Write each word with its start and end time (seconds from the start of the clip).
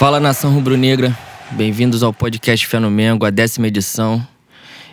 Fala 0.00 0.18
nação 0.18 0.50
rubro-negra, 0.50 1.14
bem-vindos 1.50 2.02
ao 2.02 2.10
podcast 2.10 2.66
Fé 2.66 2.78
no 2.78 2.90
Mengo, 2.90 3.26
a 3.26 3.28
décima 3.28 3.66
edição. 3.66 4.26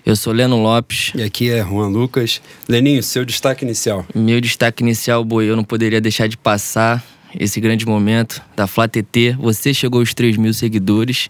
Eu 0.06 0.18
sou 0.18 0.34
Leno 0.34 0.62
Lopes. 0.62 1.14
E 1.16 1.24
aqui 1.24 1.50
é 1.50 1.64
Juan 1.64 1.88
Lucas. 1.88 2.42
Leninho, 2.68 3.02
seu 3.02 3.24
destaque 3.24 3.64
inicial. 3.64 4.06
Meu 4.14 4.42
destaque 4.42 4.84
inicial, 4.84 5.24
boi, 5.24 5.50
eu 5.50 5.56
não 5.56 5.64
poderia 5.64 6.02
deixar 6.02 6.28
de 6.28 6.36
passar 6.36 7.02
esse 7.40 7.62
grande 7.62 7.86
momento 7.86 8.42
da 8.54 8.68
Flá 8.68 8.86
TT. 8.86 9.38
Você 9.40 9.74
chegou 9.74 10.02
aos 10.02 10.14
3 10.14 10.36
mil 10.36 10.54
seguidores, 10.54 11.30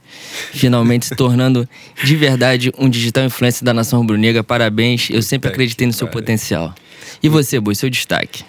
finalmente 0.54 1.05
se 1.05 1.16
tornando 1.16 1.70
de 2.04 2.16
verdade 2.16 2.71
um 2.80 2.89
digital 2.89 3.25
influencer 3.25 3.64
da 3.64 3.75
nação 3.75 4.00
rubro-negra. 4.00 4.44
Parabéns, 4.44 5.07
eu 5.12 5.21
sempre 5.21 5.52
acreditei 5.52 5.86
no 5.86 5.94
seu 5.94 6.07
potencial. 6.07 6.73
E 7.21 7.30
você, 7.30 7.59
boi, 7.59 7.75
seu 7.75 7.91
destaque? 7.91 8.44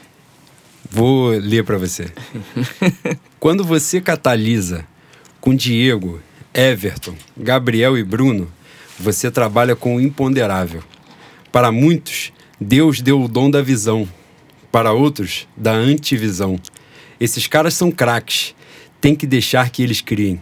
Vou 0.90 1.32
ler 1.32 1.64
para 1.64 1.76
você. 1.76 2.10
Quando 3.38 3.62
você 3.62 4.00
catalisa 4.00 4.86
com 5.40 5.54
Diego, 5.54 6.20
Everton, 6.52 7.14
Gabriel 7.36 7.96
e 7.96 8.02
Bruno, 8.02 8.50
você 8.98 9.30
trabalha 9.30 9.76
com 9.76 9.96
o 9.96 10.00
imponderável. 10.00 10.82
Para 11.52 11.70
muitos, 11.70 12.32
Deus 12.60 13.00
deu 13.00 13.22
o 13.22 13.28
dom 13.28 13.50
da 13.50 13.62
visão. 13.62 14.08
Para 14.70 14.92
outros, 14.92 15.46
da 15.56 15.72
antivisão. 15.72 16.58
Esses 17.18 17.46
caras 17.46 17.74
são 17.74 17.90
craques. 17.90 18.54
Tem 19.00 19.14
que 19.14 19.26
deixar 19.26 19.70
que 19.70 19.82
eles 19.82 20.00
criem. 20.00 20.40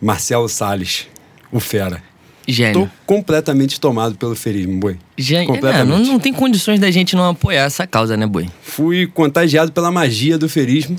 Marcelo 0.00 0.48
Salles, 0.48 1.08
o 1.50 1.58
fera. 1.58 2.02
Gênio. 2.46 2.86
Tô 2.86 2.88
completamente 3.04 3.78
tomado 3.78 4.16
pelo 4.16 4.34
ferismo, 4.34 4.80
boi. 4.80 4.96
Gênio. 5.16 5.44
É, 5.44 5.46
Completamente. 5.46 5.88
não, 5.88 6.12
não 6.12 6.18
tem 6.18 6.32
condições 6.32 6.80
da 6.80 6.90
gente 6.90 7.14
não 7.14 7.28
apoiar 7.28 7.64
essa 7.64 7.86
causa, 7.86 8.16
né, 8.16 8.26
boi? 8.26 8.48
Fui 8.62 9.06
contagiado 9.06 9.70
pela 9.70 9.90
magia 9.90 10.38
do 10.38 10.48
ferismo, 10.48 10.96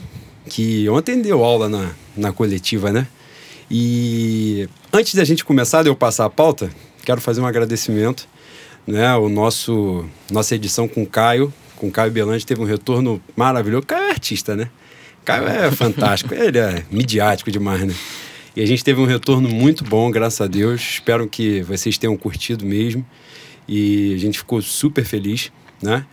que 0.48 0.88
ontem 0.90 1.20
deu 1.21 1.43
aula 1.43 1.68
na, 1.68 1.90
na 2.15 2.32
coletiva, 2.32 2.91
né? 2.91 3.08
E 3.70 4.67
antes 4.91 5.13
da 5.13 5.23
gente 5.23 5.45
começar, 5.45 5.84
de 5.84 5.89
eu 5.89 5.95
passar 5.95 6.25
a 6.25 6.29
pauta, 6.29 6.70
quero 7.05 7.21
fazer 7.21 7.41
um 7.41 7.45
agradecimento. 7.45 8.27
Né? 8.87 9.13
O 9.15 9.29
nosso 9.29 10.05
nossa 10.31 10.55
edição 10.55 10.87
com 10.87 11.03
o 11.03 11.07
Caio, 11.07 11.53
com 11.75 11.87
o 11.87 11.91
Caio 11.91 12.12
Belante, 12.12 12.45
teve 12.45 12.62
um 12.62 12.65
retorno 12.65 13.21
maravilhoso. 13.35 13.85
Caio 13.85 14.05
é 14.05 14.12
artista, 14.12 14.55
né? 14.55 14.70
Caio 15.23 15.47
é 15.47 15.70
fantástico, 15.71 16.34
ele 16.34 16.57
é 16.57 16.84
midiático 16.90 17.51
demais, 17.51 17.84
né? 17.84 17.93
E 18.55 18.62
a 18.62 18.65
gente 18.65 18.84
teve 18.84 18.99
um 18.99 19.05
retorno 19.05 19.47
muito 19.47 19.84
bom, 19.84 20.09
graças 20.09 20.41
a 20.41 20.47
Deus. 20.47 20.81
Espero 20.81 21.27
que 21.27 21.62
vocês 21.62 21.97
tenham 21.97 22.17
curtido 22.17 22.65
mesmo. 22.65 23.05
E 23.67 24.15
a 24.15 24.17
gente 24.17 24.40
ficou 24.40 24.62
super 24.62 25.05
feliz, 25.05 25.51
né? 25.81 26.05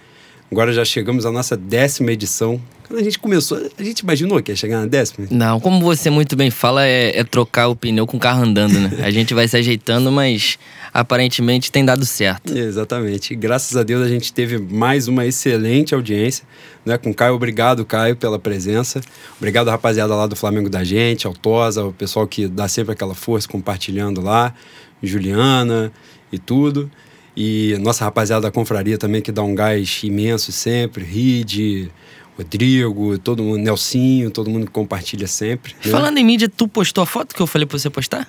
Agora 0.51 0.73
já 0.73 0.85
chegamos 0.85 1.27
à 1.27 1.33
nossa 1.33 1.57
décima 1.57 2.13
edição. 2.13 2.61
Quando 2.87 3.01
a 3.01 3.03
gente 3.03 3.19
começou, 3.19 3.59
a 3.77 3.83
gente 3.83 4.01
imaginou 4.01 4.41
que 4.41 4.53
ia 4.53 4.57
chegar 4.57 4.81
na 4.81 4.87
décima? 4.87 5.27
Não, 5.29 5.59
como 5.59 5.81
você 5.81 6.09
muito 6.09 6.37
bem 6.37 6.53
fala, 6.53 6.87
é, 6.87 7.19
é 7.19 7.25
trocar 7.25 7.67
o 7.67 7.75
pneu 7.75 8.07
com 8.07 8.17
o 8.17 8.21
carro 8.21 8.45
andando, 8.45 8.79
né? 8.79 8.99
A 9.03 9.11
gente 9.11 9.35
vai 9.35 9.49
se 9.49 9.57
ajeitando, 9.57 10.13
mas 10.13 10.57
aparentemente 10.95 11.73
tem 11.73 11.85
dado 11.85 12.07
certo. 12.07 12.57
Exatamente. 12.57 13.33
E 13.33 13.37
graças 13.37 13.77
a 13.77 13.83
Deus 13.83 14.07
a 14.07 14.09
gente 14.09 14.33
teve 14.33 14.57
mais 14.57 15.09
uma 15.09 15.27
excelente 15.27 15.97
audiência, 15.97 16.47
né? 16.85 16.97
Com 16.97 17.11
o 17.11 17.15
Caio, 17.15 17.35
obrigado, 17.35 17.85
Caio, 17.85 18.15
pela 18.15 18.39
presença. 18.39 19.01
Obrigado, 19.37 19.69
rapaziada 19.69 20.15
lá 20.15 20.29
do 20.29 20.37
Flamengo 20.37 20.71
da 20.71 20.85
gente, 20.85 21.27
ao 21.27 21.35
Tosa, 21.35 21.85
o 21.85 21.93
pessoal 21.93 22.25
que 22.25 22.47
dá 22.47 22.69
sempre 22.69 22.93
aquela 22.93 23.17
força 23.17 23.49
compartilhando 23.49 24.21
lá, 24.21 24.55
Juliana 25.03 25.93
e 26.31 26.39
tudo. 26.39 26.89
E 27.37 27.77
nossa 27.81 28.05
rapaziada 28.05 28.43
da 28.43 28.51
confraria 28.51 28.97
também, 28.97 29.21
que 29.21 29.31
dá 29.31 29.43
um 29.43 29.55
gás 29.55 30.01
imenso 30.03 30.51
sempre, 30.53 31.05
Ride, 31.05 31.91
Rodrigo, 32.37 33.19
todo 33.19 33.43
mundo, 33.43 33.59
Nelsinho, 33.59 34.31
todo 34.31 34.49
mundo 34.51 34.67
que 34.67 34.73
compartilha 34.73 35.27
sempre. 35.27 35.75
né? 35.85 35.91
Falando 35.91 36.17
em 36.19 36.25
mídia, 36.25 36.49
tu 36.55 36.67
postou 36.67 37.03
a 37.03 37.07
foto 37.07 37.35
que 37.35 37.41
eu 37.43 37.47
falei 37.47 37.67
pra 37.67 37.79
você 37.79 37.91
postar? 37.91 38.27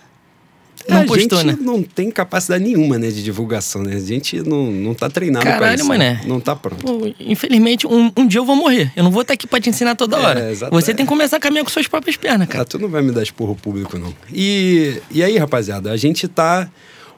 Não 0.87 1.01
a 1.01 1.05
postou, 1.05 1.39
gente 1.39 1.45
né? 1.47 1.57
não 1.59 1.83
tem 1.83 2.09
capacidade 2.09 2.63
nenhuma, 2.63 2.97
né, 2.97 3.09
de 3.09 3.21
divulgação, 3.21 3.81
né? 3.83 3.95
A 3.95 3.99
gente 3.99 4.41
não, 4.41 4.71
não 4.71 4.93
tá 4.93 5.09
treinado 5.09 5.43
pra 5.45 5.53
Caralho, 5.57 5.79
isso. 5.79 5.87
mané. 5.87 6.11
né? 6.13 6.21
Não 6.25 6.39
tá 6.39 6.55
pronto. 6.55 6.81
Pô, 6.85 7.13
infelizmente, 7.19 7.85
um, 7.85 8.09
um 8.15 8.25
dia 8.25 8.39
eu 8.39 8.45
vou 8.45 8.55
morrer. 8.55 8.91
Eu 8.95 9.03
não 9.03 9.11
vou 9.11 9.21
estar 9.23 9.33
aqui 9.33 9.45
pra 9.47 9.59
te 9.59 9.69
ensinar 9.69 9.95
toda 9.95 10.15
É, 10.15 10.19
hora. 10.21 10.53
você 10.71 10.93
tem 10.93 11.05
que 11.05 11.09
começar 11.09 11.37
a 11.37 11.39
caminhar 11.41 11.65
com 11.65 11.71
suas 11.71 11.87
próprias 11.87 12.15
pernas, 12.15 12.47
cara. 12.47 12.59
Cara, 12.59 12.65
tu 12.65 12.79
não 12.79 12.87
vai 12.87 13.01
me 13.01 13.11
dar 13.11 13.21
esporro 13.21 13.53
público, 13.55 13.97
não. 13.97 14.13
E, 14.31 15.01
e 15.11 15.21
aí, 15.21 15.37
rapaziada, 15.37 15.91
a 15.91 15.97
gente 15.97 16.25
tá 16.25 16.69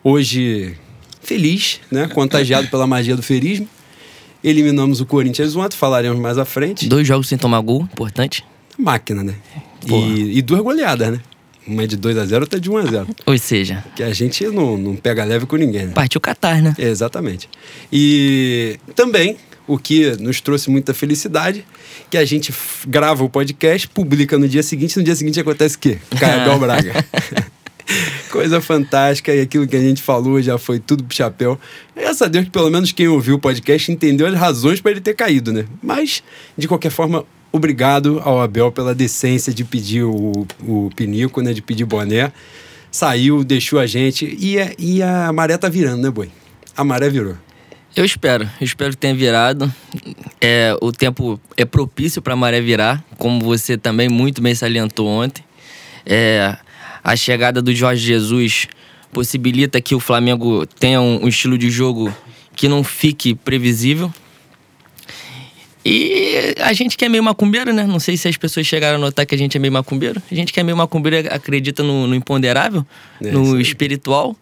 hoje 0.03 0.75
feliz, 1.21 1.79
né? 1.91 2.07
Contagiado 2.07 2.67
pela 2.67 2.87
magia 2.87 3.15
do 3.15 3.23
ferismo. 3.23 3.67
Eliminamos 4.43 5.01
o 5.01 5.05
Corinthians 5.05 5.55
ontem, 5.55 5.75
falaremos 5.75 6.19
mais 6.19 6.37
à 6.37 6.45
frente. 6.45 6.87
Dois 6.87 7.05
jogos 7.05 7.27
sem 7.27 7.37
tomar 7.37 7.59
gol, 7.61 7.83
importante. 7.83 8.45
Máquina, 8.77 9.23
né? 9.23 9.35
E, 9.85 10.37
e 10.37 10.41
duas 10.41 10.61
goleadas, 10.61 11.11
né? 11.11 11.19
Uma 11.67 11.83
é 11.83 11.87
de 11.87 11.97
2 11.97 12.17
a 12.17 12.25
0 12.25 12.41
outra 12.41 12.57
é 12.57 12.61
de 12.61 12.69
1 12.69 12.77
a 12.77 12.85
0 12.85 13.07
Ou 13.27 13.37
seja, 13.37 13.83
Que 13.95 14.01
a 14.01 14.11
gente 14.11 14.43
não, 14.47 14.75
não 14.75 14.95
pega 14.95 15.23
leve 15.23 15.45
com 15.45 15.55
ninguém, 15.55 15.85
né? 15.85 15.91
partiu 15.93 16.19
Catar, 16.19 16.61
né? 16.61 16.73
Exatamente. 16.79 17.47
E 17.91 18.79
também 18.95 19.37
o 19.67 19.77
que 19.77 20.17
nos 20.19 20.41
trouxe 20.41 20.71
muita 20.71 20.95
felicidade, 20.95 21.63
que 22.09 22.17
a 22.17 22.25
gente 22.25 22.51
grava 22.87 23.23
o 23.23 23.29
podcast, 23.29 23.87
publica 23.87 24.35
no 24.37 24.47
dia 24.47 24.63
seguinte, 24.63 24.97
no 24.97 25.03
dia 25.03 25.15
seguinte 25.15 25.39
acontece 25.39 25.75
o 25.75 25.79
quê? 25.79 25.99
Cai 26.19 26.39
Abel 26.39 26.57
Braga. 26.57 27.05
Coisa 28.31 28.61
fantástica, 28.61 29.33
e 29.33 29.41
aquilo 29.41 29.67
que 29.67 29.75
a 29.75 29.79
gente 29.81 30.01
falou 30.01 30.41
já 30.41 30.57
foi 30.57 30.79
tudo 30.79 31.03
pro 31.03 31.15
chapéu. 31.15 31.59
Graças 31.95 32.21
a 32.21 32.27
Deus 32.27 32.45
que 32.45 32.51
pelo 32.51 32.69
menos 32.69 32.91
quem 32.91 33.07
ouviu 33.07 33.35
o 33.35 33.39
podcast 33.39 33.91
entendeu 33.91 34.27
as 34.27 34.33
razões 34.35 34.79
para 34.81 34.91
ele 34.91 35.01
ter 35.01 35.15
caído, 35.15 35.51
né? 35.51 35.65
Mas, 35.81 36.21
de 36.57 36.67
qualquer 36.67 36.91
forma, 36.91 37.25
obrigado 37.51 38.21
ao 38.23 38.41
Abel 38.41 38.71
pela 38.71 38.93
decência 38.93 39.53
de 39.53 39.63
pedir 39.63 40.03
o, 40.03 40.45
o 40.61 40.89
pinico, 40.95 41.41
né? 41.41 41.53
De 41.53 41.61
pedir 41.61 41.85
boné. 41.85 42.31
Saiu, 42.91 43.43
deixou 43.43 43.79
a 43.79 43.85
gente, 43.85 44.35
e, 44.39 44.59
a- 44.59 44.71
e 44.77 45.01
a 45.03 45.31
maré 45.31 45.57
tá 45.57 45.69
virando, 45.69 46.01
né, 46.01 46.09
boi? 46.09 46.29
A 46.75 46.83
maré 46.83 47.09
virou. 47.09 47.35
Eu 47.95 48.05
espero, 48.05 48.43
eu 48.61 48.65
espero 48.65 48.91
que 48.91 48.97
tenha 48.97 49.13
virado. 49.15 49.71
É, 50.39 50.75
o 50.81 50.91
tempo 50.91 51.39
é 51.57 51.65
propício 51.65 52.21
para 52.21 52.33
a 52.33 52.35
maré 52.37 52.61
virar, 52.61 53.03
como 53.17 53.41
você 53.41 53.77
também 53.77 54.07
muito 54.07 54.41
bem 54.41 54.53
salientou 54.55 55.07
ontem. 55.07 55.43
É, 56.05 56.55
a 57.03 57.15
chegada 57.15 57.61
do 57.61 57.73
Jorge 57.73 58.05
Jesus 58.05 58.67
possibilita 59.11 59.81
que 59.81 59.95
o 59.95 59.99
Flamengo 59.99 60.65
tenha 60.65 61.01
um, 61.01 61.23
um 61.23 61.27
estilo 61.27 61.57
de 61.57 61.69
jogo 61.69 62.13
que 62.55 62.67
não 62.67 62.83
fique 62.83 63.33
previsível. 63.33 64.13
E 65.83 66.55
a 66.59 66.73
gente 66.73 66.97
que 66.97 67.05
é 67.05 67.09
meio 67.09 67.23
macumbeiro, 67.23 67.73
né? 67.73 67.83
Não 67.87 67.99
sei 67.99 68.17
se 68.17 68.27
as 68.27 68.35
pessoas 68.35 68.67
chegaram 68.67 68.97
a 68.97 68.99
notar 68.99 69.25
que 69.25 69.33
a 69.33 69.37
gente 69.37 69.55
é 69.55 69.59
meio 69.59 69.71
macumbeiro. 69.71 70.21
A 70.29 70.35
gente 70.35 70.51
que 70.51 70.59
é 70.59 70.63
meio 70.63 70.75
macumbeiro 70.77 71.27
acredita 71.33 71.81
no, 71.81 72.05
no 72.05 72.13
imponderável, 72.13 72.85
É, 73.23 73.31
no 73.31 73.55
aí. 73.55 73.61
espiritual. 73.61 74.35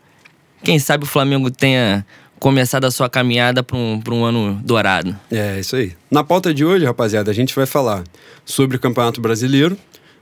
Quem 0.63 0.79
sabe 0.79 1.03
o 1.03 1.07
Flamengo 1.07 1.51
tenha 1.51 2.03
começado 2.39 2.85
a 2.85 2.91
sua 2.91 3.07
caminhada 3.09 3.61
para 3.61 3.77
um, 3.77 4.01
pra 4.01 4.13
um 4.13 4.23
ano 4.25 4.59
dourado. 4.63 5.15
É, 5.31 5.59
isso 5.59 5.75
aí. 5.75 5.93
Na 6.09 6.23
pauta 6.23 6.51
de 6.53 6.65
hoje, 6.65 6.85
rapaziada, 6.85 7.29
a 7.29 7.33
gente 7.33 7.53
vai 7.55 7.65
falar 7.67 8.03
sobre 8.43 8.77
o 8.77 8.79
Campeonato 8.79 9.21
Brasileiro, 9.21 9.77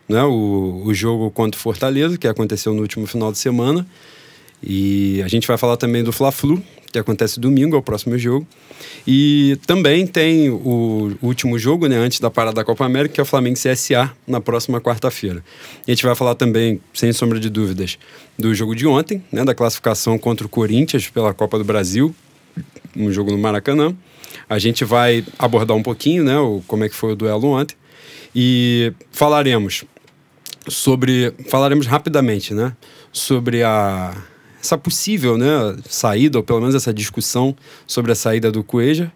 né? 0.07 0.23
O, 0.23 0.83
o 0.85 0.93
jogo 0.93 1.29
contra 1.31 1.57
o 1.57 1.61
Fortaleza, 1.61 2.17
que 2.17 2.27
aconteceu 2.27 2.73
no 2.73 2.81
último 2.81 3.05
final 3.05 3.31
de 3.31 3.37
semana. 3.37 3.85
E 4.61 5.21
a 5.23 5.27
gente 5.27 5.47
vai 5.47 5.57
falar 5.57 5.77
também 5.77 6.03
do 6.03 6.11
Fla-Flu, 6.11 6.61
que 6.91 6.99
acontece 6.99 7.39
domingo, 7.39 7.75
é 7.75 7.79
o 7.79 7.81
próximo 7.81 8.17
jogo. 8.17 8.47
E 9.05 9.57
também 9.67 10.07
tem 10.07 10.49
o 10.49 11.11
último 11.21 11.59
jogo, 11.59 11.87
né, 11.87 11.97
antes 11.97 12.19
da 12.19 12.31
parada 12.31 12.55
da 12.55 12.63
Copa 12.63 12.85
América, 12.85 13.15
que 13.15 13.19
é 13.19 13.23
o 13.23 13.25
Flamengo 13.25 13.57
CSA, 13.57 14.11
na 14.25 14.39
próxima 14.39 14.79
quarta-feira. 14.79 15.43
A 15.87 15.91
gente 15.91 16.05
vai 16.05 16.15
falar 16.15 16.35
também, 16.35 16.79
sem 16.93 17.11
sombra 17.11 17.39
de 17.39 17.49
dúvidas, 17.49 17.99
do 18.39 18.55
jogo 18.55 18.73
de 18.75 18.87
ontem, 18.87 19.21
né, 19.31 19.43
da 19.43 19.53
classificação 19.53 20.17
contra 20.17 20.47
o 20.47 20.49
Corinthians 20.49 21.07
pela 21.09 21.33
Copa 21.33 21.57
do 21.57 21.63
Brasil, 21.63 22.15
um 22.95 23.11
jogo 23.11 23.31
no 23.31 23.37
Maracanã. 23.37 23.93
A 24.49 24.57
gente 24.57 24.85
vai 24.85 25.23
abordar 25.37 25.75
um 25.75 25.83
pouquinho, 25.83 26.23
né, 26.23 26.37
o, 26.37 26.63
como 26.65 26.83
é 26.83 26.89
que 26.89 26.95
foi 26.95 27.11
o 27.11 27.15
duelo 27.15 27.47
ontem. 27.49 27.75
E 28.33 28.91
falaremos 29.11 29.85
sobre. 30.67 31.33
Falaremos 31.49 31.87
rapidamente, 31.87 32.53
né? 32.53 32.73
Sobre 33.11 33.63
a. 33.63 34.15
Essa 34.61 34.77
possível 34.79 35.37
né, 35.37 35.47
saída, 35.87 36.39
ou 36.39 36.43
pelo 36.43 36.59
menos 36.59 36.73
essa 36.73 36.91
discussão 36.91 37.55
sobre 37.85 38.11
a 38.11 38.15
saída 38.15 38.51
do 38.51 38.63
Cueja, 38.63 39.11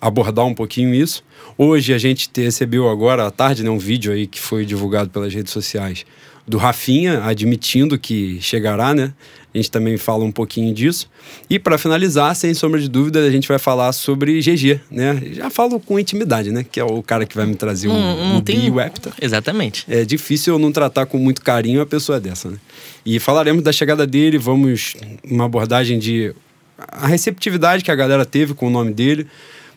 abordar 0.00 0.44
um 0.44 0.52
pouquinho 0.54 0.92
isso. 0.92 1.22
Hoje 1.56 1.94
a 1.94 1.98
gente 1.98 2.28
te- 2.28 2.42
recebeu 2.42 2.88
agora 2.88 3.24
à 3.24 3.30
tarde 3.30 3.62
né, 3.62 3.70
um 3.70 3.78
vídeo 3.78 4.12
aí 4.12 4.26
que 4.26 4.40
foi 4.40 4.64
divulgado 4.64 5.08
pelas 5.08 5.32
redes 5.32 5.52
sociais 5.52 6.04
do 6.48 6.56
Rafinha 6.56 7.22
admitindo 7.24 7.98
que 7.98 8.38
chegará, 8.40 8.94
né? 8.94 9.12
A 9.54 9.58
gente 9.58 9.70
também 9.70 9.96
fala 9.96 10.24
um 10.24 10.32
pouquinho 10.32 10.72
disso. 10.74 11.08
E 11.48 11.58
para 11.58 11.76
finalizar, 11.78 12.34
sem 12.34 12.52
sombra 12.54 12.80
de 12.80 12.88
dúvida, 12.88 13.20
a 13.20 13.30
gente 13.30 13.46
vai 13.48 13.58
falar 13.58 13.92
sobre 13.92 14.40
GG, 14.40 14.80
né? 14.90 15.20
Já 15.32 15.50
falo 15.50 15.78
com 15.80 15.98
intimidade, 15.98 16.50
né? 16.50 16.64
Que 16.70 16.80
é 16.80 16.84
o 16.84 17.02
cara 17.02 17.26
que 17.26 17.36
vai 17.36 17.46
me 17.46 17.54
trazer 17.54 17.88
não 17.88 18.38
o 18.38 18.42
tem- 18.42 18.60
Bi 18.60 18.66
e 18.66 18.70
o 18.70 18.80
Hepta. 18.80 19.12
Exatamente. 19.20 19.84
É 19.88 20.04
difícil 20.04 20.54
eu 20.54 20.58
não 20.58 20.70
tratar 20.72 21.06
com 21.06 21.18
muito 21.18 21.42
carinho 21.42 21.80
uma 21.80 21.86
pessoa 21.86 22.18
dessa, 22.20 22.50
né? 22.50 22.56
E 23.04 23.18
falaremos 23.18 23.62
da 23.62 23.72
chegada 23.72 24.06
dele, 24.06 24.38
vamos 24.38 24.94
uma 25.24 25.44
abordagem 25.46 25.98
de 25.98 26.34
a 26.78 27.06
receptividade 27.06 27.82
que 27.82 27.90
a 27.90 27.94
galera 27.96 28.24
teve 28.24 28.54
com 28.54 28.66
o 28.68 28.70
nome 28.70 28.92
dele, 28.92 29.26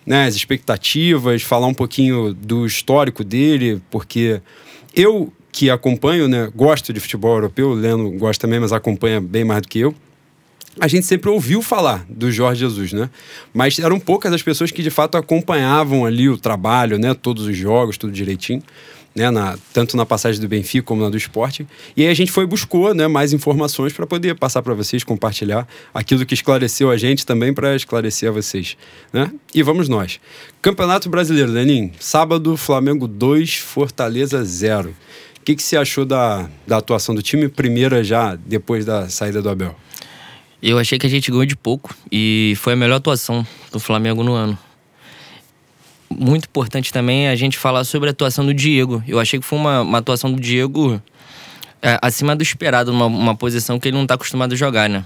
né? 0.05 0.25
As 0.25 0.35
expectativas, 0.35 1.41
falar 1.41 1.67
um 1.67 1.73
pouquinho 1.73 2.33
do 2.33 2.65
histórico 2.65 3.23
dele, 3.23 3.81
porque 3.89 4.41
eu 4.95 5.31
que 5.51 5.69
acompanho, 5.69 6.27
né, 6.27 6.49
gosto 6.55 6.93
de 6.93 6.99
futebol 6.99 7.35
europeu, 7.35 7.69
o 7.69 7.73
Leno 7.73 8.11
gosta 8.11 8.41
também, 8.47 8.59
mas 8.59 8.71
acompanha 8.71 9.19
bem 9.19 9.43
mais 9.43 9.61
do 9.61 9.67
que 9.67 9.79
eu. 9.79 9.93
A 10.79 10.87
gente 10.87 11.05
sempre 11.05 11.29
ouviu 11.29 11.61
falar 11.61 12.05
do 12.09 12.31
Jorge 12.31 12.61
Jesus, 12.61 12.93
né? 12.93 13.09
Mas 13.53 13.77
eram 13.77 13.99
poucas 13.99 14.31
as 14.31 14.41
pessoas 14.41 14.71
que 14.71 14.81
de 14.81 14.89
fato 14.89 15.17
acompanhavam 15.17 16.05
ali 16.05 16.29
o 16.29 16.37
trabalho, 16.37 16.97
né? 16.97 17.13
Todos 17.13 17.45
os 17.45 17.57
jogos, 17.57 17.97
tudo 17.97 18.13
direitinho 18.13 18.63
né, 19.13 19.29
na, 19.29 19.57
tanto 19.73 19.97
na 19.97 20.05
passagem 20.05 20.39
do 20.39 20.47
Benfica 20.47 20.85
como 20.85 21.03
na 21.03 21.09
do 21.09 21.17
esporte. 21.17 21.67
E 21.95 22.03
aí 22.03 22.09
a 22.09 22.13
gente 22.13 22.31
foi 22.31 22.45
buscou 22.45 22.93
né, 22.93 23.07
mais 23.07 23.33
informações 23.33 23.93
para 23.93 24.07
poder 24.07 24.35
passar 24.35 24.61
para 24.61 24.73
vocês, 24.73 25.03
compartilhar 25.03 25.67
aquilo 25.93 26.25
que 26.25 26.33
esclareceu 26.33 26.89
a 26.89 26.97
gente 26.97 27.25
também 27.25 27.53
para 27.53 27.75
esclarecer 27.75 28.29
a 28.29 28.31
vocês. 28.31 28.77
Né? 29.11 29.31
E 29.53 29.61
vamos 29.61 29.89
nós. 29.89 30.19
Campeonato 30.61 31.09
Brasileiro, 31.09 31.51
Lenin, 31.51 31.91
sábado, 31.99 32.55
Flamengo 32.55 33.07
2, 33.07 33.55
Fortaleza 33.55 34.43
0. 34.43 34.93
Que, 35.51 35.55
que 35.57 35.63
você 35.63 35.75
achou 35.75 36.05
da, 36.05 36.49
da 36.65 36.77
atuação 36.77 37.13
do 37.13 37.21
time, 37.21 37.49
primeira 37.49 38.01
já 38.01 38.35
depois 38.35 38.85
da 38.85 39.09
saída 39.09 39.41
do 39.41 39.49
Abel? 39.49 39.75
Eu 40.63 40.79
achei 40.79 40.97
que 40.97 41.05
a 41.05 41.09
gente 41.09 41.29
ganhou 41.29 41.45
de 41.45 41.57
pouco 41.57 41.93
e 42.09 42.53
foi 42.55 42.71
a 42.73 42.75
melhor 42.75 42.95
atuação 42.95 43.45
do 43.69 43.79
Flamengo 43.79 44.23
no 44.23 44.33
ano 44.33 44.57
muito 46.09 46.45
importante 46.45 46.91
também 46.91 47.29
a 47.29 47.35
gente 47.35 47.57
falar 47.57 47.85
sobre 47.85 48.09
a 48.09 48.11
atuação 48.11 48.45
do 48.45 48.53
Diego. 48.53 49.01
Eu 49.07 49.17
achei 49.17 49.39
que 49.39 49.45
foi 49.45 49.57
uma, 49.57 49.81
uma 49.81 49.97
atuação 49.97 50.31
do 50.31 50.41
Diego 50.41 51.01
é, 51.81 51.97
acima 52.01 52.35
do 52.35 52.43
esperado, 52.43 52.91
uma, 52.91 53.05
uma 53.05 53.35
posição 53.35 53.79
que 53.79 53.87
ele 53.87 53.95
não 53.95 54.03
está 54.03 54.15
acostumado 54.15 54.53
a 54.53 54.55
jogar, 54.57 54.89
né? 54.89 55.05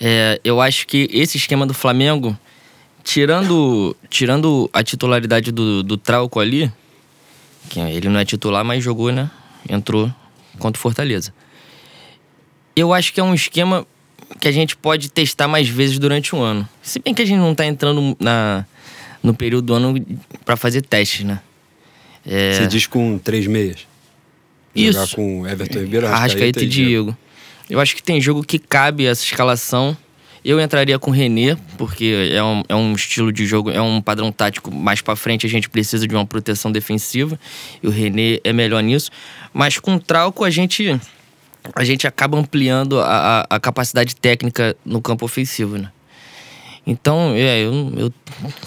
É, 0.00 0.40
eu 0.42 0.62
acho 0.62 0.86
que 0.86 1.08
esse 1.12 1.36
esquema 1.36 1.66
do 1.66 1.74
Flamengo, 1.74 2.36
tirando, 3.04 3.94
tirando 4.08 4.68
a 4.72 4.82
titularidade 4.82 5.52
do, 5.52 5.82
do 5.82 5.96
Trauco 5.98 6.40
ali, 6.40 6.72
que 7.68 7.80
ele 7.80 8.08
não 8.08 8.18
é 8.18 8.24
titular, 8.24 8.64
mas 8.64 8.82
jogou, 8.82 9.12
né? 9.12 9.30
Entrou 9.68 10.12
contra 10.58 10.78
o 10.78 10.82
Fortaleza. 10.82 11.32
Eu 12.74 12.92
acho 12.92 13.12
que 13.12 13.20
é 13.20 13.22
um 13.22 13.34
esquema 13.34 13.86
que 14.40 14.48
a 14.48 14.52
gente 14.52 14.76
pode 14.76 15.10
testar 15.10 15.48
mais 15.48 15.68
vezes 15.68 15.98
durante 15.98 16.34
um 16.34 16.40
ano. 16.40 16.68
Se 16.82 16.98
bem 16.98 17.14
que 17.14 17.22
a 17.22 17.24
gente 17.24 17.38
não 17.38 17.52
está 17.52 17.64
entrando 17.64 18.16
na, 18.20 18.66
no 19.22 19.34
período 19.34 19.66
do 19.66 19.74
ano 19.74 20.06
para 20.44 20.56
fazer 20.56 20.82
testes, 20.82 21.24
né? 21.24 21.40
É... 22.24 22.52
Você 22.52 22.66
diz 22.66 22.86
com 22.86 23.18
três 23.18 23.46
meias? 23.46 23.86
Isso. 24.74 24.92
Jogar 24.92 25.14
com 25.14 25.46
Everton 25.46 25.78
Ribeiro, 25.80 26.06
Arrascaeta 26.06 26.62
e 26.62 26.66
Diego. 26.66 27.16
Eu 27.68 27.80
acho 27.80 27.96
que 27.96 28.02
tem 28.02 28.20
jogo 28.20 28.44
que 28.44 28.58
cabe 28.58 29.06
essa 29.06 29.24
escalação. 29.24 29.96
Eu 30.44 30.60
entraria 30.60 30.98
com 30.98 31.10
o 31.10 31.14
René, 31.14 31.56
porque 31.76 32.30
é 32.32 32.42
um, 32.42 32.62
é 32.68 32.74
um 32.74 32.92
estilo 32.94 33.32
de 33.32 33.44
jogo, 33.46 33.70
é 33.70 33.80
um 33.80 34.00
padrão 34.00 34.30
tático 34.30 34.72
mais 34.72 35.00
para 35.00 35.16
frente, 35.16 35.46
a 35.46 35.48
gente 35.48 35.68
precisa 35.68 36.06
de 36.06 36.14
uma 36.14 36.24
proteção 36.24 36.70
defensiva, 36.70 37.38
e 37.82 37.86
o 37.86 37.90
René 37.90 38.38
é 38.44 38.52
melhor 38.52 38.82
nisso. 38.82 39.10
Mas 39.52 39.78
com 39.78 39.96
o 39.96 40.00
Trauco, 40.00 40.44
a 40.44 40.50
gente, 40.50 41.00
a 41.74 41.84
gente 41.84 42.06
acaba 42.06 42.38
ampliando 42.38 43.00
a, 43.00 43.46
a, 43.50 43.56
a 43.56 43.60
capacidade 43.60 44.14
técnica 44.14 44.76
no 44.84 45.02
campo 45.02 45.24
ofensivo, 45.24 45.76
né? 45.78 45.90
Então, 46.86 47.32
é, 47.34 47.64
eu, 47.64 47.92
eu, 47.96 48.14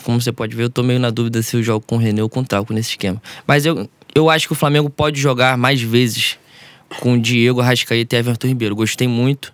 como 0.04 0.20
você 0.20 0.32
pode 0.32 0.54
ver, 0.54 0.64
eu 0.64 0.70
tô 0.70 0.84
meio 0.84 1.00
na 1.00 1.10
dúvida 1.10 1.42
se 1.42 1.56
eu 1.56 1.64
jogo 1.64 1.86
com 1.88 1.96
o 1.96 2.00
René 2.00 2.22
ou 2.22 2.28
com 2.28 2.42
o 2.42 2.46
Talco 2.46 2.74
nesse 2.74 2.90
esquema. 2.90 3.22
Mas 3.48 3.66
eu, 3.66 3.90
eu 4.14 4.30
acho 4.30 4.46
que 4.46 4.52
o 4.52 4.56
Flamengo 4.56 4.90
pode 4.90 5.22
jogar 5.22 5.58
mais 5.58 5.82
vezes 5.82 6.38
com 7.00 7.14
o 7.14 7.20
Diego, 7.20 7.62
Arrascaeta 7.62 8.18
e 8.18 8.20
Everton 8.20 8.48
Ribeiro. 8.48 8.76
Gostei 8.76 9.08
muito. 9.08 9.54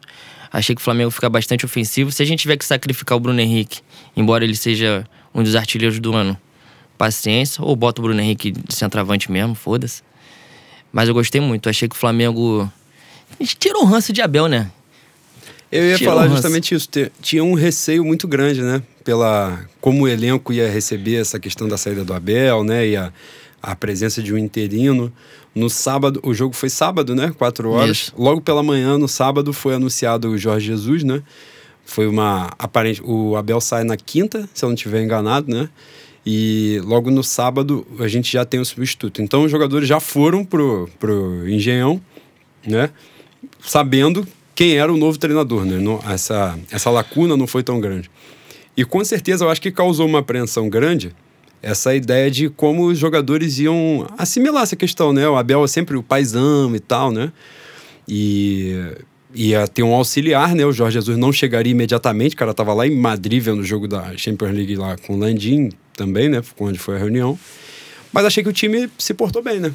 Achei 0.56 0.74
que 0.74 0.82
o 0.82 0.84
Flamengo 0.84 1.12
fica 1.12 1.30
bastante 1.30 1.66
ofensivo. 1.66 2.14
Se 2.14 2.24
a 2.24 2.26
gente 2.26 2.40
tiver 2.40 2.56
que 2.56 2.64
sacrificar 2.64 3.18
o 3.18 3.20
Bruno 3.20 3.42
Henrique, 3.42 3.82
embora 4.16 4.46
ele 4.46 4.56
seja 4.56 5.06
um 5.34 5.44
dos 5.44 5.54
artilheiros 5.54 6.00
do 6.00 6.16
ano, 6.16 6.38
paciência. 6.98 7.62
Ou 7.62 7.76
bota 7.76 8.00
o 8.00 8.04
Bruno 8.04 8.22
Henrique 8.22 8.52
de 8.52 8.74
centroavante 8.74 9.30
mesmo, 9.30 9.54
foda-se. 9.54 10.02
Mas 10.94 11.10
eu 11.10 11.14
gostei 11.14 11.42
muito. 11.42 11.68
Achei 11.68 11.90
que 11.90 11.96
o 11.96 12.00
Flamengo. 12.00 12.72
A 13.38 13.44
gente 13.44 13.58
tirou 13.58 13.84
o 13.84 13.86
ranço 13.86 14.14
de 14.14 14.22
Abel, 14.22 14.48
né? 14.48 14.72
Eu 15.70 15.90
ia 15.90 15.98
Tinha 15.98 16.10
falar 16.10 16.30
justamente 16.30 16.74
isso. 16.74 16.88
Tinha 17.22 17.44
um 17.44 17.54
receio 17.54 18.06
muito 18.06 18.26
grande, 18.26 18.62
né? 18.62 18.82
Pela 19.04 19.60
como 19.82 20.06
o 20.06 20.08
elenco 20.08 20.54
ia 20.54 20.72
receber 20.72 21.16
essa 21.16 21.38
questão 21.38 21.68
da 21.68 21.78
saída 21.78 22.06
do 22.06 22.14
Abel, 22.14 22.64
né? 22.64 22.88
E 22.88 22.96
a, 22.96 23.12
a 23.62 23.76
presença 23.76 24.24
de 24.24 24.34
um 24.34 24.38
interino. 24.38 25.12
No 25.56 25.70
sábado, 25.70 26.20
o 26.22 26.34
jogo 26.34 26.54
foi 26.54 26.70
sábado, 26.70 27.16
né? 27.16 27.34
Quatro 27.38 27.72
horas. 27.72 27.98
Isso. 27.98 28.14
Logo 28.18 28.42
pela 28.42 28.62
manhã, 28.62 28.98
no 28.98 29.08
sábado, 29.08 29.54
foi 29.54 29.74
anunciado 29.74 30.30
o 30.30 30.38
Jorge 30.38 30.68
Jesus, 30.68 31.02
né? 31.02 31.24
Foi 31.86 32.08
uma 32.08 32.52
aparente. 32.60 33.02
O 33.06 33.38
Abel 33.38 33.62
sai 33.62 33.86
na 33.86 33.96
quinta, 33.96 34.50
se 34.54 34.66
eu 34.66 34.68
não 34.68 34.74
estiver 34.74 35.02
enganado, 35.02 35.50
né? 35.50 35.70
E 36.26 36.82
logo 36.84 37.10
no 37.10 37.24
sábado 37.24 37.86
a 38.00 38.08
gente 38.08 38.34
já 38.34 38.44
tem 38.44 38.60
o 38.60 38.66
substituto. 38.66 39.22
Então 39.22 39.44
os 39.44 39.52
jogadores 39.52 39.88
já 39.88 40.00
foram 40.00 40.44
pro, 40.44 40.90
pro 41.00 41.48
Engenhão, 41.48 42.02
né? 42.66 42.90
Sabendo 43.62 44.28
quem 44.56 44.76
era 44.78 44.92
o 44.92 44.98
novo 44.98 45.18
treinador, 45.20 45.64
né? 45.64 45.78
Não, 45.78 46.02
essa, 46.10 46.58
essa 46.72 46.90
lacuna 46.90 47.38
não 47.38 47.46
foi 47.46 47.62
tão 47.64 47.80
grande. 47.80 48.10
E 48.76 48.84
com 48.84 49.06
certeza 49.06 49.46
eu 49.46 49.50
acho 49.50 49.62
que 49.62 49.72
causou 49.72 50.08
uma 50.08 50.20
apreensão 50.20 50.68
grande 50.68 51.16
essa 51.66 51.96
ideia 51.96 52.30
de 52.30 52.48
como 52.48 52.86
os 52.86 53.00
jogadores 53.00 53.58
iam 53.58 54.08
assimilar 54.20 54.62
essa 54.62 54.76
questão, 54.76 55.12
né? 55.12 55.28
O 55.28 55.36
Abel 55.36 55.66
é 55.66 55.68
sempre 55.68 55.98
o 55.98 56.04
paizão 56.04 56.76
e 56.76 56.80
tal, 56.80 57.12
né? 57.12 57.32
E 58.08 58.94
ia 59.34 59.68
ter 59.68 59.82
um 59.82 59.92
auxiliar, 59.92 60.54
né? 60.54 60.64
O 60.64 60.72
Jorge 60.72 60.94
Jesus 60.94 61.18
não 61.18 61.34
chegaria 61.34 61.72
imediatamente, 61.72 62.36
o 62.36 62.38
cara 62.38 62.52
estava 62.52 62.72
lá 62.72 62.86
em 62.86 62.96
Madrid 62.96 63.42
vendo 63.42 63.62
o 63.62 63.64
jogo 63.64 63.88
da 63.88 64.16
Champions 64.16 64.54
League 64.54 64.76
lá 64.76 64.96
com 64.96 65.16
o 65.16 65.18
Landim 65.18 65.72
também, 65.98 66.30
né? 66.30 66.44
Onde 66.60 66.78
foi 66.78 66.98
a 66.98 67.00
reunião. 67.00 67.38
Mas 68.14 68.26
achei 68.26 68.44
que 68.44 68.50
o 68.50 68.54
time 68.54 68.88
se 69.00 69.16
portou 69.16 69.42
bem, 69.42 69.60
né? 69.60 69.74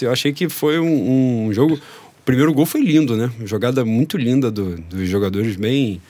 Eu 0.00 0.12
achei 0.12 0.32
que 0.32 0.48
foi 0.48 0.78
um, 0.78 1.46
um 1.46 1.52
jogo 1.52 1.80
primeiro 2.24 2.54
gol 2.54 2.64
foi 2.64 2.80
lindo, 2.80 3.16
né? 3.16 3.28
Jogada 3.44 3.84
muito 3.84 4.16
linda 4.16 4.52
do, 4.52 4.76
dos 4.76 5.08
jogadores, 5.08 5.56
bem. 5.56 6.00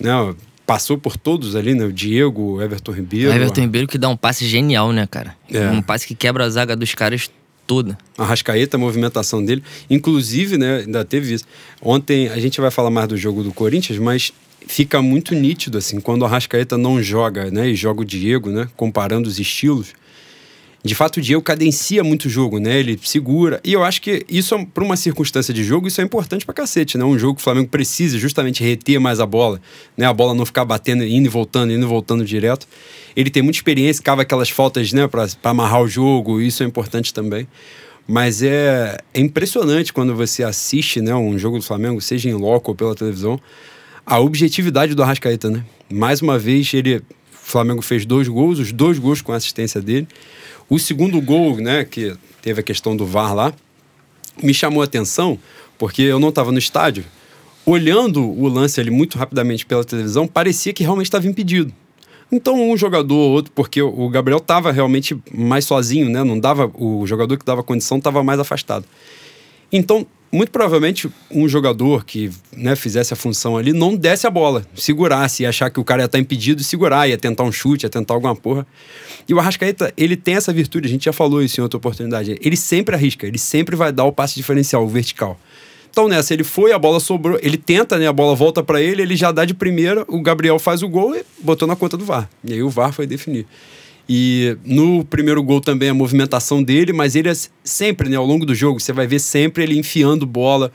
Né? 0.00 0.10
Passou 0.72 0.96
por 0.96 1.18
todos 1.18 1.54
ali, 1.54 1.74
né? 1.74 1.84
O 1.84 1.92
Diego, 1.92 2.54
o 2.54 2.62
Everton 2.62 2.92
Ribeiro. 2.92 3.28
O 3.28 3.34
Everton 3.34 3.60
Ribeiro 3.60 3.86
que 3.86 3.98
dá 3.98 4.08
um 4.08 4.16
passe 4.16 4.46
genial, 4.46 4.90
né, 4.90 5.06
cara? 5.06 5.36
É. 5.52 5.68
Um 5.68 5.82
passe 5.82 6.06
que 6.06 6.14
quebra 6.14 6.46
a 6.46 6.48
zaga 6.48 6.74
dos 6.74 6.94
caras 6.94 7.30
toda. 7.66 7.98
A 8.16 8.24
Rascaeta, 8.24 8.78
a 8.78 8.80
movimentação 8.80 9.44
dele. 9.44 9.62
Inclusive, 9.90 10.56
né, 10.56 10.78
ainda 10.86 11.04
teve 11.04 11.34
isso. 11.34 11.44
Ontem 11.82 12.28
a 12.28 12.40
gente 12.40 12.58
vai 12.58 12.70
falar 12.70 12.88
mais 12.88 13.06
do 13.06 13.18
jogo 13.18 13.42
do 13.42 13.52
Corinthians, 13.52 13.98
mas 13.98 14.32
fica 14.66 15.02
muito 15.02 15.34
nítido, 15.34 15.76
assim, 15.76 16.00
quando 16.00 16.24
a 16.24 16.28
Rascaeta 16.28 16.78
não 16.78 17.02
joga, 17.02 17.50
né, 17.50 17.68
e 17.68 17.74
joga 17.74 18.00
o 18.00 18.04
Diego, 18.04 18.48
né, 18.48 18.66
comparando 18.74 19.28
os 19.28 19.38
estilos 19.38 19.88
de 20.84 20.96
fato, 20.96 21.18
o 21.18 21.20
Diego 21.20 21.40
cadencia 21.40 22.02
muito 22.02 22.24
o 22.24 22.28
jogo, 22.28 22.58
né? 22.58 22.80
Ele 22.80 22.98
segura. 23.04 23.60
E 23.62 23.72
eu 23.72 23.84
acho 23.84 24.02
que 24.02 24.26
isso, 24.28 24.66
para 24.66 24.82
uma 24.82 24.96
circunstância 24.96 25.54
de 25.54 25.62
jogo, 25.62 25.86
isso 25.86 26.00
é 26.00 26.04
importante 26.04 26.44
pra 26.44 26.52
cacete, 26.52 26.98
né? 26.98 27.04
Um 27.04 27.16
jogo 27.16 27.36
que 27.36 27.40
o 27.40 27.44
Flamengo 27.44 27.68
precisa 27.68 28.18
justamente 28.18 28.64
reter 28.64 29.00
mais 29.00 29.20
a 29.20 29.26
bola, 29.26 29.60
né? 29.96 30.06
A 30.06 30.12
bola 30.12 30.34
não 30.34 30.44
ficar 30.44 30.64
batendo, 30.64 31.04
indo 31.04 31.26
e 31.26 31.28
voltando, 31.28 31.72
indo 31.72 31.84
e 31.84 31.88
voltando 31.88 32.24
direto. 32.24 32.66
Ele 33.14 33.30
tem 33.30 33.44
muita 33.44 33.58
experiência, 33.58 34.02
cava 34.02 34.22
aquelas 34.22 34.50
faltas, 34.50 34.92
né, 34.92 35.06
pra, 35.06 35.28
pra 35.40 35.52
amarrar 35.52 35.82
o 35.82 35.88
jogo, 35.88 36.40
isso 36.40 36.64
é 36.64 36.66
importante 36.66 37.14
também. 37.14 37.46
Mas 38.08 38.42
é, 38.42 38.98
é 39.14 39.20
impressionante 39.20 39.92
quando 39.92 40.16
você 40.16 40.42
assiste, 40.42 41.00
né, 41.00 41.14
um 41.14 41.38
jogo 41.38 41.58
do 41.58 41.64
Flamengo, 41.64 42.00
seja 42.00 42.28
em 42.28 42.34
loco 42.34 42.72
ou 42.72 42.74
pela 42.74 42.94
televisão, 42.94 43.40
a 44.04 44.18
objetividade 44.18 44.94
do 44.94 45.02
Arrascaeta, 45.02 45.48
né? 45.48 45.64
Mais 45.88 46.20
uma 46.20 46.38
vez, 46.38 46.72
ele. 46.74 46.96
O 46.96 47.02
Flamengo 47.44 47.82
fez 47.82 48.04
dois 48.04 48.28
gols, 48.28 48.58
os 48.58 48.72
dois 48.72 48.98
gols 48.98 49.20
com 49.20 49.32
assistência 49.32 49.80
dele. 49.80 50.08
O 50.72 50.78
segundo 50.78 51.20
gol, 51.20 51.58
né, 51.58 51.84
que 51.84 52.16
teve 52.40 52.60
a 52.60 52.62
questão 52.62 52.96
do 52.96 53.04
VAR 53.04 53.34
lá, 53.34 53.52
me 54.42 54.54
chamou 54.54 54.80
a 54.80 54.86
atenção, 54.86 55.38
porque 55.76 56.00
eu 56.00 56.18
não 56.18 56.30
estava 56.30 56.50
no 56.50 56.58
estádio. 56.58 57.04
Olhando 57.66 58.26
o 58.26 58.48
lance 58.48 58.80
ali 58.80 58.90
muito 58.90 59.18
rapidamente 59.18 59.66
pela 59.66 59.84
televisão, 59.84 60.26
parecia 60.26 60.72
que 60.72 60.82
realmente 60.82 61.08
estava 61.08 61.28
impedido. 61.28 61.70
Então, 62.32 62.70
um 62.70 62.74
jogador 62.74 63.14
ou 63.14 63.32
outro, 63.32 63.52
porque 63.54 63.82
o 63.82 64.08
Gabriel 64.08 64.38
estava 64.38 64.72
realmente 64.72 65.14
mais 65.30 65.66
sozinho, 65.66 66.08
né? 66.08 66.24
Não 66.24 66.40
dava, 66.40 66.72
o 66.74 67.06
jogador 67.06 67.36
que 67.36 67.44
dava 67.44 67.62
condição 67.62 67.98
estava 67.98 68.24
mais 68.24 68.40
afastado. 68.40 68.86
Então, 69.70 70.06
muito 70.32 70.50
provavelmente 70.50 71.10
um 71.30 71.46
jogador 71.46 72.04
que 72.06 72.30
né, 72.56 72.74
fizesse 72.74 73.12
a 73.12 73.16
função 73.16 73.58
ali 73.58 73.72
não 73.72 73.94
desse 73.94 74.26
a 74.26 74.30
bola, 74.30 74.64
segurasse, 74.74 75.42
ia 75.42 75.50
achar 75.50 75.70
que 75.70 75.78
o 75.78 75.84
cara 75.84 76.02
ia 76.02 76.06
estar 76.06 76.18
impedido 76.18 76.60
de 76.60 76.64
segurar, 76.64 77.06
ia 77.06 77.18
tentar 77.18 77.44
um 77.44 77.52
chute, 77.52 77.84
ia 77.84 77.90
tentar 77.90 78.14
alguma 78.14 78.34
porra. 78.34 78.66
E 79.28 79.34
o 79.34 79.38
Arrascaeta, 79.38 79.92
ele 79.94 80.16
tem 80.16 80.36
essa 80.36 80.50
virtude, 80.50 80.88
a 80.88 80.90
gente 80.90 81.04
já 81.04 81.12
falou 81.12 81.42
isso 81.42 81.60
em 81.60 81.62
outra 81.62 81.76
oportunidade, 81.76 82.38
ele 82.40 82.56
sempre 82.56 82.94
arrisca, 82.94 83.26
ele 83.26 83.38
sempre 83.38 83.76
vai 83.76 83.92
dar 83.92 84.04
o 84.04 84.12
passe 84.12 84.34
diferencial, 84.34 84.82
o 84.82 84.88
vertical. 84.88 85.38
Então 85.90 86.08
nessa, 86.08 86.32
ele 86.32 86.44
foi, 86.44 86.72
a 86.72 86.78
bola 86.78 86.98
sobrou, 86.98 87.38
ele 87.42 87.58
tenta, 87.58 87.98
né, 87.98 88.08
a 88.08 88.12
bola 88.12 88.34
volta 88.34 88.62
para 88.62 88.80
ele, 88.80 89.02
ele 89.02 89.14
já 89.14 89.30
dá 89.30 89.44
de 89.44 89.52
primeira, 89.52 90.06
o 90.08 90.22
Gabriel 90.22 90.58
faz 90.58 90.82
o 90.82 90.88
gol 90.88 91.14
e 91.14 91.22
botou 91.40 91.68
na 91.68 91.76
conta 91.76 91.98
do 91.98 92.06
VAR. 92.06 92.30
E 92.42 92.54
aí 92.54 92.62
o 92.62 92.70
VAR 92.70 92.94
foi 92.94 93.06
definir. 93.06 93.46
E 94.08 94.56
no 94.64 95.04
primeiro 95.04 95.42
gol 95.42 95.60
também 95.60 95.88
a 95.88 95.94
movimentação 95.94 96.62
dele, 96.62 96.92
mas 96.92 97.14
ele 97.14 97.28
é 97.28 97.34
sempre, 97.62 98.08
né, 98.08 98.16
ao 98.16 98.26
longo 98.26 98.44
do 98.44 98.54
jogo, 98.54 98.80
você 98.80 98.92
vai 98.92 99.06
ver 99.06 99.20
sempre 99.20 99.62
ele 99.62 99.78
enfiando 99.78 100.26
bola. 100.26 100.72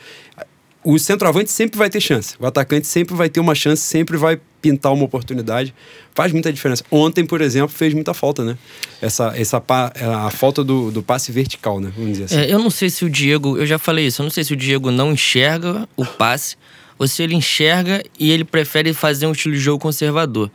o 0.83 0.97
centroavante 0.97 1.51
sempre 1.51 1.77
vai 1.77 1.89
ter 1.89 1.99
chance. 1.99 2.35
O 2.39 2.45
atacante 2.45 2.87
sempre 2.87 3.15
vai 3.15 3.29
ter 3.29 3.39
uma 3.39 3.53
chance, 3.53 3.81
sempre 3.81 4.17
vai 4.17 4.39
pintar 4.61 4.93
uma 4.93 5.03
oportunidade. 5.03 5.73
Faz 6.15 6.31
muita 6.31 6.51
diferença. 6.51 6.83
Ontem, 6.89 7.25
por 7.25 7.41
exemplo, 7.41 7.69
fez 7.69 7.93
muita 7.93 8.13
falta, 8.13 8.43
né? 8.43 8.57
Essa, 9.01 9.33
essa 9.37 9.63
a 9.67 10.31
falta 10.31 10.63
do, 10.63 10.89
do 10.91 11.03
passe 11.03 11.31
vertical, 11.31 11.79
né? 11.79 11.91
Vamos 11.95 12.13
dizer 12.13 12.23
assim. 12.25 12.37
É, 12.37 12.53
eu 12.53 12.59
não 12.59 12.69
sei 12.69 12.89
se 12.89 13.05
o 13.05 13.09
Diego, 13.09 13.57
eu 13.57 13.65
já 13.65 13.77
falei 13.77 14.07
isso, 14.07 14.21
eu 14.21 14.23
não 14.23 14.31
sei 14.31 14.43
se 14.43 14.53
o 14.53 14.55
Diego 14.55 14.89
não 14.89 15.11
enxerga 15.11 15.87
o 15.95 16.05
passe 16.05 16.55
ou 16.97 17.07
se 17.07 17.21
ele 17.21 17.35
enxerga 17.35 18.03
e 18.19 18.31
ele 18.31 18.43
prefere 18.43 18.93
fazer 18.93 19.27
um 19.27 19.31
estilo 19.31 19.53
de 19.53 19.59
jogo 19.59 19.79
conservador. 19.79 20.49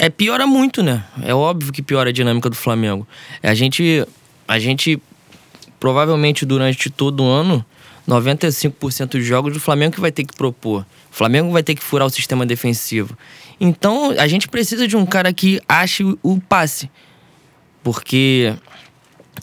É, 0.00 0.08
piora 0.08 0.46
muito, 0.46 0.80
né? 0.80 1.04
É 1.22 1.34
óbvio 1.34 1.72
que 1.72 1.82
piora 1.82 2.10
a 2.10 2.12
dinâmica 2.12 2.48
do 2.48 2.54
Flamengo. 2.54 3.06
A 3.42 3.52
gente, 3.52 4.06
a 4.46 4.56
gente 4.56 5.02
provavelmente 5.80 6.46
durante 6.46 6.88
todo 6.88 7.24
o 7.24 7.28
ano 7.28 7.64
95% 8.08 9.08
dos 9.08 9.24
jogos 9.24 9.52
do 9.52 9.60
Flamengo 9.60 9.94
que 9.94 10.00
vai 10.00 10.12
ter 10.12 10.24
que 10.24 10.36
propor. 10.36 10.86
O 11.10 11.14
Flamengo 11.14 11.50
vai 11.50 11.64
ter 11.64 11.74
que 11.74 11.82
furar 11.82 12.06
o 12.06 12.10
sistema 12.10 12.46
defensivo. 12.46 13.18
Então, 13.60 14.12
a 14.16 14.28
gente 14.28 14.48
precisa 14.48 14.86
de 14.86 14.96
um 14.96 15.04
cara 15.04 15.32
que 15.32 15.60
ache 15.68 16.04
o 16.22 16.40
passe. 16.48 16.88
Porque 17.82 18.54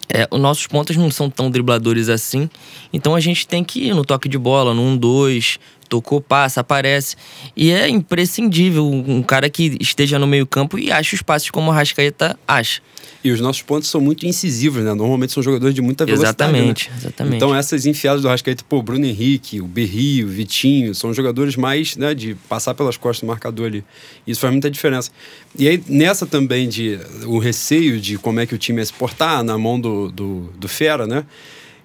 é, 0.10 0.28
os 0.32 0.40
nossos 0.40 0.68
pontos 0.68 0.96
não 0.96 1.10
são 1.10 1.30
tão 1.30 1.50
dribladores 1.50 2.10
assim. 2.10 2.50
Então 2.92 3.16
a 3.16 3.20
gente 3.20 3.48
tem 3.48 3.64
que 3.64 3.88
ir 3.88 3.94
no 3.94 4.06
toque 4.06 4.30
de 4.30 4.38
bola, 4.38 4.74
no 4.74 4.82
1-2, 4.98 5.58
tocou, 5.90 6.22
passa, 6.22 6.62
aparece. 6.62 7.16
E 7.56 7.72
é 7.72 7.88
imprescindível 7.88 8.86
um 8.90 9.22
cara 9.24 9.50
que 9.50 9.78
esteja 9.80 10.20
no 10.20 10.28
meio-campo 10.28 10.78
e 10.78 10.92
ache 10.92 11.16
os 11.16 11.22
passes 11.22 11.50
como 11.50 11.72
o 11.72 11.74
Rascaeta 11.74 12.38
acha. 12.48 12.82
E 13.26 13.32
os 13.32 13.42
nossos 13.42 13.64
pontos 13.64 13.90
são 13.90 14.00
muito 14.00 14.24
incisivos, 14.28 14.84
né? 14.84 14.94
Normalmente 14.94 15.34
são 15.34 15.42
jogadores 15.42 15.74
de 15.74 15.82
muita 15.82 16.06
velocidade. 16.06 16.36
Exatamente, 16.36 16.90
né? 16.92 16.96
exatamente. 17.00 17.36
Então 17.38 17.56
essas 17.56 17.88
enfiadas 17.88 18.22
do 18.22 18.28
Rascaeta, 18.28 18.64
pô, 18.70 18.84
Bruno 18.84 19.04
Henrique, 19.04 19.60
o 19.60 19.66
Berrio, 19.66 20.28
o 20.28 20.30
Vitinho, 20.30 20.94
são 20.94 21.12
jogadores 21.12 21.56
mais, 21.56 21.98
né, 21.98 22.14
de 22.14 22.36
passar 22.48 22.76
pelas 22.76 22.98
costas 22.98 23.22
do 23.22 23.28
marcador 23.28 23.66
ali. 23.66 23.84
Isso 24.28 24.42
faz 24.42 24.52
muita 24.52 24.70
diferença. 24.70 25.10
E 25.58 25.68
aí, 25.68 25.84
nessa 25.88 26.28
também 26.28 26.70
de 26.70 27.00
o 27.26 27.40
receio 27.40 28.00
de 28.00 28.20
como 28.20 28.40
é 28.40 28.46
que 28.46 28.54
o 28.54 28.60
time 28.60 28.80
ia 28.80 28.86
se 28.86 28.94
portar 28.94 29.44
na 29.44 29.58
mão 29.58 29.80
do, 29.80 30.12
do, 30.12 30.54
do 30.56 30.68
Fera, 30.68 31.08
né? 31.08 31.26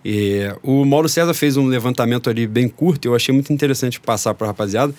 E, 0.05 0.53
o 0.63 0.85
Mauro 0.85 1.09
César 1.09 1.35
fez 1.35 1.57
um 1.57 1.67
levantamento 1.67 2.31
ali 2.31 2.47
bem 2.47 2.69
curto, 2.69 3.07
eu 3.07 3.15
achei 3.15 3.35
muito 3.35 3.53
interessante 3.53 4.01
passar 4.01 4.35
para 4.35 4.47
a 4.47 4.51
rapaziada 4.51 4.95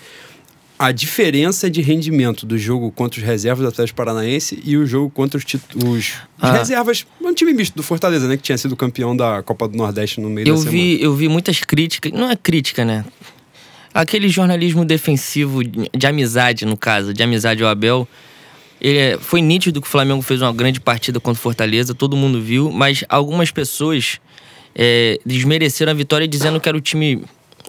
a 0.81 0.91
diferença 0.91 1.69
de 1.69 1.79
rendimento 1.79 2.43
do 2.43 2.57
jogo 2.57 2.91
contra 2.91 3.19
os 3.19 3.23
reservas 3.23 3.61
do 3.63 3.69
Atlético 3.69 3.95
Paranaense 3.95 4.59
e 4.65 4.75
o 4.75 4.83
jogo 4.83 5.11
contra 5.11 5.37
os, 5.37 5.45
os 5.75 6.13
ah. 6.41 6.53
reservas, 6.53 7.05
um 7.21 7.31
time 7.35 7.53
misto 7.53 7.75
do 7.75 7.83
Fortaleza, 7.83 8.27
né, 8.27 8.35
que 8.35 8.41
tinha 8.41 8.57
sido 8.57 8.75
campeão 8.75 9.15
da 9.15 9.43
Copa 9.43 9.67
do 9.67 9.77
Nordeste 9.77 10.19
no 10.19 10.27
meio 10.27 10.47
eu 10.47 10.55
da 10.55 10.61
vi, 10.61 10.95
semana. 10.95 11.03
Eu 11.03 11.13
vi 11.13 11.27
muitas 11.27 11.59
críticas, 11.59 12.11
não 12.11 12.31
é 12.31 12.35
crítica, 12.35 12.83
né? 12.83 13.05
Aquele 13.93 14.27
jornalismo 14.27 14.83
defensivo 14.83 15.63
de 15.63 16.07
amizade, 16.07 16.65
no 16.65 16.75
caso, 16.75 17.13
de 17.13 17.21
amizade 17.21 17.61
ao 17.61 17.69
Abel. 17.69 18.07
Ele, 18.79 19.19
foi 19.19 19.39
nítido 19.39 19.81
que 19.81 19.87
o 19.87 19.91
Flamengo 19.91 20.23
fez 20.23 20.41
uma 20.41 20.51
grande 20.51 20.79
partida 20.79 21.19
contra 21.19 21.39
o 21.39 21.43
Fortaleza, 21.43 21.93
todo 21.93 22.17
mundo 22.17 22.41
viu, 22.41 22.71
mas 22.71 23.03
algumas 23.07 23.51
pessoas 23.51 24.19
é, 24.75 25.19
desmereceram 25.25 25.91
a 25.91 25.95
vitória 25.95 26.27
dizendo 26.27 26.59
que 26.59 26.67
era 26.67 26.77
o 26.77 26.81
time 26.81 27.23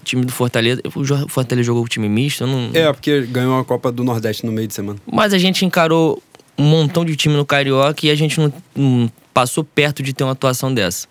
time 0.05 0.25
do 0.25 0.33
Fortaleza. 0.33 0.83
O 0.95 1.29
Fortaleza 1.29 1.67
jogou 1.67 1.85
o 1.85 1.89
time 1.89 2.09
misto, 2.09 2.47
não. 2.47 2.71
É, 2.75 2.93
porque 2.93 3.23
ganhou 3.23 3.59
a 3.59 3.65
Copa 3.65 3.93
do 3.93 4.03
Nordeste 4.03 4.45
no 4.45 4.53
meio 4.53 4.67
de 4.67 4.75
semana. 4.75 4.99
Mas 5.11 5.33
a 5.33 5.39
gente 5.39 5.65
encarou 5.65 6.21
um 6.59 6.65
montão 6.65 7.05
de 7.05 7.17
time 7.17 7.37
no 7.37 7.47
Carioca 7.47 8.07
e 8.07 8.11
a 8.11 8.15
gente 8.15 8.39
não, 8.39 8.53
não 8.75 9.11
passou 9.33 9.65
perto 9.65 10.03
de 10.03 10.13
ter 10.13 10.25
uma 10.25 10.33
atuação 10.33 10.73
dessa. 10.73 11.07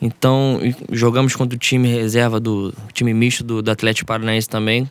Então, 0.00 0.60
jogamos 0.92 1.34
contra 1.34 1.56
o 1.56 1.58
time 1.58 1.88
reserva 1.88 2.38
do 2.38 2.72
time 2.92 3.14
misto 3.14 3.42
do, 3.42 3.62
do 3.62 3.70
Atlético 3.70 4.06
Paranaense 4.06 4.48
também. 4.48 4.88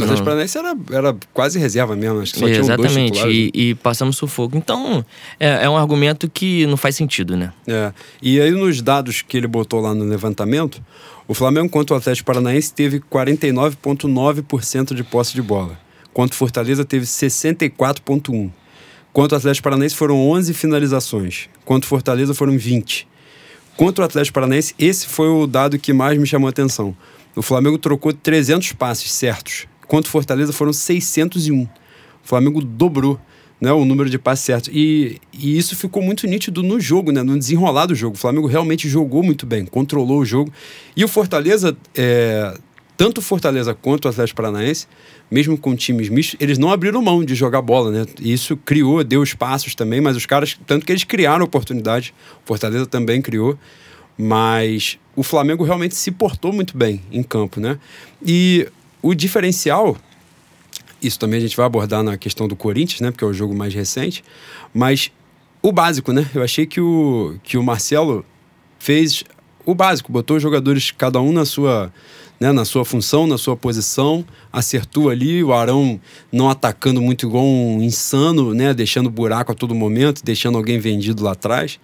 O 0.00 0.04
Atlético 0.04 0.24
Paranaense 0.24 0.58
era, 0.58 0.76
era 0.90 1.16
quase 1.32 1.58
reserva 1.58 1.94
mesmo, 1.96 2.20
acho 2.20 2.32
que 2.32 2.38
só 2.38 2.48
é, 2.48 2.50
Exatamente, 2.50 3.18
e, 3.28 3.44
né? 3.44 3.50
e, 3.54 3.74
passamos 3.74 4.16
sufoco. 4.16 4.56
Então, 4.56 5.04
é, 5.38 5.64
é, 5.64 5.70
um 5.70 5.76
argumento 5.76 6.28
que 6.28 6.66
não 6.66 6.76
faz 6.76 6.96
sentido, 6.96 7.36
né? 7.36 7.52
É. 7.66 7.92
E 8.22 8.40
aí, 8.40 8.50
nos 8.50 8.80
dados 8.82 9.22
que 9.22 9.36
ele 9.36 9.46
botou 9.46 9.80
lá 9.80 9.94
no 9.94 10.04
levantamento, 10.04 10.82
o 11.28 11.34
Flamengo 11.34 11.68
contra 11.68 11.94
o 11.94 11.98
Atlético 11.98 12.26
Paranaense 12.26 12.72
teve 12.72 13.00
49,9% 13.00 14.94
de 14.94 15.04
posse 15.04 15.34
de 15.34 15.42
bola. 15.42 15.78
Contra 16.12 16.34
o 16.34 16.36
Fortaleza 16.36 16.84
teve 16.84 17.06
64,1%. 17.06 18.50
Contra 19.12 19.36
o 19.36 19.38
Atlético 19.38 19.64
Paranaense 19.64 19.94
foram 19.94 20.28
11 20.30 20.54
finalizações. 20.54 21.48
Contra 21.64 21.86
o 21.86 21.88
Fortaleza 21.88 22.34
foram 22.34 22.56
20. 22.56 23.08
Contra 23.76 24.02
o 24.02 24.06
Atlético 24.06 24.34
Paranaense, 24.34 24.74
esse 24.78 25.06
foi 25.06 25.28
o 25.28 25.46
dado 25.46 25.78
que 25.78 25.92
mais 25.92 26.18
me 26.18 26.26
chamou 26.26 26.46
a 26.46 26.50
atenção. 26.50 26.96
O 27.34 27.42
Flamengo 27.42 27.78
trocou 27.78 28.12
300 28.12 28.72
passes 28.72 29.10
certos. 29.12 29.66
Contra 29.90 30.08
o 30.08 30.12
Fortaleza 30.12 30.52
foram 30.52 30.72
601. 30.72 31.62
O 31.62 31.68
Flamengo 32.22 32.62
dobrou 32.62 33.18
né, 33.60 33.72
o 33.72 33.84
número 33.84 34.08
de 34.08 34.20
passes 34.20 34.44
certos. 34.44 34.70
E, 34.72 35.20
e 35.32 35.58
isso 35.58 35.74
ficou 35.74 36.00
muito 36.00 36.28
nítido 36.28 36.62
no 36.62 36.78
jogo, 36.78 37.10
né, 37.10 37.24
no 37.24 37.36
desenrolar 37.36 37.86
do 37.86 37.94
jogo. 37.96 38.14
O 38.14 38.18
Flamengo 38.18 38.46
realmente 38.46 38.88
jogou 38.88 39.20
muito 39.20 39.44
bem, 39.44 39.66
controlou 39.66 40.20
o 40.20 40.24
jogo. 40.24 40.52
E 40.96 41.04
o 41.04 41.08
Fortaleza, 41.08 41.76
é, 41.92 42.56
tanto 42.96 43.18
o 43.18 43.20
Fortaleza 43.20 43.74
quanto 43.74 44.04
o 44.04 44.08
Atlético 44.08 44.36
Paranaense, 44.36 44.86
mesmo 45.28 45.58
com 45.58 45.74
times 45.74 46.08
mistos, 46.08 46.36
eles 46.38 46.56
não 46.56 46.70
abriram 46.70 47.02
mão 47.02 47.24
de 47.24 47.34
jogar 47.34 47.60
bola, 47.60 47.90
né? 47.90 48.06
E 48.20 48.32
isso 48.32 48.56
criou, 48.58 49.02
deu 49.02 49.24
espaços 49.24 49.74
também, 49.74 50.00
mas 50.00 50.16
os 50.16 50.24
caras, 50.24 50.56
tanto 50.68 50.86
que 50.86 50.92
eles 50.92 51.02
criaram 51.02 51.44
oportunidade, 51.44 52.14
o 52.44 52.46
Fortaleza 52.46 52.86
também 52.86 53.20
criou, 53.20 53.58
mas 54.16 55.00
o 55.16 55.24
Flamengo 55.24 55.64
realmente 55.64 55.96
se 55.96 56.12
portou 56.12 56.52
muito 56.52 56.78
bem 56.78 57.00
em 57.10 57.24
campo, 57.24 57.58
né? 57.58 57.76
E 58.24 58.68
o 59.02 59.14
diferencial 59.14 59.96
isso 61.02 61.18
também 61.18 61.38
a 61.38 61.40
gente 61.40 61.56
vai 61.56 61.66
abordar 61.66 62.02
na 62.02 62.16
questão 62.16 62.46
do 62.46 62.54
Corinthians, 62.54 63.00
né? 63.00 63.10
Porque 63.10 63.24
é 63.24 63.26
o 63.26 63.32
jogo 63.32 63.54
mais 63.54 63.72
recente. 63.72 64.22
Mas 64.72 65.10
o 65.62 65.72
básico, 65.72 66.12
né? 66.12 66.28
Eu 66.34 66.42
achei 66.42 66.66
que 66.66 66.80
o, 66.80 67.36
que 67.42 67.56
o 67.56 67.62
Marcelo 67.62 68.24
fez 68.78 69.24
o 69.64 69.74
básico, 69.74 70.10
botou 70.10 70.36
os 70.36 70.42
jogadores, 70.42 70.90
cada 70.90 71.20
um 71.20 71.32
na 71.32 71.44
sua, 71.44 71.92
né, 72.38 72.50
na 72.50 72.64
sua 72.64 72.84
função, 72.84 73.26
na 73.26 73.36
sua 73.36 73.56
posição, 73.56 74.24
acertou 74.50 75.10
ali, 75.10 75.44
o 75.44 75.52
Arão 75.52 76.00
não 76.32 76.48
atacando 76.48 77.00
muito 77.00 77.26
igual 77.26 77.44
um 77.44 77.82
insano, 77.82 78.54
né? 78.54 78.74
Deixando 78.74 79.10
buraco 79.10 79.52
a 79.52 79.54
todo 79.54 79.74
momento, 79.74 80.22
deixando 80.24 80.58
alguém 80.58 80.78
vendido 80.78 81.22
lá 81.22 81.32
atrás. 81.32 81.78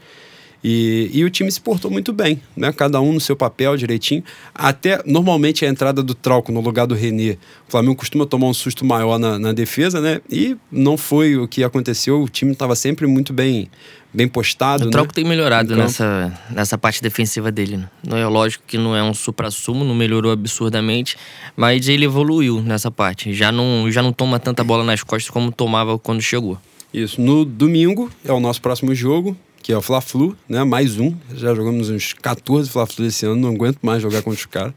E, 0.68 1.08
e 1.12 1.24
o 1.24 1.30
time 1.30 1.48
se 1.48 1.60
portou 1.60 1.88
muito 1.88 2.12
bem, 2.12 2.42
né? 2.56 2.72
Cada 2.72 3.00
um 3.00 3.12
no 3.12 3.20
seu 3.20 3.36
papel 3.36 3.76
direitinho. 3.76 4.24
Até 4.52 5.00
normalmente 5.06 5.64
a 5.64 5.68
entrada 5.68 6.02
do 6.02 6.12
Trauco 6.12 6.50
no 6.50 6.60
lugar 6.60 6.88
do 6.88 6.94
René. 6.96 7.38
O 7.68 7.70
Flamengo 7.70 7.94
costuma 7.94 8.26
tomar 8.26 8.48
um 8.48 8.52
susto 8.52 8.84
maior 8.84 9.16
na, 9.16 9.38
na 9.38 9.52
defesa, 9.52 10.00
né? 10.00 10.20
E 10.28 10.56
não 10.72 10.96
foi 10.96 11.36
o 11.36 11.46
que 11.46 11.62
aconteceu. 11.62 12.20
O 12.20 12.28
time 12.28 12.50
estava 12.50 12.74
sempre 12.74 13.06
muito 13.06 13.32
bem 13.32 13.70
bem 14.12 14.26
postado. 14.26 14.88
O 14.88 14.90
Trauco 14.90 15.12
né? 15.12 15.14
tem 15.14 15.24
melhorado 15.24 15.76
nessa, 15.76 16.36
nessa 16.50 16.76
parte 16.76 17.00
defensiva 17.00 17.52
dele. 17.52 17.76
Né? 17.76 17.88
Não 18.04 18.16
é 18.16 18.26
lógico 18.26 18.64
que 18.66 18.76
não 18.76 18.96
é 18.96 19.04
um 19.04 19.14
supra-sumo, 19.14 19.84
não 19.84 19.94
melhorou 19.94 20.32
absurdamente, 20.32 21.16
mas 21.56 21.86
ele 21.86 22.06
evoluiu 22.06 22.60
nessa 22.60 22.90
parte. 22.90 23.32
Já 23.32 23.52
não, 23.52 23.88
já 23.88 24.02
não 24.02 24.12
toma 24.12 24.40
tanta 24.40 24.64
bola 24.64 24.82
nas 24.82 25.04
costas 25.04 25.30
como 25.30 25.52
tomava 25.52 25.96
quando 25.96 26.20
chegou. 26.20 26.58
Isso. 26.92 27.20
No 27.20 27.44
domingo 27.44 28.10
é 28.24 28.32
o 28.32 28.40
nosso 28.40 28.60
próximo 28.60 28.92
jogo 28.94 29.36
que 29.66 29.72
é 29.72 29.76
o 29.76 29.82
Fla-Flu, 29.82 30.36
né? 30.48 30.62
Mais 30.62 30.96
um. 31.00 31.12
Já 31.34 31.52
jogamos 31.52 31.90
uns 31.90 32.12
14 32.12 32.70
Fla-Flu 32.70 33.04
esse 33.04 33.26
ano, 33.26 33.34
não 33.34 33.48
aguento 33.48 33.80
mais 33.82 34.00
jogar 34.00 34.22
contra 34.22 34.38
os 34.38 34.46
caras. 34.46 34.72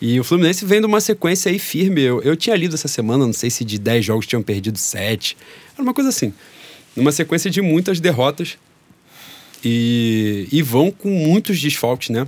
E 0.00 0.18
o 0.18 0.24
Fluminense 0.24 0.64
vem 0.64 0.80
de 0.80 0.86
uma 0.86 0.98
sequência 1.02 1.52
aí 1.52 1.58
firme. 1.58 2.00
Eu, 2.00 2.22
eu 2.22 2.34
tinha 2.34 2.56
lido 2.56 2.74
essa 2.74 2.88
semana, 2.88 3.26
não 3.26 3.34
sei 3.34 3.50
se 3.50 3.66
de 3.66 3.78
10 3.78 4.02
jogos 4.02 4.26
tinham 4.26 4.42
perdido 4.42 4.78
7. 4.78 5.36
Era 5.74 5.82
uma 5.82 5.92
coisa 5.92 6.08
assim. 6.08 6.32
Numa 6.96 7.12
sequência 7.12 7.50
de 7.50 7.60
muitas 7.60 8.00
derrotas. 8.00 8.56
E, 9.62 10.48
e 10.50 10.62
vão 10.62 10.90
com 10.90 11.10
muitos 11.10 11.60
desfalques, 11.60 12.08
né? 12.08 12.26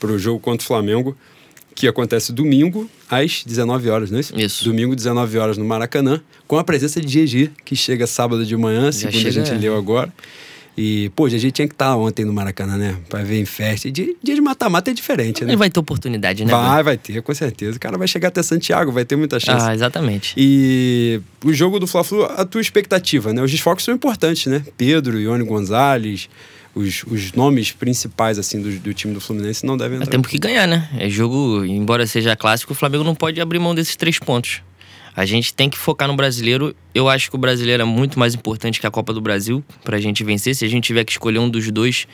Pro 0.00 0.18
jogo 0.18 0.40
contra 0.40 0.64
o 0.64 0.66
Flamengo, 0.66 1.16
que 1.76 1.86
acontece 1.86 2.32
domingo 2.32 2.90
às 3.08 3.44
19 3.44 3.88
horas, 3.88 4.10
não 4.10 4.18
é 4.18 4.20
isso? 4.20 4.36
Isso. 4.36 4.64
Domingo, 4.64 4.96
19 4.96 5.38
horas 5.38 5.56
no 5.56 5.64
Maracanã, 5.64 6.20
com 6.48 6.58
a 6.58 6.64
presença 6.64 7.00
de 7.00 7.24
GG, 7.24 7.52
que 7.64 7.76
chega 7.76 8.04
sábado 8.08 8.44
de 8.44 8.56
manhã, 8.56 8.90
segundo 8.90 9.14
chega, 9.14 9.28
a 9.28 9.44
gente 9.44 9.52
é. 9.52 9.58
leu 9.58 9.76
agora. 9.76 10.12
E, 10.76 11.10
pô, 11.14 11.26
a 11.26 11.28
gente 11.28 11.50
tinha 11.50 11.68
que 11.68 11.74
estar 11.74 11.94
ontem 11.96 12.24
no 12.24 12.32
Maracanã, 12.32 12.76
né? 12.76 12.96
Pra 13.08 13.22
ver 13.22 13.40
em 13.40 13.44
festa. 13.44 13.88
E 13.88 13.90
dia, 13.90 14.14
dia 14.22 14.34
de 14.34 14.40
mata-mata 14.40 14.90
é 14.90 14.94
diferente, 14.94 15.44
né? 15.44 15.50
Ele 15.50 15.56
vai 15.56 15.68
ter 15.68 15.78
oportunidade, 15.80 16.44
né? 16.44 16.52
Vai, 16.52 16.82
vai 16.82 16.96
ter, 16.96 17.20
com 17.22 17.34
certeza. 17.34 17.76
O 17.76 17.80
cara 17.80 17.98
vai 17.98 18.08
chegar 18.08 18.28
até 18.28 18.42
Santiago, 18.42 18.90
vai 18.92 19.04
ter 19.04 19.16
muita 19.16 19.38
chance. 19.38 19.66
Ah, 19.68 19.74
exatamente. 19.74 20.32
E 20.36 21.20
o 21.44 21.52
jogo 21.52 21.78
do 21.78 21.86
Fla-Flu, 21.86 22.24
a 22.24 22.44
tua 22.44 22.60
expectativa, 22.60 23.32
né? 23.32 23.42
Os 23.42 23.50
desfoques 23.50 23.84
são 23.84 23.94
importantes, 23.94 24.46
né? 24.46 24.62
Pedro, 24.76 25.20
Ione 25.20 25.44
Gonzalez, 25.44 26.28
os, 26.74 27.02
os 27.04 27.32
nomes 27.32 27.72
principais, 27.72 28.38
assim, 28.38 28.62
do, 28.62 28.70
do 28.78 28.94
time 28.94 29.12
do 29.12 29.20
Fluminense 29.20 29.66
não 29.66 29.76
devem 29.76 29.96
entrar. 29.96 30.08
É 30.08 30.12
tempo 30.12 30.28
que 30.28 30.38
ganhar, 30.38 30.66
né? 30.66 30.88
É 30.98 31.08
jogo, 31.10 31.64
embora 31.64 32.06
seja 32.06 32.36
clássico, 32.36 32.72
o 32.72 32.76
Flamengo 32.76 33.04
não 33.04 33.14
pode 33.14 33.40
abrir 33.40 33.58
mão 33.58 33.74
desses 33.74 33.96
três 33.96 34.18
pontos. 34.18 34.62
A 35.14 35.24
gente 35.24 35.52
tem 35.52 35.68
que 35.68 35.76
focar 35.76 36.08
no 36.08 36.14
brasileiro. 36.14 36.74
Eu 36.94 37.08
acho 37.08 37.30
que 37.30 37.36
o 37.36 37.38
brasileiro 37.38 37.82
é 37.82 37.86
muito 37.86 38.18
mais 38.18 38.34
importante 38.34 38.80
que 38.80 38.86
a 38.86 38.90
Copa 38.90 39.12
do 39.12 39.20
Brasil 39.20 39.64
para 39.84 39.96
a 39.96 40.00
gente 40.00 40.22
vencer. 40.24 40.54
Se 40.54 40.64
a 40.64 40.68
gente 40.68 40.84
tiver 40.84 41.04
que 41.04 41.12
escolher 41.12 41.38
um 41.38 41.48
dos 41.48 41.70
dois, 41.70 42.06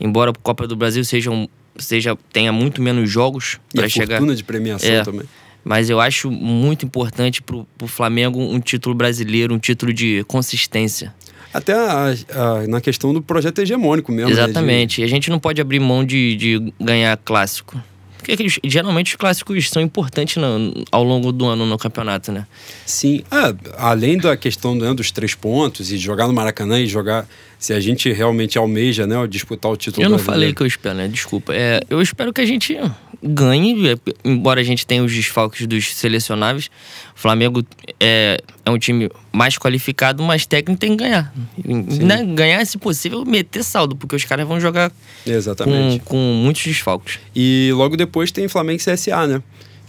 embora 0.00 0.30
a 0.30 0.34
Copa 0.34 0.66
do 0.66 0.76
Brasil 0.76 1.04
seja, 1.04 1.30
um, 1.30 1.48
seja 1.78 2.16
tenha 2.32 2.52
muito 2.52 2.82
menos 2.82 3.10
jogos 3.10 3.58
para 3.74 3.88
chegar. 3.88 4.18
fortuna 4.18 4.34
de 4.34 4.44
premiação 4.44 4.90
é, 4.90 5.02
também. 5.02 5.26
Mas 5.64 5.90
eu 5.90 5.98
acho 5.98 6.30
muito 6.30 6.86
importante 6.86 7.42
pro, 7.42 7.66
pro 7.76 7.88
Flamengo 7.88 8.40
um 8.40 8.60
título 8.60 8.94
brasileiro, 8.94 9.54
um 9.54 9.58
título 9.58 9.92
de 9.92 10.22
consistência. 10.28 11.12
Até 11.52 11.72
a, 11.72 12.14
a, 12.30 12.66
na 12.68 12.80
questão 12.80 13.14
do 13.14 13.22
projeto 13.22 13.60
hegemônico 13.60 14.12
mesmo. 14.12 14.30
Exatamente. 14.30 15.00
Né? 15.00 15.06
De... 15.06 15.10
A 15.10 15.14
gente 15.14 15.30
não 15.30 15.38
pode 15.38 15.60
abrir 15.60 15.80
mão 15.80 16.04
de, 16.04 16.36
de 16.36 16.72
ganhar 16.78 17.16
clássico. 17.16 17.82
Porque 18.26 18.46
geralmente 18.64 19.12
os 19.12 19.16
clássicos 19.16 19.70
são 19.70 19.80
importantes 19.80 20.36
no, 20.36 20.84
ao 20.90 21.04
longo 21.04 21.30
do 21.30 21.46
ano 21.46 21.64
no 21.64 21.78
campeonato, 21.78 22.32
né? 22.32 22.44
Sim. 22.84 23.22
Ah, 23.30 23.54
além 23.78 24.18
da 24.18 24.36
questão 24.36 24.74
né, 24.74 24.92
dos 24.92 25.12
três 25.12 25.34
pontos 25.34 25.92
e 25.92 25.96
jogar 25.96 26.26
no 26.26 26.32
Maracanã 26.32 26.80
e 26.80 26.86
jogar. 26.86 27.26
Se 27.58 27.72
a 27.72 27.80
gente 27.80 28.12
realmente 28.12 28.58
almeja, 28.58 29.06
né, 29.06 29.26
disputar 29.26 29.72
o 29.72 29.76
título 29.78 30.04
Eu 30.04 30.10
não 30.10 30.18
falei 30.18 30.52
que 30.52 30.62
eu 30.62 30.66
espero, 30.66 30.94
né? 30.94 31.08
Desculpa. 31.08 31.54
É, 31.54 31.80
eu 31.88 32.02
espero 32.02 32.30
que 32.30 32.42
a 32.42 32.44
gente 32.44 32.78
ganhe, 33.22 33.90
é, 33.90 33.96
embora 34.24 34.60
a 34.60 34.64
gente 34.64 34.86
tenha 34.86 35.02
os 35.02 35.12
desfalques 35.12 35.66
dos 35.66 35.94
selecionáveis. 35.94 36.66
O 37.14 37.18
Flamengo 37.18 37.64
é, 38.00 38.40
é 38.64 38.70
um 38.70 38.78
time 38.78 39.10
mais 39.32 39.58
qualificado, 39.58 40.22
mas 40.22 40.46
técnico 40.46 40.80
tem 40.80 40.96
que 40.96 41.04
ganhar. 41.04 41.32
Né? 41.64 42.24
Ganhar, 42.34 42.64
se 42.66 42.78
possível, 42.78 43.24
meter 43.24 43.62
saldo, 43.62 43.96
porque 43.96 44.14
os 44.14 44.24
caras 44.24 44.46
vão 44.46 44.60
jogar 44.60 44.92
Exatamente. 45.26 46.00
Com, 46.00 46.10
com 46.10 46.16
muitos 46.16 46.62
desfalques. 46.62 47.18
E 47.34 47.70
logo 47.74 47.96
depois 47.96 48.30
tem 48.30 48.48
Flamengo 48.48 48.80
e 48.80 48.92
CSA, 48.92 49.26
né? 49.26 49.42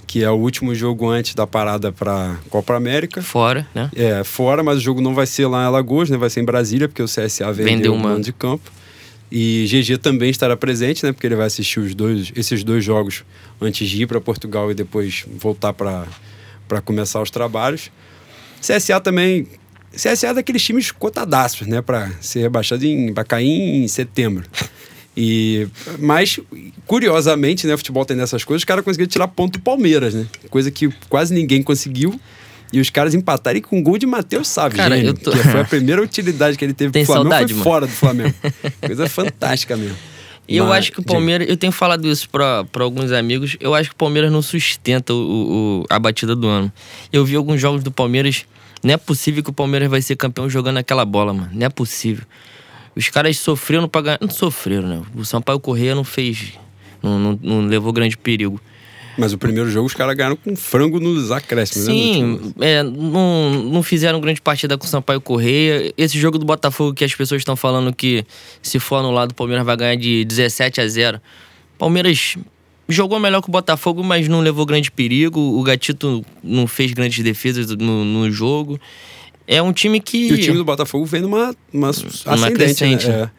que 0.08 0.24
é 0.24 0.32
o 0.32 0.36
último 0.36 0.74
jogo 0.74 1.10
antes 1.10 1.36
da 1.36 1.46
parada 1.46 1.92
para 1.92 2.38
Copa 2.50 2.74
América. 2.74 3.22
Fora, 3.22 3.68
né? 3.76 3.92
É, 3.94 4.24
fora, 4.24 4.64
mas 4.64 4.78
o 4.78 4.82
jogo 4.82 5.02
não 5.02 5.14
vai 5.14 5.26
ser 5.28 5.46
lá 5.48 5.64
em 5.64 5.66
Alagoas, 5.66 6.10
né? 6.10 6.18
Vai 6.18 6.30
ser 6.30 6.40
em 6.40 6.46
Brasília, 6.46 6.88
porque 6.88 7.04
o 7.04 7.06
CSA 7.06 7.52
vendeu, 7.52 7.66
vendeu 7.66 7.94
uma... 7.94 8.14
um 8.14 8.22
de 8.22 8.32
campo. 8.32 8.72
E 9.32 9.66
GG 9.68 9.98
também 9.98 10.30
estará 10.30 10.56
presente, 10.56 11.06
né? 11.06 11.12
Porque 11.12 11.28
ele 11.28 11.36
vai 11.36 11.48
assistir 11.48 11.80
os 11.80 11.94
dois, 11.94 12.32
esses 12.36 12.64
dois 12.64 12.84
jogos 12.84 13.24
antes 13.60 13.90
de 13.90 14.04
ir 14.04 14.08
para 14.08 14.22
Portugal 14.22 14.72
e 14.72 14.74
depois 14.74 15.26
voltar 15.38 15.74
para 15.74 16.82
começar 16.84 17.22
os 17.22 17.30
trabalhos. 17.30 17.92
CSA 18.62 19.00
também. 19.02 19.48
CSA 19.92 20.28
é 20.28 20.34
daqueles 20.36 20.64
times 20.64 20.92
cotadaços, 20.92 21.68
né? 21.68 21.82
Para 21.82 22.12
ser 22.22 22.42
rebaixado 22.42 22.86
em. 22.86 23.14
vai 23.14 23.26
cair 23.26 23.50
em 23.50 23.88
setembro. 23.88 24.46
E, 25.20 25.68
mas, 25.98 26.40
curiosamente, 26.86 27.66
né, 27.66 27.74
o 27.74 27.78
futebol 27.78 28.06
tem 28.06 28.16
dessas 28.16 28.44
coisas, 28.44 28.62
os 28.62 28.66
caras 28.66 28.86
conseguiram 28.86 29.10
tirar 29.10 29.28
ponto 29.28 29.54
do 29.58 29.64
Palmeiras, 29.64 30.14
né? 30.14 30.28
Coisa 30.48 30.70
que 30.70 30.90
quase 31.10 31.34
ninguém 31.34 31.64
conseguiu. 31.64 32.20
E 32.72 32.80
os 32.80 32.90
caras 32.90 33.14
empatarem 33.14 33.62
com 33.62 33.82
gol 33.82 33.98
de 33.98 34.06
Matheus 34.06 34.48
Sávio, 34.48 34.78
cara, 34.78 34.98
gênio, 34.98 35.14
tô... 35.14 35.32
que 35.32 35.38
foi 35.38 35.62
a 35.62 35.66
primeira 35.66 36.02
utilidade 36.02 36.58
que 36.58 36.66
ele 36.66 36.74
teve 36.74 36.92
Tem 36.92 37.06
pro 37.06 37.14
Flamengo, 37.14 37.32
saudade, 37.32 37.54
foi 37.54 37.64
fora 37.64 37.88
do 37.88 37.94
Flamengo. 37.94 38.34
Coisa 38.86 39.08
fantástica 39.08 39.78
mesmo. 39.78 39.96
E 40.48 40.56
eu 40.58 40.72
acho 40.72 40.92
que 40.92 41.00
o 41.00 41.04
Palmeiras, 41.04 41.48
eu 41.50 41.56
tenho 41.56 41.72
falado 41.72 42.08
isso 42.08 42.30
para 42.30 42.66
alguns 42.80 43.12
amigos, 43.12 43.56
eu 43.60 43.74
acho 43.74 43.90
que 43.90 43.96
o 43.96 43.98
Palmeiras 43.98 44.32
não 44.32 44.42
sustenta 44.42 45.14
o, 45.14 45.18
o, 45.82 45.86
a 45.90 45.98
batida 45.98 46.36
do 46.36 46.48
ano. 46.48 46.72
Eu 47.12 47.26
vi 47.26 47.36
alguns 47.36 47.60
jogos 47.60 47.84
do 47.84 47.92
Palmeiras, 47.92 48.46
não 48.84 48.94
é 48.94 48.98
possível 48.98 49.44
que 49.44 49.50
o 49.50 49.54
Palmeiras 49.54 49.90
vai 49.90 50.02
ser 50.02 50.16
campeão 50.16 50.50
jogando 50.50 50.78
aquela 50.78 51.06
bola, 51.06 51.34
mano. 51.34 51.50
Não 51.54 51.66
é 51.66 51.70
possível. 51.70 52.26
Os 52.96 53.10
caras 53.10 53.38
sofreram 53.38 53.88
pra 53.88 54.02
ganhar. 54.02 54.18
Não 54.20 54.30
sofreram, 54.30 54.88
né? 54.88 55.02
O 55.16 55.24
Sampaio 55.24 55.60
Correia 55.60 55.94
não 55.94 56.04
fez. 56.04 56.54
Não, 57.02 57.20
não, 57.20 57.40
não 57.42 57.68
levou 57.68 57.94
grande 57.94 58.18
perigo. 58.18 58.60
Mas 59.18 59.34
o 59.34 59.38
primeiro 59.38 59.70
jogo 59.70 59.88
os 59.88 59.94
caras 59.94 60.16
ganharam 60.16 60.36
com 60.36 60.56
frango 60.56 61.00
nos 61.00 61.32
acréscimos, 61.32 61.88
né? 61.88 61.94
Sim, 61.94 62.54
né? 62.56 62.74
É, 62.74 62.84
não, 62.84 63.64
não 63.64 63.84
fizeram 63.84 64.22
grande 64.22 64.40
partida 64.40 64.78
com 64.78 64.86
o 64.86 64.88
Sampaio 64.88 65.20
Correia. 65.20 65.92
Esse 65.98 66.20
jogo 66.20 66.38
do 66.38 66.46
Botafogo 66.46 66.94
que 66.94 67.04
as 67.04 67.16
pessoas 67.16 67.42
estão 67.42 67.56
falando 67.56 67.94
que 67.94 68.24
se 68.62 68.80
for 68.80 68.98
anulado 68.98 69.32
o 69.32 69.34
Palmeiras 69.34 69.66
vai 69.66 69.76
ganhar 69.76 69.96
de 69.96 70.24
17 70.26 70.82
a 70.82 70.88
0. 70.88 71.22
Palmeiras 71.78 72.38
jogou 72.88 73.20
melhor 73.20 73.42
que 73.42 73.50
o 73.50 73.52
Botafogo, 73.52 74.04
mas 74.04 74.28
não 74.28 74.40
levou 74.40 74.66
grande 74.66 74.92
perigo. 74.92 75.40
O 75.40 75.64
Gatito 75.64 76.24
não 76.44 76.68
fez 76.68 76.92
grandes 76.92 77.24
defesas 77.24 77.68
no, 77.70 78.06
no 78.06 78.32
jogo. 78.32 78.80
É 79.48 79.62
um 79.62 79.72
time 79.72 80.00
que. 80.00 80.28
E 80.28 80.34
o 80.34 80.38
time 80.38 80.58
do 80.58 80.66
Botafogo 80.66 81.06
vem 81.06 81.22
numa, 81.22 81.56
uma, 81.74 81.92
uma 81.92 82.36
ascendente, 82.36 83.08
né? 83.08 83.24
É. 83.24 83.30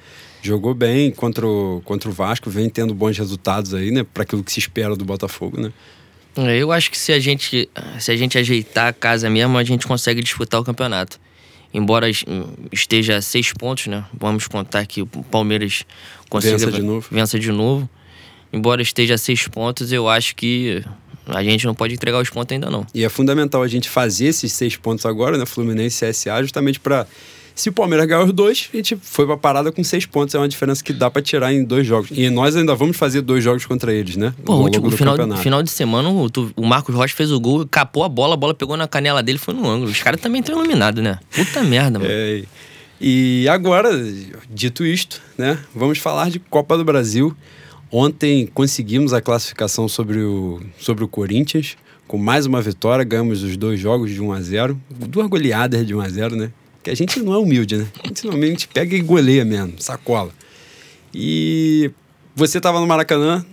Jogou 0.43 0.75
bem 0.75 1.11
contra 1.11 1.47
o, 1.47 1.83
contra 1.85 2.09
o 2.09 2.13
Vasco, 2.13 2.49
vem 2.49 2.69
tendo 2.69 2.95
bons 2.95 3.19
resultados 3.19 3.75
aí, 3.75 3.91
né? 3.91 4.05
Para 4.05 4.23
aquilo 4.23 4.45
que 4.45 4.53
se 4.53 4.61
espera 4.61 4.95
do 4.95 5.05
Botafogo, 5.05 5.61
né? 5.61 5.73
É, 6.37 6.57
eu 6.57 6.71
acho 6.71 6.91
que 6.91 6.99
se 6.99 7.13
a 7.13 7.19
gente 7.19 7.69
se 7.99 8.13
a 8.13 8.17
gente 8.17 8.39
ajeitar 8.39 8.89
a 8.89 8.93
casa 8.93 9.29
mesmo, 9.29 9.59
a 9.59 9.65
gente 9.65 9.87
consegue 9.87 10.23
disputar 10.23 10.61
o 10.61 10.65
campeonato. 10.65 11.19
Embora 11.75 12.09
esteja 12.73 13.17
a 13.17 13.23
seis 13.23 13.53
pontos, 13.53 13.89
né? 13.89 14.05
Vamos 14.15 14.47
contar 14.47 14.87
que 14.87 15.03
o 15.03 15.07
Palmeiras 15.07 15.85
consiga 16.31 16.57
vença 16.57 16.73
de 16.73 16.83
novo. 16.83 17.09
Vença 17.11 17.39
de 17.39 17.53
novo. 17.53 17.91
Embora 18.53 18.81
esteja 18.81 19.15
a 19.15 19.19
seis 19.19 19.47
pontos, 19.49 19.93
eu 19.93 20.09
acho 20.09 20.35
que 20.35 20.83
a 21.27 21.43
gente 21.43 21.67
não 21.67 21.75
pode 21.75 21.93
entregar 21.93 22.19
os 22.21 22.31
pontos 22.31 22.55
ainda 22.55 22.71
não. 22.71 22.87
E 22.95 23.05
é 23.05 23.09
fundamental 23.09 23.63
a 23.63 23.69
gente 23.69 23.89
fazer 23.89 24.27
esses 24.27 24.53
seis 24.53 24.77
pontos 24.77 25.05
agora, 25.05 25.37
né? 25.37 25.45
Fluminense 25.45 26.05
e 26.05 26.11
CSA, 26.11 26.41
justamente 26.43 26.81
para 26.81 27.07
se 27.59 27.69
o 27.69 27.73
Palmeiras 27.73 28.07
ganhar 28.07 28.23
os 28.23 28.33
dois, 28.33 28.71
a 28.73 28.77
gente 28.77 28.97
foi 29.03 29.27
pra 29.27 29.37
parada 29.37 29.73
com 29.73 29.83
seis 29.83 30.07
pontos. 30.07 30.33
É 30.33 30.39
uma 30.39 30.49
diferença 30.49 30.83
que 30.83 30.93
dá 30.93 31.11
para 31.11 31.21
tirar 31.21 31.53
em 31.53 31.65
dois 31.65 31.85
jogos. 31.85 32.09
E 32.13 32.31
nós 32.31 32.55
ainda 32.55 32.73
vamos 32.75 32.97
fazer 32.97 33.21
dois 33.21 33.43
jogos 33.43 33.67
contra 33.67 33.93
eles, 33.93 34.17
né? 34.17 34.33
Pô, 34.45 34.55
o 34.55 34.63
último, 34.63 34.91
final, 34.93 35.17
final 35.39 35.63
de 35.63 35.71
semana, 35.71 36.09
o, 36.09 36.29
o 36.55 36.65
Marcos 36.65 36.95
Rocha 36.95 37.15
fez 37.17 37.33
o 37.33 37.41
gol, 37.41 37.67
capou 37.67 38.05
a 38.05 38.09
bola, 38.09 38.35
a 38.35 38.37
bola 38.37 38.55
pegou 38.55 38.77
na 38.77 38.87
canela 38.87 39.25
dele 39.25 39.39
foi 39.39 39.55
no 39.55 39.69
ângulo. 39.69 39.91
Os 39.91 40.01
caras 40.01 40.21
também 40.21 40.41
estão 40.41 40.55
iluminados, 40.55 41.03
né? 41.03 41.19
Puta 41.35 41.65
merda, 41.65 41.99
mano. 41.99 42.09
É, 42.09 42.45
e 43.01 43.49
agora, 43.49 43.91
dito 44.49 44.87
isto, 44.87 45.21
né? 45.37 45.59
Vamos 45.75 45.99
falar 45.99 46.31
de 46.31 46.39
Copa 46.39 46.79
do 46.79 46.85
Brasil. 46.85 47.37
Ontem 47.91 48.49
conseguimos 48.55 49.13
a 49.13 49.21
classificação 49.21 49.89
sobre 49.89 50.21
o, 50.21 50.61
sobre 50.79 51.03
o 51.03 51.09
Corinthians, 51.09 51.77
com 52.07 52.19
mais 52.19 52.47
uma 52.47 52.63
vitória, 52.63 53.05
ganhamos 53.05 53.43
os 53.43 53.57
dois 53.57 53.81
jogos 53.81 54.13
de 54.13 54.23
1 54.23 54.33
a 54.33 54.41
0 54.41 54.81
duas 54.91 55.27
goleadas 55.27 55.85
de 55.85 55.95
1 55.95 56.01
a 56.01 56.09
0 56.09 56.37
né? 56.37 56.53
Que 56.89 56.93
a 56.93 56.97
gente 56.97 57.21
não 57.21 57.35
é 57.35 57.37
humilde, 57.37 57.77
né? 57.77 57.87
A 58.03 58.09
gente 58.09 58.25
normalmente 58.25 58.67
pega 58.67 58.97
e 58.97 59.03
goleia 59.03 59.45
mesmo, 59.45 59.75
sacola. 59.79 60.31
E 61.13 61.91
você 62.35 62.57
estava 62.57 62.81
no 62.81 62.87
Maracanã, 62.87 63.45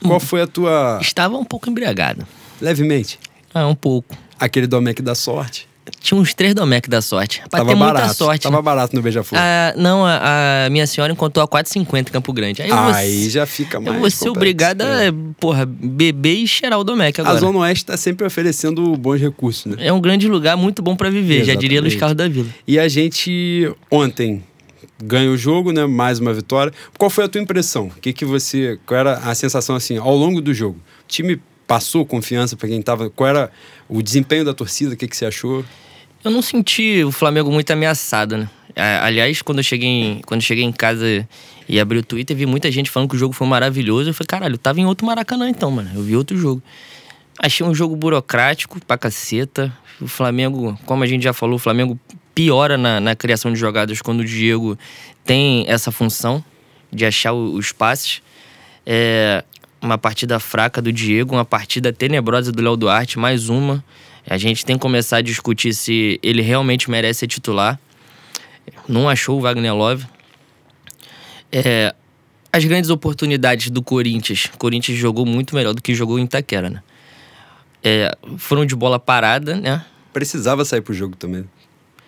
qual 0.00 0.18
hum. 0.18 0.20
foi 0.20 0.42
a 0.42 0.46
tua. 0.46 1.00
Estava 1.02 1.36
um 1.36 1.44
pouco 1.44 1.68
embriagado. 1.68 2.24
Levemente? 2.60 3.18
Ah, 3.52 3.66
um 3.66 3.74
pouco. 3.74 4.16
Aquele 4.38 4.68
Domecq 4.68 5.02
da 5.02 5.16
sorte? 5.16 5.68
Tinha 6.00 6.20
uns 6.20 6.32
três 6.34 6.54
Domecq 6.54 6.88
da 6.88 7.00
sorte. 7.00 7.40
Pra 7.50 7.60
tava 7.60 7.72
ter 7.72 7.76
barato, 7.76 7.98
muita 7.98 8.14
sorte. 8.14 8.42
Tava 8.42 8.62
barato 8.62 8.94
no 8.94 9.02
Beija-Flor. 9.02 9.40
Ah, 9.40 9.74
não, 9.76 10.04
a, 10.04 10.66
a, 10.66 10.70
minha 10.70 10.86
senhora 10.86 11.12
encontrou 11.12 11.44
a 11.44 11.48
4,50 11.48 12.00
em 12.00 12.04
Campo 12.04 12.32
Grande. 12.32 12.62
Aí, 12.62 12.70
Aí 12.70 13.30
já 13.30 13.46
fica 13.46 13.80
mais. 13.80 13.94
Eu 13.94 14.00
vou 14.00 14.10
ser 14.10 14.28
obrigada 14.28 14.84
a, 14.84 15.04
é. 15.04 15.12
porra, 15.40 15.66
beber 15.66 16.34
e 16.34 16.46
cheirar 16.46 16.78
o 16.78 16.84
Domecq 16.84 17.20
agora. 17.20 17.36
A 17.36 17.40
Zona 17.40 17.58
Oeste 17.60 17.86
tá 17.86 17.96
sempre 17.96 18.26
oferecendo 18.26 18.96
bons 18.96 19.20
recursos, 19.20 19.66
né? 19.66 19.86
É 19.86 19.92
um 19.92 20.00
grande 20.00 20.28
lugar, 20.28 20.56
muito 20.56 20.82
bom 20.82 20.94
para 20.94 21.10
viver, 21.10 21.34
Exatamente. 21.34 21.54
já 21.54 21.60
diria 21.60 21.80
Luiz 21.80 21.96
Carlos 21.96 22.16
da 22.16 22.28
Vila. 22.28 22.48
E 22.66 22.78
a 22.78 22.88
gente, 22.88 23.72
ontem, 23.90 24.42
ganha 25.02 25.30
o 25.30 25.36
jogo, 25.36 25.72
né? 25.72 25.84
Mais 25.86 26.20
uma 26.20 26.32
vitória. 26.32 26.72
Qual 26.96 27.10
foi 27.10 27.24
a 27.24 27.28
tua 27.28 27.40
impressão? 27.40 27.86
O 27.86 28.00
que, 28.00 28.12
que 28.12 28.24
você. 28.24 28.78
Qual 28.86 28.98
era 28.98 29.14
a 29.14 29.34
sensação 29.34 29.74
assim, 29.74 29.98
ao 29.98 30.16
longo 30.16 30.40
do 30.40 30.54
jogo? 30.54 30.78
O 31.04 31.08
time 31.08 31.40
passou 31.72 32.04
confiança 32.04 32.54
para 32.54 32.68
quem 32.68 32.82
tava. 32.82 33.08
Qual 33.08 33.26
era 33.26 33.50
o 33.88 34.02
desempenho 34.02 34.44
da 34.44 34.52
torcida? 34.52 34.92
O 34.92 34.96
que, 34.96 35.08
que 35.08 35.16
você 35.16 35.24
achou? 35.24 35.64
Eu 36.22 36.30
não 36.30 36.42
senti 36.42 37.02
o 37.02 37.10
Flamengo 37.10 37.50
muito 37.50 37.70
ameaçado, 37.70 38.36
né? 38.36 38.50
Aliás, 39.00 39.40
quando 39.40 39.60
eu 39.60 39.64
cheguei 39.64 39.88
em, 39.88 40.20
quando 40.20 40.42
cheguei 40.42 40.64
em 40.64 40.70
casa 40.70 41.26
e 41.66 41.80
abri 41.80 41.96
o 41.96 42.02
Twitter, 42.02 42.36
vi 42.36 42.44
muita 42.44 42.70
gente 42.70 42.90
falando 42.90 43.08
que 43.08 43.16
o 43.16 43.18
jogo 43.18 43.32
foi 43.32 43.46
maravilhoso. 43.46 44.10
Eu 44.10 44.12
falei, 44.12 44.26
caralho, 44.26 44.54
eu 44.56 44.58
tava 44.58 44.80
em 44.80 44.84
outro 44.84 45.06
Maracanã 45.06 45.48
então, 45.48 45.70
mano. 45.70 45.90
Eu 45.94 46.02
vi 46.02 46.14
outro 46.14 46.36
jogo. 46.36 46.62
Achei 47.38 47.64
um 47.64 47.74
jogo 47.74 47.96
burocrático 47.96 48.78
pra 48.84 48.98
caceta. 48.98 49.74
O 49.98 50.06
Flamengo, 50.06 50.78
como 50.84 51.02
a 51.02 51.06
gente 51.06 51.22
já 51.22 51.32
falou, 51.32 51.56
o 51.56 51.58
Flamengo 51.58 51.98
piora 52.34 52.76
na, 52.76 53.00
na 53.00 53.16
criação 53.16 53.50
de 53.50 53.58
jogadas 53.58 54.02
quando 54.02 54.20
o 54.20 54.24
Diego 54.26 54.78
tem 55.24 55.64
essa 55.66 55.90
função 55.90 56.44
de 56.92 57.06
achar 57.06 57.32
os 57.32 57.72
passes. 57.72 58.20
É 58.84 59.42
uma 59.82 59.98
partida 59.98 60.38
fraca 60.38 60.80
do 60.80 60.92
Diego, 60.92 61.34
uma 61.34 61.44
partida 61.44 61.92
tenebrosa 61.92 62.52
do 62.52 62.62
Léo 62.62 62.76
Duarte, 62.76 63.18
mais 63.18 63.48
uma. 63.48 63.84
A 64.26 64.38
gente 64.38 64.64
tem 64.64 64.76
que 64.76 64.80
começar 64.80 65.16
a 65.16 65.20
discutir 65.20 65.74
se 65.74 66.20
ele 66.22 66.40
realmente 66.40 66.88
merece 66.88 67.20
ser 67.20 67.26
titular. 67.26 67.78
Não 68.88 69.08
achou 69.08 69.38
o 69.38 69.40
Wagner 69.40 69.74
Love. 69.74 70.06
É, 71.50 71.92
as 72.52 72.64
grandes 72.64 72.88
oportunidades 72.88 73.70
do 73.70 73.82
Corinthians. 73.82 74.48
O 74.54 74.58
Corinthians 74.58 74.96
jogou 74.96 75.26
muito 75.26 75.54
melhor 75.54 75.74
do 75.74 75.82
que 75.82 75.94
jogou 75.94 76.18
em 76.18 76.24
Itaquera, 76.24 76.70
né? 76.70 76.82
É, 77.82 78.16
foram 78.38 78.64
de 78.64 78.76
bola 78.76 79.00
parada, 79.00 79.56
né? 79.56 79.84
Precisava 80.12 80.64
sair 80.64 80.80
pro 80.80 80.94
jogo 80.94 81.16
também. 81.16 81.44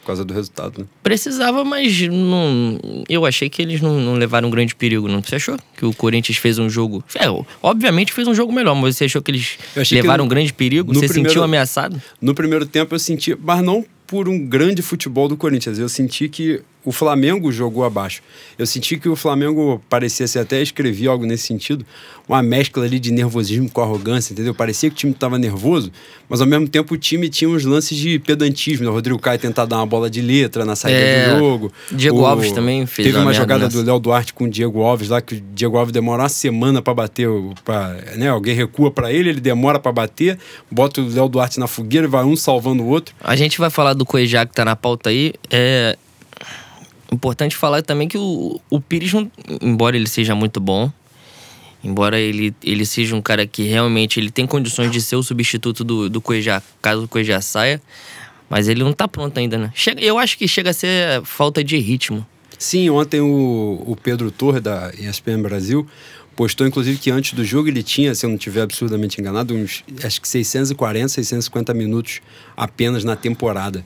Por 0.05 0.09
causa 0.09 0.23
do 0.23 0.35
resultado, 0.35 0.81
né? 0.81 0.87
Precisava, 1.03 1.65
mas 1.65 1.99
não, 2.03 2.79
eu 3.09 3.25
achei 3.25 3.49
que 3.49 3.63
eles 3.63 3.81
não, 3.81 3.99
não 3.99 4.15
levaram 4.17 4.49
um 4.49 4.51
grande 4.51 4.75
perigo, 4.75 5.09
não. 5.09 5.23
Você 5.23 5.37
achou 5.37 5.57
que 5.75 5.87
o 5.87 5.95
Corinthians 5.95 6.37
fez 6.37 6.59
um 6.59 6.69
jogo. 6.69 7.03
É, 7.15 7.25
obviamente 7.63 8.13
fez 8.13 8.29
um 8.29 8.35
jogo 8.35 8.53
melhor, 8.53 8.75
mas 8.75 8.97
você 8.97 9.07
achou 9.07 9.23
que 9.23 9.31
eles 9.31 9.57
levaram 9.91 10.25
que 10.25 10.27
um 10.27 10.29
grande 10.29 10.53
perigo? 10.53 10.93
Você 10.93 11.07
primeiro, 11.07 11.31
sentiu 11.31 11.43
ameaçado? 11.43 12.01
No 12.21 12.35
primeiro 12.35 12.67
tempo 12.67 12.95
eu 12.95 12.99
senti, 12.99 13.35
mas 13.35 13.63
não 13.63 13.83
por 14.07 14.29
um 14.29 14.47
grande 14.47 14.83
futebol 14.83 15.27
do 15.27 15.39
Corinthians. 15.39 15.79
Eu 15.79 15.89
senti 15.89 16.29
que 16.29 16.61
o 16.85 16.93
Flamengo 16.93 17.51
jogou 17.51 17.85
abaixo. 17.85 18.23
Eu 18.59 18.67
senti 18.67 18.99
que 18.99 19.09
o 19.09 19.17
Flamengo 19.17 19.83
parecia 19.89 20.27
ser, 20.27 20.41
até 20.41 20.61
escrevi 20.61 21.09
algo 21.09 21.25
nesse 21.25 21.47
sentido, 21.47 21.85
uma 22.29 22.43
mescla 22.43 22.85
ali 22.85 22.99
de 22.99 23.11
nervosismo 23.11 23.71
com 23.71 23.81
arrogância, 23.81 24.33
entendeu? 24.33 24.55
Parecia 24.55 24.89
que 24.91 24.95
o 24.95 24.99
time 24.99 25.13
estava 25.13 25.39
nervoso, 25.39 25.91
mas 26.29 26.41
ao 26.41 26.47
mesmo 26.47 26.69
tempo 26.69 26.95
o 26.95 26.97
time 26.97 27.29
tinha 27.29 27.49
uns 27.49 27.65
lances 27.65 27.97
de 27.97 28.19
pedantismo. 28.19 28.85
Né? 28.85 28.91
O 28.91 28.95
Rodrigo 28.95 29.19
Caio 29.19 29.39
tentar 29.39 29.67
dar 29.67 29.77
uma 29.77 29.87
bola 29.87 30.09
de 30.09 30.21
letra 30.21 30.65
na 30.65 30.77
saída 30.77 30.99
é, 30.99 31.33
do 31.33 31.39
jogo. 31.39 31.73
Diego 31.91 32.21
o, 32.21 32.27
Alves 32.27 32.53
também 32.53 32.87
fez 32.87 33.09
Teve 33.09 33.19
uma, 33.19 33.27
uma 33.27 33.35
jogada 33.35 33.65
nessa. 33.65 33.83
do 33.83 33.87
Léo 33.87 33.99
Duarte 33.99 34.33
com 34.33 34.45
o 34.45 34.51
Diego 34.51 34.83
Alves 34.83 35.09
lá, 35.09 35.21
que 35.21 35.37
o 35.37 35.43
Diego 35.55 35.77
Alves 35.77 35.93
demora 35.93 36.23
uma 36.23 36.29
semana 36.29 36.81
para 36.81 36.95
bater, 36.95 37.29
pra, 37.65 37.97
né? 38.17 38.29
alguém 38.29 38.55
recua 38.55 38.91
para 38.91 39.13
ele, 39.13 39.31
ele 39.31 39.41
demora 39.41 39.79
para 39.79 39.93
bater, 39.93 40.39
bota 40.71 41.01
o 41.01 41.09
Léo 41.09 41.29
Duarte 41.29 41.59
na 41.61 41.67
fogueira 41.67 42.07
e 42.07 42.11
vai 42.11 42.25
um 42.25 42.37
salvando 42.37 42.83
o 42.83 42.89
outro. 42.89 43.15
A 43.21 43.37
gente 43.37 43.59
vai 43.59 43.71
falar 43.71 43.95
do 43.95 44.07
Cuejá 44.07 44.47
que 44.47 44.55
tá 44.55 44.65
na 44.65 44.77
pauta 44.77 45.11
aí. 45.11 45.35
É 45.51 45.97
importante 47.15 47.57
falar 47.57 47.83
também 47.83 48.09
que 48.09 48.19
o, 48.19 48.61
o 48.69 48.81
Pires, 48.81 49.13
embora 49.61 49.97
ele 49.97 50.07
seja 50.07 50.35
muito 50.35 50.61
bom, 50.61 50.91
embora 51.83 52.19
ele, 52.19 52.55
ele 52.63 52.85
seja 52.85 53.15
um 53.15 53.23
cara 53.23 53.47
que 53.47 53.63
realmente 53.63 54.19
ele 54.19 54.31
tem 54.31 54.47
condições 54.47 54.91
de 54.91 55.01
ser 55.01 55.17
o 55.17 55.23
substituto 55.23 55.85
do, 55.85 56.09
do 56.09 56.21
Cuejá, 56.21 56.63
caso 56.83 57.05
o 57.05 57.09
Cuejá 57.09 57.41
saia, 57.41 57.81
mas 58.49 58.69
ele 58.69 58.83
não 58.83 58.93
tá 58.93 59.09
pronto 59.09 59.39
ainda, 59.39 59.59
né? 59.59 59.73
Chega, 59.75 60.01
eu 60.01 60.19
acho 60.19 60.37
que 60.39 60.47
chega 60.47 60.71
a 60.71 60.73
ser 60.73 61.23
falta 61.23 61.63
de 61.63 61.77
ritmo. 61.79 62.27
Sim, 62.59 62.89
ontem 62.91 63.21
o, 63.21 63.83
o 63.87 63.97
Pedro 64.01 64.31
Torre, 64.31 64.61
da 64.61 64.93
ESPN 64.99 65.43
Brasil, 65.43 65.87
postou 66.35 66.67
inclusive 66.67 66.99
que 66.99 67.11
antes 67.11 67.33
do 67.33 67.45
jogo 67.45 67.69
ele 67.69 67.83
tinha, 67.83 68.15
se 68.15 68.25
eu 68.25 68.31
não 68.31 68.37
estiver 68.37 68.63
absurdamente 68.63 69.21
enganado, 69.21 69.55
uns 69.55 69.85
acho 70.03 70.21
que 70.21 70.29
640, 70.29 71.09
650 71.09 71.75
minutos 71.75 72.21
apenas 72.57 73.05
na 73.05 73.17
temporada. 73.17 73.85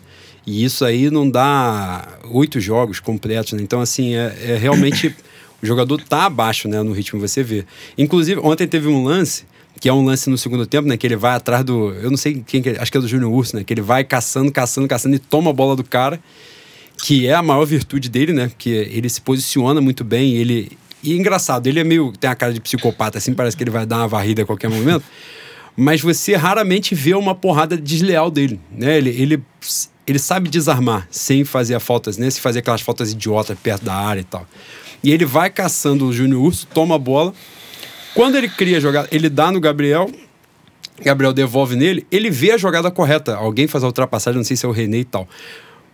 E 0.49 0.65
isso 0.65 0.83
aí 0.83 1.11
não 1.11 1.29
dá 1.29 2.09
oito 2.31 2.59
jogos 2.59 3.01
completos, 3.01 3.53
né? 3.53 3.63
Então, 3.63 3.83
assim, 3.83 4.15
é, 4.15 4.35
é 4.45 4.57
realmente. 4.57 5.15
o 5.63 5.67
jogador 5.67 6.01
tá 6.03 6.25
abaixo, 6.25 6.69
né? 6.69 6.83
No 6.83 6.93
ritmo 6.93 7.21
você 7.21 7.43
vê. 7.43 7.67
Inclusive, 7.99 8.41
ontem 8.43 8.67
teve 8.67 8.89
um 8.89 9.05
lance 9.05 9.45
que 9.79 9.91
é 9.91 9.93
um 9.93 10.03
lance 10.03 10.31
no 10.31 10.39
segundo 10.39 10.65
tempo, 10.65 10.89
né? 10.89 10.97
Que 10.97 11.07
ele 11.07 11.17
vai 11.17 11.35
atrás 11.35 11.63
do. 11.63 11.93
Eu 11.97 12.11
não 12.11 12.17
sei 12.17 12.43
quem 12.47 12.63
que 12.63 12.71
é, 12.71 12.81
acho 12.81 12.91
que 12.91 12.97
é 12.97 13.01
do 13.01 13.07
Júnior 13.07 13.31
Urso, 13.31 13.57
né? 13.57 13.63
Que 13.63 13.75
ele 13.75 13.83
vai 13.83 14.03
caçando, 14.05 14.51
caçando, 14.51 14.89
caçando 14.89 15.17
e 15.17 15.19
toma 15.19 15.51
a 15.51 15.53
bola 15.53 15.77
do 15.77 15.85
cara, 15.85 16.19
que 17.05 17.27
é 17.27 17.35
a 17.35 17.43
maior 17.43 17.67
virtude 17.67 18.09
dele, 18.09 18.33
né? 18.33 18.49
Porque 18.49 18.71
ele 18.71 19.11
se 19.11 19.21
posiciona 19.21 19.83
muito 19.83 20.03
bem, 20.03 20.35
ele. 20.35 20.73
E 21.03 21.15
engraçado, 21.15 21.67
ele 21.67 21.79
é 21.79 21.85
meio. 21.85 22.11
tem 22.19 22.31
a 22.31 22.35
cara 22.35 22.55
de 22.55 22.61
psicopata, 22.63 23.19
assim, 23.19 23.35
parece 23.35 23.55
que 23.55 23.63
ele 23.63 23.71
vai 23.71 23.85
dar 23.85 23.99
uma 23.99 24.09
varrida 24.09 24.45
a 24.45 24.47
qualquer 24.47 24.71
momento. 24.71 25.05
Mas 25.77 26.01
você 26.01 26.35
raramente 26.35 26.95
vê 26.95 27.15
uma 27.15 27.35
porrada 27.35 27.77
desleal 27.77 28.31
dele, 28.31 28.59
né? 28.73 28.97
Ele, 28.97 29.11
ele 29.11 29.43
ele 30.11 30.19
sabe 30.19 30.49
desarmar 30.49 31.07
sem 31.11 31.45
fazer 31.45 31.79
faltas, 31.81 32.17
né? 32.17 32.31
Se 32.31 32.41
fazer 32.41 32.61
aquelas 32.61 32.81
faltas 32.81 33.13
idiotas 33.13 33.59
perto 33.63 33.85
da 33.85 33.95
área 33.95 34.21
e 34.21 34.25
tal. 34.25 34.47
E 35.03 35.13
ele 35.13 35.25
vai 35.25 35.51
caçando 35.51 36.07
o 36.07 36.13
Júnior 36.13 36.43
Urso, 36.43 36.67
toma 36.67 36.95
a 36.95 36.99
bola. 36.99 37.33
Quando 38.15 38.37
ele 38.37 38.49
cria 38.49 38.79
a 38.79 38.81
jogada, 38.81 39.09
ele 39.13 39.29
dá 39.29 39.53
no 39.53 39.61
Gabriel, 39.61 40.11
Gabriel 41.03 41.33
devolve 41.33 41.77
nele, 41.77 42.07
ele 42.11 42.31
vê 42.31 42.53
a 42.53 42.57
jogada 42.57 42.91
correta. 42.91 43.37
Alguém 43.37 43.69
faz 43.69 43.85
a 43.85 43.87
ultrapassagem, 43.87 44.39
não 44.39 44.45
sei 44.45 44.57
se 44.57 44.67
é 44.67 44.69
o 44.69 44.73
René 44.73 44.99
e 44.99 45.05
tal. 45.05 45.29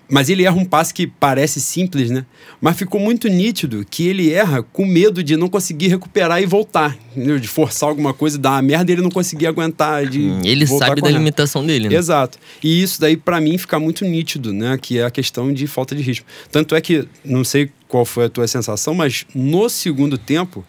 Mas 0.08 0.28
ele 0.28 0.44
erra 0.44 0.56
um 0.56 0.64
passe 0.64 0.92
que 0.92 1.06
parece 1.06 1.60
simples, 1.60 2.10
né? 2.10 2.26
Mas 2.60 2.76
ficou 2.76 3.00
muito 3.00 3.26
nítido 3.28 3.84
que 3.88 4.06
ele 4.06 4.32
erra 4.32 4.62
com 4.62 4.84
medo 4.84 5.22
de 5.22 5.36
não 5.36 5.48
conseguir 5.48 5.88
recuperar 5.88 6.42
e 6.42 6.46
voltar. 6.46 6.96
Entendeu? 7.16 7.38
De 7.38 7.48
forçar 7.48 7.88
alguma 7.88 8.12
coisa, 8.12 8.38
dar 8.38 8.52
uma 8.52 8.62
merda 8.62 8.90
e 8.90 8.94
ele 8.94 9.02
não 9.02 9.10
conseguir 9.10 9.46
aguentar. 9.46 10.06
De 10.06 10.20
hum, 10.20 10.40
ele 10.44 10.66
sabe 10.66 11.00
da 11.00 11.10
limitação 11.10 11.64
dele, 11.64 11.88
né? 11.88 11.96
Exato. 11.96 12.38
E 12.62 12.82
isso 12.82 13.00
daí, 13.00 13.16
para 13.16 13.40
mim, 13.40 13.56
fica 13.56 13.78
muito 13.80 14.04
nítido, 14.04 14.52
né? 14.52 14.78
Que 14.80 14.98
é 14.98 15.04
a 15.04 15.10
questão 15.10 15.52
de 15.52 15.66
falta 15.66 15.94
de 15.94 16.02
ritmo. 16.02 16.26
Tanto 16.50 16.74
é 16.74 16.80
que, 16.80 17.08
não 17.24 17.42
sei 17.42 17.70
qual 17.88 18.04
foi 18.04 18.26
a 18.26 18.28
tua 18.28 18.46
sensação, 18.46 18.94
mas 18.94 19.24
no 19.34 19.68
segundo 19.68 20.18
tempo, 20.18 20.64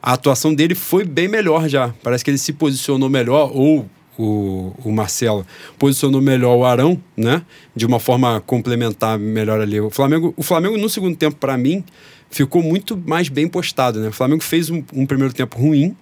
a 0.00 0.12
atuação 0.12 0.54
dele 0.54 0.74
foi 0.74 1.04
bem 1.04 1.26
melhor 1.26 1.68
já. 1.68 1.92
Parece 2.02 2.24
que 2.24 2.30
ele 2.30 2.38
se 2.38 2.52
posicionou 2.52 3.10
melhor, 3.10 3.50
ou 3.52 3.88
o, 4.18 4.72
o 4.84 4.92
Marcelo 4.92 5.46
posicionou 5.78 6.20
melhor 6.20 6.56
o 6.56 6.64
Arão, 6.64 7.00
né? 7.16 7.42
De 7.74 7.86
uma 7.86 8.00
forma 8.00 8.40
complementar 8.40 9.18
melhor 9.18 9.60
ali. 9.60 9.80
O 9.80 9.90
Flamengo, 9.90 10.32
o 10.36 10.42
Flamengo 10.42 10.76
no 10.76 10.88
segundo 10.88 11.16
tempo, 11.16 11.36
para 11.36 11.56
mim, 11.56 11.84
ficou 12.30 12.62
muito 12.62 12.96
mais 12.96 13.28
bem 13.28 13.48
postado, 13.48 14.00
né? 14.00 14.08
O 14.08 14.12
Flamengo 14.12 14.42
fez 14.42 14.70
um, 14.70 14.82
um 14.92 15.06
primeiro 15.06 15.32
tempo 15.32 15.58
ruim, 15.58 15.96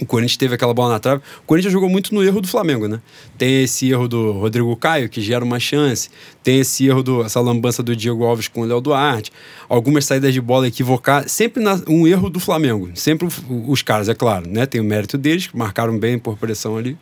o 0.00 0.06
Corinthians 0.06 0.36
teve 0.36 0.54
aquela 0.54 0.72
bola 0.72 0.94
na 0.94 0.98
trave. 0.98 1.22
O 1.42 1.46
Corinthians 1.46 1.72
jogou 1.72 1.88
muito 1.88 2.14
no 2.14 2.22
erro 2.22 2.40
do 2.40 2.48
Flamengo, 2.48 2.86
né? 2.86 3.00
Tem 3.36 3.62
esse 3.62 3.90
erro 3.90 4.08
do 4.08 4.32
Rodrigo 4.32 4.74
Caio, 4.76 5.08
que 5.08 5.20
gera 5.20 5.44
uma 5.44 5.58
chance. 5.58 6.08
Tem 6.42 6.60
esse 6.60 6.86
erro, 6.86 7.02
do, 7.02 7.22
essa 7.22 7.40
lambança 7.40 7.82
do 7.82 7.94
Diego 7.94 8.24
Alves 8.24 8.48
com 8.48 8.62
o 8.62 8.64
Léo 8.64 8.80
Duarte. 8.80 9.32
Algumas 9.68 10.04
saídas 10.04 10.32
de 10.32 10.40
bola 10.40 10.68
equivocadas. 10.68 11.32
Sempre 11.32 11.62
na, 11.62 11.80
um 11.88 12.06
erro 12.06 12.30
do 12.30 12.40
Flamengo. 12.40 12.90
Sempre 12.94 13.28
os 13.66 13.82
caras, 13.82 14.08
é 14.08 14.14
claro, 14.14 14.48
né? 14.48 14.66
Tem 14.66 14.80
o 14.80 14.84
mérito 14.84 15.18
deles, 15.18 15.46
que 15.46 15.56
marcaram 15.56 15.98
bem 15.98 16.18
por 16.18 16.36
pressão 16.36 16.76
ali. 16.76 16.96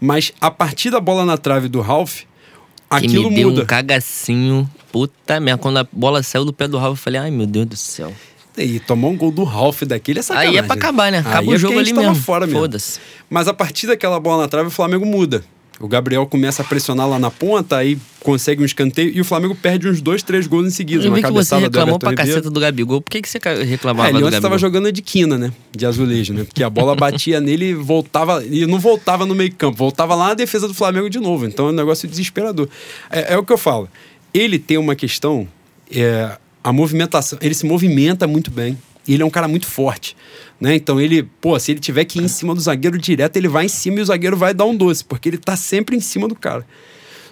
Mas 0.00 0.32
a 0.40 0.50
partir 0.50 0.90
da 0.90 1.00
bola 1.00 1.24
na 1.24 1.36
trave 1.36 1.68
do 1.68 1.80
Ralph, 1.80 2.22
aquilo 2.88 3.24
que 3.24 3.30
me 3.30 3.36
deu 3.36 3.50
muda. 3.50 3.62
um 3.62 3.66
cagacinho. 3.66 4.70
Puta 4.92 5.38
merda. 5.40 5.60
Quando 5.60 5.78
a 5.78 5.86
bola 5.90 6.22
saiu 6.22 6.44
do 6.44 6.52
pé 6.52 6.68
do 6.68 6.78
Ralph, 6.78 6.98
eu 6.98 7.02
falei, 7.02 7.20
ai 7.20 7.30
meu 7.30 7.46
Deus 7.46 7.66
do 7.66 7.76
céu. 7.76 8.12
E 8.64 8.80
tomou 8.80 9.10
um 9.10 9.16
gol 9.16 9.30
do 9.30 9.44
Ralph 9.44 9.82
daquele 9.82 10.20
é 10.20 10.22
sacanagem. 10.22 10.52
Aí 10.52 10.58
é 10.58 10.62
pra 10.62 10.74
acabar, 10.74 11.12
né? 11.12 11.18
Acaba 11.18 11.38
Aí 11.38 11.48
o 11.48 11.58
jogo 11.58 11.74
é 11.74 11.78
ali 11.78 11.92
mesmo. 11.92 12.14
fora 12.14 12.46
mesmo. 12.46 12.60
Foda-se. 12.60 13.00
Mas 13.28 13.48
a 13.48 13.54
partir 13.54 13.86
daquela 13.86 14.18
bola 14.18 14.42
na 14.42 14.48
trave, 14.48 14.68
o 14.68 14.70
Flamengo 14.70 15.06
muda. 15.06 15.44
O 15.80 15.86
Gabriel 15.86 16.26
começa 16.26 16.62
a 16.62 16.64
pressionar 16.64 17.08
lá 17.08 17.20
na 17.20 17.30
ponta, 17.30 17.76
aí 17.76 17.96
consegue 18.18 18.60
um 18.60 18.64
escanteio 18.64 19.12
e 19.14 19.20
o 19.20 19.24
Flamengo 19.24 19.54
perde 19.54 19.88
uns 19.88 20.00
dois, 20.00 20.24
três 20.24 20.48
gols 20.48 20.66
em 20.66 20.70
seguida. 20.70 21.04
Eu 21.04 21.12
vi 21.12 21.22
que 21.22 21.30
você 21.30 21.56
reclamou 21.56 22.00
pra 22.00 22.10
Ribeiro. 22.10 22.30
caceta 22.30 22.50
do 22.50 22.58
Gabigol. 22.58 23.00
Por 23.00 23.10
que, 23.10 23.22
que 23.22 23.28
você 23.28 23.38
reclamava 23.64 24.08
é, 24.08 24.10
ele 24.10 24.18
do 24.18 24.24
Gabigol? 24.24 24.38
estava 24.38 24.58
jogando 24.58 24.90
de 24.90 25.00
quina, 25.00 25.38
né? 25.38 25.52
De 25.70 25.86
azulejo, 25.86 26.34
né? 26.34 26.42
Porque 26.42 26.64
a 26.64 26.70
bola 26.70 26.96
batia 26.96 27.38
nele 27.40 27.66
e 27.66 27.74
voltava... 27.74 28.44
E 28.44 28.66
não 28.66 28.80
voltava 28.80 29.24
no 29.24 29.36
meio 29.36 29.54
campo, 29.54 29.76
voltava 29.76 30.16
lá 30.16 30.28
na 30.28 30.34
defesa 30.34 30.66
do 30.66 30.74
Flamengo 30.74 31.08
de 31.08 31.20
novo. 31.20 31.46
Então 31.46 31.68
é 31.68 31.70
um 31.70 31.74
negócio 31.74 32.08
desesperador. 32.08 32.68
É, 33.08 33.34
é 33.34 33.38
o 33.38 33.44
que 33.44 33.52
eu 33.52 33.58
falo. 33.58 33.88
Ele 34.34 34.58
tem 34.58 34.78
uma 34.78 34.96
questão... 34.96 35.46
É, 35.94 36.36
a 36.68 36.72
movimentação... 36.72 37.38
Ele 37.40 37.54
se 37.54 37.64
movimenta 37.64 38.26
muito 38.26 38.50
bem. 38.50 38.76
Ele 39.06 39.22
é 39.22 39.26
um 39.26 39.30
cara 39.30 39.48
muito 39.48 39.66
forte. 39.66 40.14
Né? 40.60 40.74
Então 40.74 41.00
ele, 41.00 41.22
pô, 41.40 41.58
se 41.58 41.72
ele 41.72 41.80
tiver 41.80 42.04
que 42.04 42.18
ir 42.18 42.24
em 42.24 42.28
cima 42.28 42.54
do 42.54 42.60
zagueiro 42.60 42.98
direto, 42.98 43.36
ele 43.36 43.48
vai 43.48 43.64
em 43.64 43.68
cima 43.68 43.98
e 43.98 44.02
o 44.02 44.04
zagueiro 44.04 44.36
vai 44.36 44.52
dar 44.52 44.66
um 44.66 44.76
doce, 44.76 45.02
porque 45.02 45.30
ele 45.30 45.38
tá 45.38 45.56
sempre 45.56 45.96
em 45.96 46.00
cima 46.00 46.28
do 46.28 46.34
cara. 46.34 46.66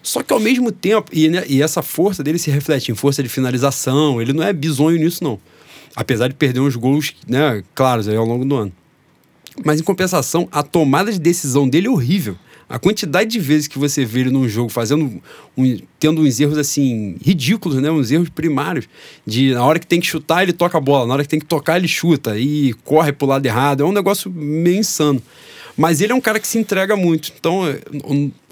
Só 0.03 0.23
que 0.23 0.33
ao 0.33 0.41
mesmo 0.41 0.73
tempo, 0.73 1.11
e, 1.13 1.29
né, 1.29 1.45
e 1.47 1.61
essa 1.61 1.83
força 1.83 2.23
dele 2.23 2.39
se 2.39 2.51
reflete 2.51 2.91
em 2.91 2.95
força 2.95 3.23
de 3.23 3.29
finalização, 3.29 4.23
ele 4.23 4.33
não 4.33 4.43
é 4.43 4.53
bizonho 4.53 4.99
nisso, 4.99 5.23
não. 5.23 5.39
Apesar 5.95 6.29
de 6.29 6.35
perder 6.35 6.61
uns 6.61 6.77
gols, 6.77 7.15
né, 7.29 7.63
claros 7.75 8.09
aí 8.09 8.17
ao 8.17 8.25
longo 8.25 8.45
do 8.45 8.57
ano. 8.57 8.73
Mas 9.65 9.81
em 9.81 9.83
compensação, 9.83 10.49
a 10.51 10.63
tomada 10.63 11.13
de 11.13 11.19
decisão 11.19 11.69
dele 11.69 11.89
é 11.89 11.91
horrível. 11.91 12.37
A 12.69 12.81
quantidade 12.81 13.31
de 13.31 13.39
vezes 13.39 13.69
que 13.69 13.79
você 13.79 14.05
vê 14.05 14.21
ele 14.21 14.31
num 14.31 14.49
jogo 14.49 14.69
fazendo 14.71 15.23
um, 15.57 15.79
tendo 16.01 16.21
uns 16.21 16.41
erros 16.41 16.59
assim 16.59 17.17
ridículos, 17.23 17.81
né? 17.81 17.91
Uns 17.91 18.11
erros 18.11 18.29
primários. 18.29 18.89
De 19.25 19.55
na 19.55 19.65
hora 19.65 19.79
que 19.79 19.87
tem 19.87 20.01
que 20.01 20.07
chutar, 20.07 20.43
ele 20.43 20.53
toca 20.53 20.77
a 20.77 20.81
bola, 20.81 21.07
na 21.07 21.15
hora 21.15 21.23
que 21.23 21.29
tem 21.29 21.39
que 21.39 21.47
tocar, 21.47 21.77
ele 21.77 21.87
chuta 21.87 22.37
e 22.37 22.73
corre 22.85 23.13
pro 23.13 23.27
lado 23.27 23.47
errado. 23.47 23.83
É 23.83 23.87
um 23.87 23.93
negócio 23.93 24.31
meio 24.31 24.79
insano. 24.79 25.23
Mas 25.77 26.01
ele 26.01 26.13
é 26.13 26.15
um 26.17 26.21
cara 26.21 26.41
que 26.41 26.47
se 26.47 26.59
entrega 26.59 26.97
muito. 26.97 27.33
Então, 27.39 27.69
é, 27.69 27.79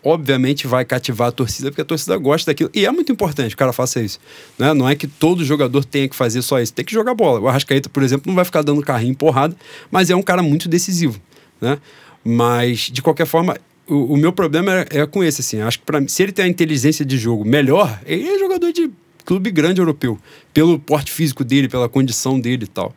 obviamente, 0.04 0.66
vai 0.66 0.84
cativar 0.84 1.28
a 1.28 1.32
torcida, 1.32 1.70
porque 1.70 1.80
a 1.80 1.84
torcida 1.84 2.16
gosta 2.18 2.50
daquilo. 2.50 2.70
E 2.74 2.84
é 2.84 2.92
muito 2.92 3.10
importante 3.10 3.48
que 3.48 3.54
o 3.54 3.58
cara 3.58 3.72
faça 3.72 4.00
isso. 4.00 4.20
Né? 4.58 4.74
Não 4.74 4.88
é 4.88 4.94
que 4.94 5.08
todo 5.08 5.44
jogador 5.44 5.84
tenha 5.84 6.08
que 6.08 6.14
fazer 6.14 6.42
só 6.42 6.60
isso. 6.60 6.72
Tem 6.72 6.84
que 6.84 6.92
jogar 6.92 7.14
bola. 7.14 7.40
O 7.40 7.48
Arrascaeta, 7.48 7.88
por 7.88 8.02
exemplo, 8.02 8.28
não 8.28 8.36
vai 8.36 8.44
ficar 8.44 8.62
dando 8.62 8.82
carrinho 8.82 9.16
porrada, 9.16 9.56
mas 9.90 10.10
é 10.10 10.14
um 10.14 10.22
cara 10.22 10.42
muito 10.42 10.68
decisivo. 10.68 11.18
Né? 11.60 11.78
Mas, 12.22 12.90
de 12.92 13.00
qualquer 13.00 13.26
forma, 13.26 13.56
o, 13.88 14.14
o 14.14 14.16
meu 14.16 14.32
problema 14.32 14.80
é, 14.80 15.00
é, 15.00 15.06
com 15.06 15.22
esse, 15.22 15.40
assim. 15.40 15.60
Acho 15.60 15.78
que 15.78 15.84
pra, 15.84 16.06
se 16.08 16.22
ele 16.22 16.32
tem 16.32 16.44
a 16.44 16.48
inteligência 16.48 17.04
de 17.04 17.16
jogo 17.18 17.44
melhor, 17.44 18.00
ele 18.06 18.28
é 18.28 18.38
jogador 18.38 18.72
de 18.72 18.90
clube 19.24 19.50
grande 19.50 19.80
europeu. 19.80 20.18
Pelo 20.52 20.78
porte 20.78 21.10
físico 21.12 21.44
dele, 21.44 21.68
pela 21.68 21.88
condição 21.88 22.38
dele 22.38 22.64
e 22.64 22.68
tal. 22.68 22.94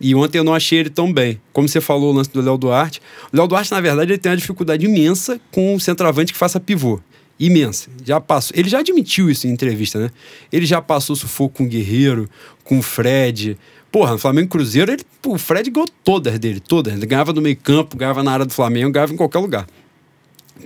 E 0.00 0.14
ontem 0.14 0.38
eu 0.38 0.44
não 0.44 0.54
achei 0.54 0.78
ele 0.78 0.90
tão 0.90 1.12
bem. 1.12 1.40
Como 1.52 1.68
você 1.68 1.80
falou 1.80 2.12
o 2.12 2.16
lance 2.16 2.30
do 2.30 2.40
Léo 2.40 2.56
Duarte. 2.56 3.02
O 3.32 3.36
Léo 3.36 3.46
Duarte, 3.46 3.70
na 3.70 3.80
verdade, 3.80 4.12
ele 4.12 4.18
tem 4.18 4.30
uma 4.30 4.36
dificuldade 4.36 4.86
imensa 4.86 5.38
com 5.50 5.74
um 5.74 5.78
centroavante 5.78 6.32
que 6.32 6.38
faça 6.38 6.58
pivô. 6.58 6.98
Imensa. 7.38 7.90
Já 8.04 8.20
passou. 8.20 8.56
Ele 8.56 8.68
já 8.68 8.78
admitiu 8.78 9.30
isso 9.30 9.46
em 9.46 9.50
entrevista, 9.50 9.98
né? 9.98 10.10
Ele 10.50 10.64
já 10.64 10.80
passou 10.80 11.14
sufoco 11.14 11.58
com 11.58 11.64
o 11.64 11.68
Guerreiro, 11.68 12.28
com 12.64 12.78
o 12.78 12.82
Fred. 12.82 13.58
Porra, 13.92 14.12
no 14.12 14.18
Flamengo 14.18 14.48
Cruzeiro, 14.48 14.92
ele, 14.92 15.02
o 15.26 15.36
Fred 15.36 15.70
ganhou 15.70 15.88
todas 16.04 16.38
dele, 16.38 16.60
todas. 16.60 16.94
Ele 16.94 17.04
ganhava 17.04 17.32
no 17.32 17.42
meio 17.42 17.56
campo, 17.56 17.96
ganhava 17.96 18.22
na 18.22 18.32
área 18.32 18.46
do 18.46 18.52
Flamengo, 18.52 18.92
ganhava 18.92 19.12
em 19.12 19.16
qualquer 19.16 19.40
lugar. 19.40 19.66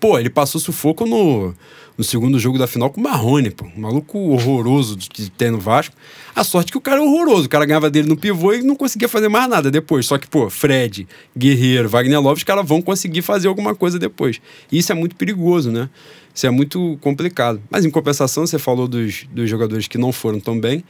Pô, 0.00 0.18
ele 0.18 0.30
passou 0.30 0.61
sufoco 0.61 1.07
no, 1.07 1.54
no 1.96 2.04
segundo 2.04 2.38
jogo 2.38 2.59
da 2.59 2.66
final 2.66 2.90
com 2.90 3.00
o 3.00 3.04
Marrone, 3.04 3.50
pô. 3.50 3.66
Um 3.76 3.80
maluco 3.80 4.18
horroroso 4.18 4.96
de 4.96 5.30
ter 5.30 5.50
no 5.50 5.59
Vasco. 5.59 5.94
A 6.35 6.42
sorte 6.42 6.72
que 6.72 6.78
o 6.78 6.80
cara 6.80 7.00
é 7.00 7.02
horroroso. 7.02 7.46
O 7.46 7.48
cara 7.48 7.64
ganhava 7.64 7.90
dele 7.90 8.09
no 8.09 8.16
pivô 8.16 8.52
e 8.52 8.62
não 8.62 8.74
conseguia 8.74 9.09
fazer 9.09 9.28
mais 9.28 9.48
nada 9.48 9.70
depois. 9.70 10.07
Só 10.07 10.18
que, 10.18 10.26
pô, 10.26 10.50
Fred, 10.50 11.07
Guerreiro, 11.37 11.88
Wagner 11.88 12.20
Love, 12.20 12.38
os 12.38 12.44
caras 12.44 12.66
vão 12.66 12.83
conseguir 12.83 13.22
fazer 13.22 13.48
alguma 13.48 13.74
coisa 13.74 13.98
depois. 13.98 14.40
E 14.70 14.78
isso 14.78 14.90
é 14.90 14.94
muito 14.94 15.16
perigoso, 15.16 15.70
né? 15.70 15.88
Isso 16.35 16.46
é 16.46 16.50
muito 16.50 16.98
complicado. 17.00 17.62
Mas 17.70 17.85
em 17.85 17.90
compensação, 17.90 18.46
você 18.46 18.59
falou 18.59 18.88
dos, 18.88 19.24
dos 19.30 19.48
jogadores 19.48 19.87
que 19.87 19.96
não 19.96 20.12
foram 20.12 20.40
tão 20.40 20.59
bem. 20.59 20.83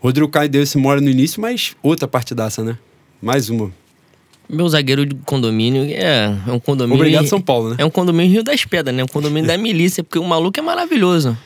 Rodrigo 0.00 0.28
Caio 0.28 0.48
deu 0.48 0.62
esse 0.62 0.78
mora 0.78 1.00
no 1.00 1.10
início, 1.10 1.40
mas 1.40 1.76
outra 1.82 2.08
partidaça, 2.08 2.62
né? 2.62 2.78
Mais 3.20 3.50
uma. 3.50 3.72
Meu 4.48 4.68
zagueiro 4.68 5.04
de 5.04 5.14
condomínio 5.26 5.84
é, 5.84 6.34
é 6.46 6.52
um 6.52 6.58
condomínio. 6.58 6.96
Obrigado, 6.96 7.26
São 7.26 7.40
Paulo, 7.40 7.70
né? 7.70 7.76
É 7.78 7.84
um 7.84 7.90
condomínio 7.90 8.32
Rio 8.32 8.42
das 8.42 8.64
Pedras, 8.64 8.94
né? 8.94 9.04
Um 9.04 9.08
condomínio 9.08 9.46
da 9.46 9.58
milícia, 9.58 10.02
porque 10.02 10.18
o 10.18 10.24
maluco 10.24 10.58
é 10.58 10.62
maravilhoso. 10.62 11.36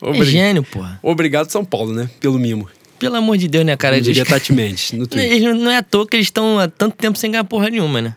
É 0.00 0.24
gênio, 0.24 0.62
porra. 0.62 0.98
Obrigado, 1.02 1.50
São 1.50 1.64
Paulo, 1.64 1.92
né? 1.92 2.08
Pelo 2.20 2.38
mimo. 2.38 2.68
Pelo 2.98 3.16
amor 3.16 3.36
de 3.36 3.48
Deus, 3.48 3.64
né, 3.64 3.76
cara? 3.76 3.96
Eu 3.96 4.00
diria 4.00 4.24
Tati 4.26 4.52
Mendes, 4.52 4.92
no 4.92 5.06
Twitter. 5.06 5.32
Eles 5.32 5.60
não 5.60 5.70
é 5.70 5.78
à 5.78 5.82
toa 5.82 6.06
que 6.06 6.16
eles 6.16 6.26
estão 6.26 6.58
há 6.58 6.68
tanto 6.68 6.96
tempo 6.96 7.18
sem 7.18 7.32
ganhar 7.32 7.44
porra 7.44 7.68
nenhuma, 7.68 8.00
né? 8.00 8.14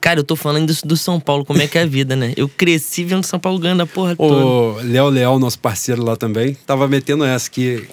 Cara, 0.00 0.18
eu 0.18 0.24
tô 0.24 0.34
falando 0.34 0.66
disso 0.66 0.86
do 0.86 0.96
São 0.96 1.20
Paulo, 1.20 1.44
como 1.44 1.62
é 1.62 1.68
que 1.68 1.78
é 1.78 1.82
a 1.82 1.86
vida, 1.86 2.16
né? 2.16 2.32
Eu 2.36 2.48
cresci 2.48 3.04
vendo 3.04 3.24
São 3.24 3.38
Paulo 3.38 3.58
ganhando 3.58 3.82
a 3.82 3.86
porra 3.86 4.16
toda. 4.16 4.34
O 4.34 4.76
Léo 4.82 5.08
Leal, 5.08 5.38
nosso 5.38 5.60
parceiro 5.60 6.02
lá 6.04 6.16
também, 6.16 6.56
tava 6.66 6.88
metendo 6.88 7.24
essa 7.24 7.48
que 7.48 7.84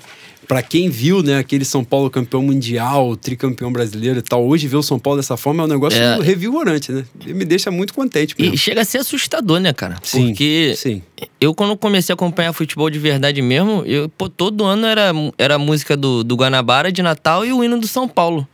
para 0.48 0.64
quem 0.64 0.90
viu, 0.90 1.22
né, 1.22 1.38
aquele 1.38 1.64
São 1.64 1.84
Paulo 1.84 2.10
campeão 2.10 2.42
mundial, 2.42 3.16
tricampeão 3.16 3.72
brasileiro 3.72 4.20
e 4.20 4.22
tal, 4.22 4.46
hoje 4.46 4.68
ver 4.68 4.78
o 4.78 4.84
São 4.84 4.98
Paulo 4.98 5.20
dessa 5.20 5.38
forma 5.38 5.64
é 5.64 5.66
um 5.66 5.70
negócio 5.70 6.02
é. 6.02 6.20
revigorante, 6.22 6.92
né? 6.92 7.06
E 7.26 7.34
me 7.34 7.46
deixa 7.46 7.70
muito 7.70 7.94
contente. 7.94 8.36
Mesmo. 8.38 8.56
E 8.56 8.58
chega 8.58 8.82
a 8.82 8.86
ser 8.86 8.98
assustador, 9.00 9.60
né, 9.60 9.74
cara? 9.74 9.98
Sim, 10.02 10.28
Porque 10.28 10.74
sim. 10.76 11.04
eu, 11.40 11.54
quando 11.54 11.78
comecei 11.78 12.14
a 12.14 12.16
acompanhar 12.16 12.52
futebol 12.54 12.90
de 12.90 12.98
verdade 12.98 13.42
mesmo, 13.42 13.84
eu, 13.86 14.10
pô, 14.10 14.28
todo 14.28 14.64
ano 14.66 14.88
era, 14.88 15.12
era 15.38 15.56
a 15.56 15.60
música 15.60 15.96
do, 15.96 16.24
do 16.24 16.36
Guanabara 16.36 16.92
de 16.92 17.02
Natal 17.02 17.46
e 17.46 17.54
o 17.54 17.64
hino 17.64 17.80
do 17.80 17.88
São 17.88 18.08
Paulo. 18.08 18.48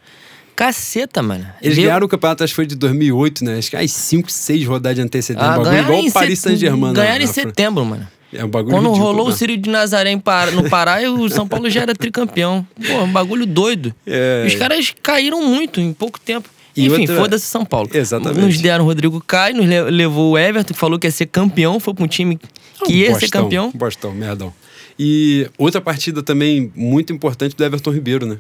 Caceta, 0.56 1.22
mano. 1.22 1.46
Eles 1.62 1.76
Viu? 1.76 1.86
ganharam 1.86 2.06
o 2.06 2.10
campeonato, 2.10 2.44
acho 2.44 2.52
que 2.52 2.56
foi 2.56 2.66
de 2.66 2.76
2008, 2.76 3.44
né? 3.44 3.58
Acho 3.58 3.70
que 3.70 3.76
as 3.76 3.92
5, 3.92 4.32
6 4.32 4.66
rodadas 4.66 4.96
de 4.96 5.02
antecedência. 5.02 5.50
Ah, 5.50 5.58
bagulho 5.58 5.80
igual 5.80 6.00
o 6.06 6.12
Paris 6.14 6.40
Saint-Germain. 6.40 6.94
Né, 6.94 7.02
ganharam 7.02 7.24
em 7.26 7.28
setembro, 7.28 7.84
mano. 7.84 8.08
É 8.34 8.44
um 8.44 8.50
bagulho 8.50 8.76
Quando 8.76 8.88
ridículo, 8.88 9.08
rolou 9.08 9.28
né? 9.28 9.34
o 9.34 9.36
Círio 9.36 9.58
de 9.58 9.70
Nazaré 9.70 10.14
no 10.14 10.70
Pará, 10.70 10.98
o 11.10 11.30
São 11.30 11.48
Paulo 11.48 11.70
já 11.70 11.82
era 11.82 11.94
tricampeão. 11.94 12.66
Pô, 12.76 13.04
um 13.04 13.12
bagulho 13.12 13.46
doido. 13.46 13.94
É... 14.06 14.44
Os 14.46 14.56
caras 14.56 14.94
caíram 15.02 15.42
muito 15.42 15.80
em 15.80 15.94
pouco 15.94 16.20
tempo. 16.20 16.50
E 16.76 16.88
Enfim, 16.88 17.02
outra... 17.02 17.16
foda-se 17.16 17.46
São 17.46 17.64
Paulo. 17.64 17.90
Exatamente. 17.94 18.42
Nos 18.42 18.58
deram 18.60 18.84
o 18.84 18.88
Rodrigo 18.88 19.24
Caio, 19.26 19.56
nos 19.56 19.66
levou 19.66 20.34
o 20.34 20.38
Everton, 20.38 20.74
que 20.74 20.80
falou 20.80 21.00
que 21.00 21.08
ia 21.08 21.12
ser 21.12 21.28
campeão, 21.28 21.80
foi 21.80 21.94
pra 21.94 22.04
um 22.04 22.08
time 22.08 22.38
que 22.84 22.92
um 22.92 22.96
ia 22.96 23.12
bostão, 23.12 23.20
ser 23.20 23.32
campeão. 23.32 23.72
Bostão, 23.74 24.12
merdão. 24.14 24.54
E 25.00 25.50
outra 25.58 25.80
partida 25.80 26.22
também 26.22 26.72
muito 26.76 27.14
importante 27.14 27.56
do 27.56 27.64
Everton 27.64 27.92
Ribeiro, 27.92 28.26
né? 28.26 28.38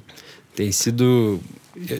Tem 0.53 0.71
sido. 0.71 1.39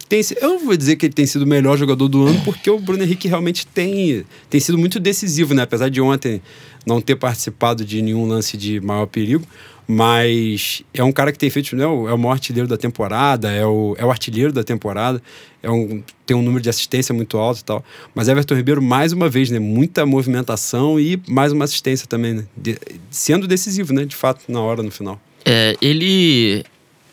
Tem, 0.07 0.21
eu 0.41 0.49
não 0.49 0.65
vou 0.65 0.77
dizer 0.77 0.95
que 0.95 1.05
ele 1.05 1.13
tem 1.13 1.25
sido 1.25 1.41
o 1.41 1.47
melhor 1.47 1.77
jogador 1.77 2.07
do 2.07 2.25
ano, 2.25 2.41
porque 2.45 2.69
o 2.69 2.79
Bruno 2.79 3.03
Henrique 3.03 3.27
realmente 3.27 3.67
tem, 3.67 4.25
tem 4.49 4.59
sido 4.59 4.77
muito 4.77 4.99
decisivo, 4.99 5.53
né? 5.53 5.63
Apesar 5.63 5.89
de 5.89 5.99
ontem 5.99 6.41
não 6.85 7.01
ter 7.01 7.15
participado 7.15 7.83
de 7.83 8.01
nenhum 8.01 8.25
lance 8.25 8.55
de 8.55 8.79
maior 8.79 9.05
perigo, 9.05 9.45
mas 9.87 10.81
é 10.93 11.03
um 11.03 11.11
cara 11.11 11.31
que 11.31 11.37
tem 11.37 11.49
feito, 11.49 11.75
né, 11.75 11.83
é 11.83 11.87
o 11.87 12.17
maior 12.17 12.33
artilheiro 12.33 12.67
da 12.67 12.77
temporada, 12.77 13.51
é 13.51 13.65
o, 13.65 13.95
é 13.97 14.05
o 14.05 14.09
artilheiro 14.09 14.51
da 14.51 14.63
temporada, 14.63 15.21
é 15.61 15.69
um, 15.69 16.01
tem 16.25 16.35
um 16.35 16.41
número 16.41 16.61
de 16.61 16.69
assistência 16.69 17.13
muito 17.13 17.37
alto 17.37 17.59
e 17.59 17.63
tal. 17.63 17.85
Mas 18.13 18.27
Everton 18.27 18.55
Ribeiro, 18.55 18.81
mais 18.81 19.13
uma 19.13 19.29
vez, 19.29 19.49
né, 19.49 19.59
muita 19.59 20.05
movimentação 20.05 20.99
e 20.99 21.21
mais 21.27 21.51
uma 21.51 21.65
assistência 21.65 22.07
também, 22.07 22.33
né, 22.33 22.45
de, 22.57 22.77
sendo 23.11 23.47
decisivo, 23.47 23.93
né, 23.93 24.05
de 24.05 24.15
fato, 24.15 24.41
na 24.47 24.59
hora, 24.59 24.81
no 24.81 24.91
final. 24.91 25.19
É, 25.43 25.75
ele, 25.79 26.63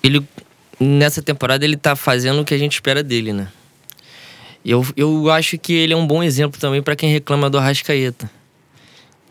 ele, 0.02 0.22
nessa 0.82 1.22
temporada, 1.22 1.64
ele 1.64 1.76
tá 1.76 1.94
fazendo 1.96 2.42
o 2.42 2.44
que 2.44 2.54
a 2.54 2.58
gente 2.58 2.72
espera 2.72 3.02
dele, 3.02 3.32
né. 3.32 3.48
Eu, 4.64 4.86
eu 4.96 5.30
acho 5.30 5.58
que 5.58 5.72
ele 5.72 5.92
é 5.92 5.96
um 5.96 6.06
bom 6.06 6.22
exemplo 6.22 6.60
também 6.60 6.82
para 6.82 6.94
quem 6.94 7.10
reclama 7.10 7.50
do 7.50 7.58
Arrascaeta 7.58 8.30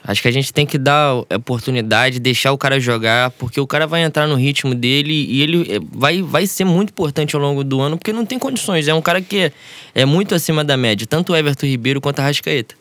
Acho 0.04 0.22
que 0.24 0.28
a 0.28 0.32
gente 0.32 0.52
tem 0.52 0.66
que 0.66 0.80
dar 0.80 1.14
oportunidade, 1.14 2.20
deixar 2.20 2.52
o 2.52 2.58
cara 2.58 2.80
jogar, 2.80 3.30
porque 3.32 3.62
o 3.62 3.68
cara 3.68 3.86
vai 3.86 4.02
entrar 4.02 4.26
no 4.26 4.34
ritmo 4.34 4.74
dele 4.74 5.14
e 5.14 5.44
ele 5.44 5.76
é, 5.76 5.80
vai, 5.92 6.24
vai 6.24 6.48
ser 6.48 6.66
muito 6.66 6.90
importante 6.90 7.36
ao 7.36 7.42
longo 7.42 7.64
do 7.64 7.80
ano, 7.80 7.98
porque 7.98 8.12
não 8.12 8.26
tem 8.26 8.40
condições. 8.40 8.88
É 8.88 8.94
um 8.96 9.02
cara 9.02 9.22
que 9.22 9.52
é, 9.94 10.04
muito 10.04 10.34
acima 10.34 10.64
da 10.64 10.76
média, 10.76 11.06
tanto 11.06 11.34
o 11.34 11.36
Everton 11.36 11.68
Ribeiro 11.68 12.02
quanto 12.02 12.20
a 12.20 12.24
Rascaeta. 12.24 12.74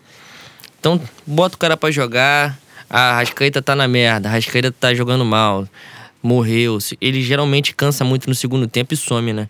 Então, 0.79 0.99
bota 1.27 1.57
o 1.57 1.59
cara 1.59 1.77
para 1.77 1.91
jogar. 1.91 2.59
A 2.89 3.19
Rascaeta 3.19 3.61
tá 3.61 3.77
na 3.77 3.87
merda, 3.87 4.29
a 4.29 4.33
Rascaeta 4.33 4.73
tá 4.73 4.95
jogando 4.95 5.25
mal, 5.25 5.69
morreu. 6.23 6.79
Ele 7.01 7.23
geralmente 7.23 7.75
cansa 7.75 8.05
muito 8.05 8.29
no 8.29 8.35
segundo 8.35 8.67
tempo 8.67 8.95
e 8.95 8.97
some, 8.97 9.33
né? 9.33 9.49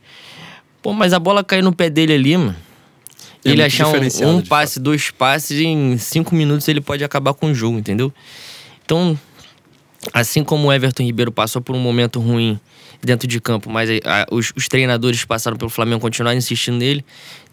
Pô, 0.82 0.92
mas 0.92 1.12
a 1.12 1.18
bola 1.18 1.44
caiu 1.44 1.62
no 1.62 1.72
pé 1.72 1.90
dele 1.90 2.14
ali, 2.14 2.36
mano. 2.36 2.56
É 3.44 3.50
ele 3.50 3.62
achar 3.62 3.88
um, 3.88 4.36
um 4.36 4.42
passe, 4.42 4.74
fato. 4.74 4.82
dois 4.82 5.10
passes, 5.10 5.58
em 5.60 5.96
cinco 5.96 6.34
minutos 6.34 6.68
ele 6.68 6.80
pode 6.80 7.02
acabar 7.02 7.32
com 7.32 7.50
o 7.50 7.54
jogo, 7.54 7.78
entendeu? 7.78 8.12
Então, 8.84 9.18
assim 10.12 10.44
como 10.44 10.68
o 10.68 10.72
Everton 10.72 11.02
Ribeiro 11.02 11.32
passou 11.32 11.62
por 11.62 11.74
um 11.74 11.78
momento 11.78 12.20
ruim 12.20 12.60
dentro 13.02 13.26
de 13.26 13.40
campo, 13.40 13.70
mas 13.70 13.88
a, 14.04 14.26
os, 14.30 14.52
os, 14.54 14.68
treinadores 14.68 15.24
passaram 15.24 15.56
pelo 15.56 15.70
Flamengo 15.70 16.00
continuaram 16.00 16.36
insistindo 16.36 16.76
nele, 16.76 17.02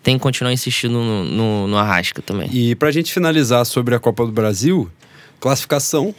tem 0.03 0.17
que 0.17 0.21
continuar 0.21 0.51
insistindo 0.51 0.93
no, 0.93 1.23
no, 1.23 1.67
no 1.67 1.77
Arrasca 1.77 2.21
também. 2.21 2.49
E 2.51 2.75
pra 2.75 2.91
gente 2.91 3.13
finalizar 3.13 3.65
sobre 3.65 3.95
a 3.95 3.99
Copa 3.99 4.25
do 4.25 4.31
Brasil, 4.31 4.89
classificação, 5.39 6.13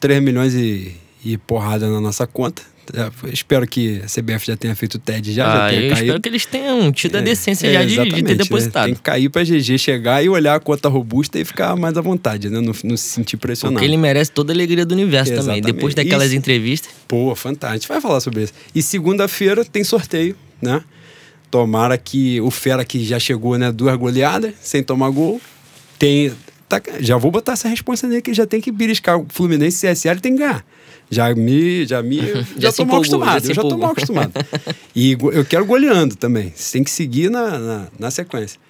3 0.00 0.22
milhões 0.22 0.54
e, 0.54 0.96
e 1.24 1.36
porrada 1.36 1.88
na 1.88 2.00
nossa 2.00 2.26
conta. 2.26 2.62
Espero 3.32 3.66
que 3.66 4.02
a 4.02 4.06
CBF 4.06 4.46
já 4.46 4.56
tenha 4.56 4.74
feito 4.74 4.96
o 4.96 4.98
TED 4.98 5.32
já. 5.32 5.46
Ah, 5.46 5.48
já 5.48 5.68
tenha 5.68 5.82
eu 5.82 5.90
caído. 5.90 6.04
espero 6.04 6.20
que 6.20 6.28
eles 6.28 6.46
tenham 6.46 6.92
tido 6.92 7.16
a 7.16 7.18
é, 7.20 7.22
decência 7.22 7.66
é, 7.68 7.72
já 7.72 7.84
de, 7.84 8.10
de, 8.10 8.22
ter 8.22 8.34
depositado. 8.34 8.82
Né? 8.82 8.86
Tem 8.86 8.94
que 8.94 9.02
cair 9.02 9.28
pra 9.28 9.44
GG 9.44 9.78
chegar 9.78 10.24
e 10.24 10.28
olhar 10.28 10.56
a 10.56 10.60
conta 10.60 10.88
robusta 10.88 11.38
e 11.38 11.44
ficar 11.44 11.76
mais 11.76 11.96
à 11.96 12.00
vontade, 12.00 12.48
né? 12.48 12.60
Não, 12.60 12.72
não 12.84 12.96
se 12.96 13.04
sentir 13.04 13.36
pressionado. 13.36 13.74
Porque 13.74 13.86
ele 13.86 13.96
merece 13.96 14.32
toda 14.32 14.52
a 14.52 14.54
alegria 14.54 14.84
do 14.84 14.92
universo 14.92 15.32
exatamente. 15.32 15.62
também. 15.62 15.74
Depois 15.74 15.94
daquelas 15.94 16.32
entrevistas. 16.32 16.90
Pô, 17.06 17.34
fantástico. 17.36 17.70
A 17.70 17.76
gente 17.76 17.88
vai 17.88 18.00
falar 18.00 18.20
sobre 18.20 18.42
isso. 18.42 18.52
E 18.74 18.82
segunda-feira 18.82 19.64
tem 19.64 19.84
sorteio, 19.84 20.34
né? 20.60 20.82
Tomara 21.48 21.96
que 21.96 22.40
o 22.40 22.50
Fera 22.50 22.84
que 22.84 23.04
já 23.04 23.20
chegou, 23.20 23.56
né? 23.56 23.70
Duas 23.70 23.96
goleadas, 23.96 24.52
sem 24.60 24.82
tomar 24.82 25.10
gol. 25.10 25.40
Tem. 25.98 26.32
Tá, 26.68 26.80
já 27.00 27.16
vou 27.16 27.30
botar 27.30 27.52
essa 27.52 27.68
resposta 27.68 28.06
nele 28.06 28.22
que 28.22 28.32
já 28.32 28.46
tem 28.46 28.60
que 28.60 28.70
beliscar 28.70 29.18
o 29.18 29.26
Fluminense 29.28 29.86
e 29.86 29.92
CSL 29.92 30.20
tem 30.20 30.32
que 30.32 30.38
ganhar 30.38 30.64
já 31.10 31.34
me. 31.34 31.84
Já 31.84 32.02
me. 32.02 32.18
já, 32.56 32.70
já 32.70 32.72
tô 32.72 32.84
mal 32.84 32.96
acostumado. 32.96 33.46
Já, 33.46 33.54
já 33.54 33.62
tô 33.62 33.76
mal 33.76 33.90
acostumado. 33.90 34.32
e 34.94 35.12
eu 35.32 35.44
quero 35.44 35.66
goleando 35.66 36.14
também. 36.14 36.52
Você 36.54 36.74
tem 36.74 36.84
que 36.84 36.90
seguir 36.90 37.30
na, 37.30 37.58
na, 37.58 37.88
na, 37.98 38.10
sequência. 38.10 38.60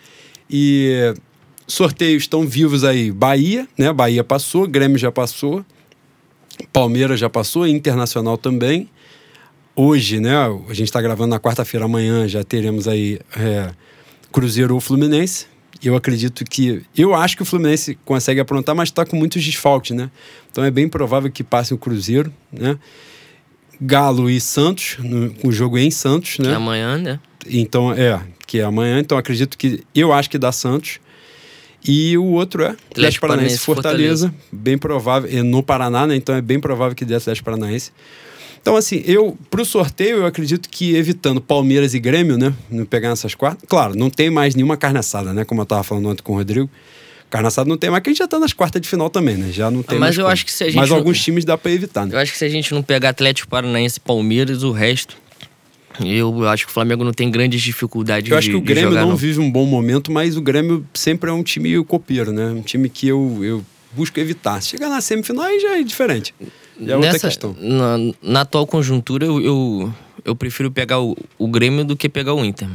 E 0.48 1.14
sorteios 1.66 2.22
estão 2.22 2.46
vivos 2.46 2.82
aí. 2.82 3.12
Bahia, 3.12 3.68
né? 3.76 3.92
Bahia 3.92 4.24
passou, 4.24 4.66
Grêmio 4.66 4.98
já 4.98 5.12
passou, 5.12 5.64
Palmeiras 6.72 7.20
já 7.20 7.28
passou, 7.28 7.66
Internacional 7.66 8.38
também. 8.38 8.88
Hoje, 9.76 10.18
né? 10.18 10.34
A 10.36 10.74
gente 10.74 10.88
está 10.88 11.00
gravando 11.00 11.30
na 11.30 11.38
quarta-feira, 11.38 11.84
amanhã 11.84 12.26
já 12.26 12.42
teremos 12.42 12.88
aí 12.88 13.20
é, 13.36 13.70
Cruzeiro 14.32 14.74
ou 14.74 14.80
Fluminense. 14.80 15.49
Eu 15.82 15.96
acredito 15.96 16.44
que. 16.44 16.82
Eu 16.96 17.14
acho 17.14 17.36
que 17.36 17.42
o 17.42 17.46
Fluminense 17.46 17.98
consegue 18.04 18.40
aprontar, 18.40 18.74
mas 18.74 18.88
está 18.88 19.04
com 19.04 19.16
muitos 19.16 19.44
desfalques, 19.44 19.96
né? 19.96 20.10
Então 20.50 20.62
é 20.62 20.70
bem 20.70 20.88
provável 20.88 21.30
que 21.30 21.42
passe 21.42 21.72
o 21.72 21.78
Cruzeiro, 21.78 22.32
né? 22.52 22.78
Galo 23.80 24.28
e 24.28 24.38
Santos, 24.40 24.96
no, 24.98 25.34
o 25.42 25.50
jogo 25.50 25.78
em 25.78 25.90
Santos, 25.90 26.38
né? 26.38 26.46
Que 26.46 26.50
é 26.52 26.54
amanhã, 26.54 26.98
né? 26.98 27.20
Então, 27.46 27.92
é, 27.92 28.20
que 28.46 28.58
é 28.58 28.62
amanhã. 28.62 28.98
Então 28.98 29.16
acredito 29.16 29.56
que. 29.56 29.82
Eu 29.94 30.12
acho 30.12 30.28
que 30.28 30.38
dá 30.38 30.52
Santos. 30.52 31.00
E 31.82 32.18
o 32.18 32.24
outro 32.24 32.62
é 32.62 32.76
Atlético 32.90 33.26
Paranaense 33.26 33.58
Fortaleza, 33.58 34.28
Fortaleza. 34.28 34.34
Bem 34.52 34.76
provável. 34.76 35.30
É 35.32 35.42
no 35.42 35.62
Paraná, 35.62 36.06
né? 36.06 36.14
Então 36.14 36.34
é 36.34 36.42
bem 36.42 36.60
provável 36.60 36.94
que 36.94 37.06
dê 37.06 37.14
Atlético 37.14 37.46
Paranaense. 37.46 37.90
Então, 38.60 38.76
assim, 38.76 39.02
eu, 39.06 39.36
pro 39.50 39.64
sorteio, 39.64 40.18
eu 40.18 40.26
acredito 40.26 40.68
que 40.68 40.94
evitando 40.94 41.40
Palmeiras 41.40 41.94
e 41.94 41.98
Grêmio, 41.98 42.36
né? 42.36 42.52
Não 42.70 42.84
pegar 42.84 43.08
nessas 43.08 43.34
quartas. 43.34 43.66
Claro, 43.68 43.96
não 43.96 44.10
tem 44.10 44.28
mais 44.28 44.54
nenhuma 44.54 44.76
carne 44.76 44.98
assada, 44.98 45.32
né? 45.32 45.44
Como 45.44 45.60
eu 45.62 45.66
tava 45.66 45.82
falando 45.82 46.08
ontem 46.08 46.22
com 46.22 46.34
o 46.34 46.36
Rodrigo. 46.36 46.68
Carne 47.30 47.46
assada 47.46 47.68
não 47.68 47.78
tem 47.78 47.88
mais, 47.88 48.02
que 48.02 48.10
a 48.10 48.12
gente 48.12 48.18
já 48.18 48.26
tá 48.26 48.38
nas 48.38 48.52
quartas 48.52 48.82
de 48.82 48.88
final 48.88 49.08
também, 49.08 49.36
né? 49.36 49.50
Já 49.52 49.70
não 49.70 49.82
tem 49.82 49.98
Mas 49.98 50.18
eu 50.18 50.26
acho 50.26 50.44
que 50.44 50.52
se 50.52 50.64
a 50.64 50.66
gente. 50.66 50.76
Mas 50.76 50.90
não... 50.90 50.96
alguns 50.96 51.22
times 51.22 51.44
dá 51.44 51.56
para 51.56 51.70
evitar, 51.70 52.04
né? 52.04 52.14
Eu 52.14 52.18
acho 52.18 52.32
que 52.32 52.38
se 52.38 52.44
a 52.44 52.48
gente 52.48 52.74
não 52.74 52.82
pegar 52.82 53.10
Atlético 53.10 53.48
Paranaense 53.48 53.98
e 53.98 54.00
Palmeiras, 54.00 54.62
o 54.62 54.72
resto. 54.72 55.16
Eu 56.04 56.48
acho 56.48 56.66
que 56.66 56.70
o 56.70 56.74
Flamengo 56.74 57.04
não 57.04 57.12
tem 57.12 57.30
grandes 57.30 57.60
dificuldades 57.60 58.30
Eu 58.30 58.38
acho 58.38 58.46
de, 58.46 58.52
que 58.52 58.56
o 58.56 58.60
Grêmio 58.60 58.90
jogar, 58.90 59.02
não, 59.02 59.10
não, 59.10 59.16
vive 59.16 59.38
um 59.38 59.50
bom 59.50 59.66
momento, 59.66 60.10
mas 60.10 60.36
o 60.36 60.40
Grêmio 60.40 60.86
sempre 60.94 61.28
é 61.28 61.32
um 61.32 61.42
time 61.42 61.82
copeiro, 61.84 62.32
né? 62.32 62.46
Um 62.46 62.62
time 62.62 62.88
que 62.88 63.08
eu, 63.08 63.38
eu 63.42 63.64
busco 63.92 64.18
evitar. 64.18 64.62
Chegar 64.62 64.88
na 64.88 65.00
semifinal 65.00 65.44
aí 65.44 65.60
já 65.60 65.78
é 65.78 65.82
diferente. 65.82 66.34
É 66.80 66.96
outra 66.96 67.12
Nessa, 67.12 67.28
questão. 67.28 67.54
Na, 67.58 67.96
na, 68.22 68.40
atual 68.40 68.66
conjuntura, 68.66 69.26
eu, 69.26 69.40
eu, 69.40 69.94
eu, 70.24 70.34
prefiro 70.34 70.70
pegar 70.70 71.00
o, 71.00 71.16
o 71.38 71.46
Grêmio 71.46 71.84
do 71.84 71.96
que 71.96 72.08
pegar 72.08 72.34
o 72.34 72.44
Inter. 72.44 72.68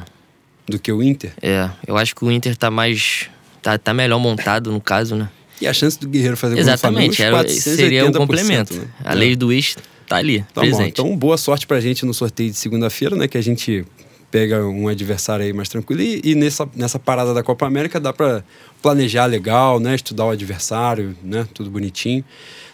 Do 0.67 0.79
que 0.79 0.91
o 0.91 1.01
Inter? 1.01 1.33
É, 1.41 1.69
eu 1.87 1.97
acho 1.97 2.15
que 2.15 2.23
o 2.23 2.31
Inter 2.31 2.55
tá 2.55 2.69
mais. 2.69 3.29
tá, 3.61 3.77
tá 3.77 3.93
melhor 3.93 4.19
montado 4.19 4.71
no 4.71 4.79
caso, 4.79 5.15
né? 5.15 5.29
E 5.59 5.67
a 5.67 5.73
chance 5.73 5.99
do 5.99 6.07
Guerreiro 6.07 6.35
fazer 6.35 6.59
Exatamente, 6.59 7.17
gol 7.17 7.25
no 7.25 7.31
Flamengo, 7.31 7.51
era, 7.51 7.61
seria 7.61 8.05
o 8.05 8.13
complemento. 8.13 8.75
Né? 8.75 8.87
A 9.03 9.13
é. 9.13 9.15
lei 9.15 9.35
do 9.35 9.51
ex 9.53 9.77
tá 10.07 10.17
ali, 10.17 10.41
tá 10.53 10.61
presente. 10.61 11.01
Bom, 11.01 11.07
então, 11.07 11.17
boa 11.17 11.37
sorte 11.37 11.65
pra 11.65 11.79
gente 11.79 12.05
no 12.05 12.13
sorteio 12.13 12.51
de 12.51 12.57
segunda-feira, 12.57 13.15
né? 13.15 13.27
Que 13.27 13.37
a 13.37 13.41
gente 13.41 13.85
pega 14.29 14.65
um 14.65 14.87
adversário 14.87 15.45
aí 15.45 15.53
mais 15.53 15.69
tranquilo. 15.69 16.01
E, 16.01 16.19
e, 16.23 16.35
nessa, 16.35 16.67
nessa 16.75 16.99
parada 16.99 17.33
da 17.33 17.41
Copa 17.41 17.65
América 17.65 17.99
dá 17.99 18.11
para 18.11 18.43
planejar 18.81 19.25
legal, 19.25 19.79
né? 19.79 19.95
Estudar 19.95 20.25
o 20.25 20.29
adversário, 20.29 21.15
né? 21.23 21.47
Tudo 21.53 21.69
bonitinho. 21.69 22.23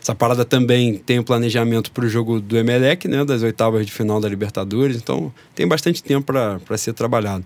Essa 0.01 0.15
parada 0.15 0.43
também 0.43 0.97
tem 0.97 1.19
o 1.19 1.23
planejamento 1.23 1.91
para 1.91 2.03
o 2.03 2.09
jogo 2.09 2.41
do 2.41 2.57
Emelec, 2.57 3.07
né? 3.07 3.23
Das 3.23 3.43
oitavas 3.43 3.85
de 3.85 3.91
final 3.91 4.19
da 4.19 4.27
Libertadores. 4.27 4.97
Então 4.97 5.31
tem 5.53 5.67
bastante 5.67 6.01
tempo 6.01 6.33
para 6.33 6.77
ser 6.77 6.93
trabalhado. 6.93 7.45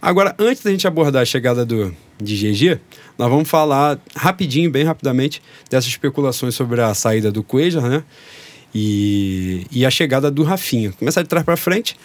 Agora, 0.00 0.34
antes 0.36 0.64
da 0.64 0.70
gente 0.72 0.84
abordar 0.86 1.22
a 1.22 1.24
chegada 1.24 1.64
do, 1.64 1.94
de 2.20 2.36
GG, 2.36 2.80
nós 3.16 3.30
vamos 3.30 3.48
falar 3.48 4.00
rapidinho, 4.16 4.68
bem 4.68 4.82
rapidamente, 4.82 5.40
dessas 5.70 5.88
especulações 5.88 6.56
sobre 6.56 6.80
a 6.80 6.92
saída 6.92 7.30
do 7.30 7.42
Cuejar, 7.42 7.88
né? 7.88 8.02
E, 8.74 9.64
e 9.70 9.86
a 9.86 9.90
chegada 9.90 10.28
do 10.28 10.42
Rafinha. 10.42 10.92
Começar 10.92 11.22
de 11.22 11.28
trás 11.28 11.44
para 11.44 11.56
frente. 11.56 11.96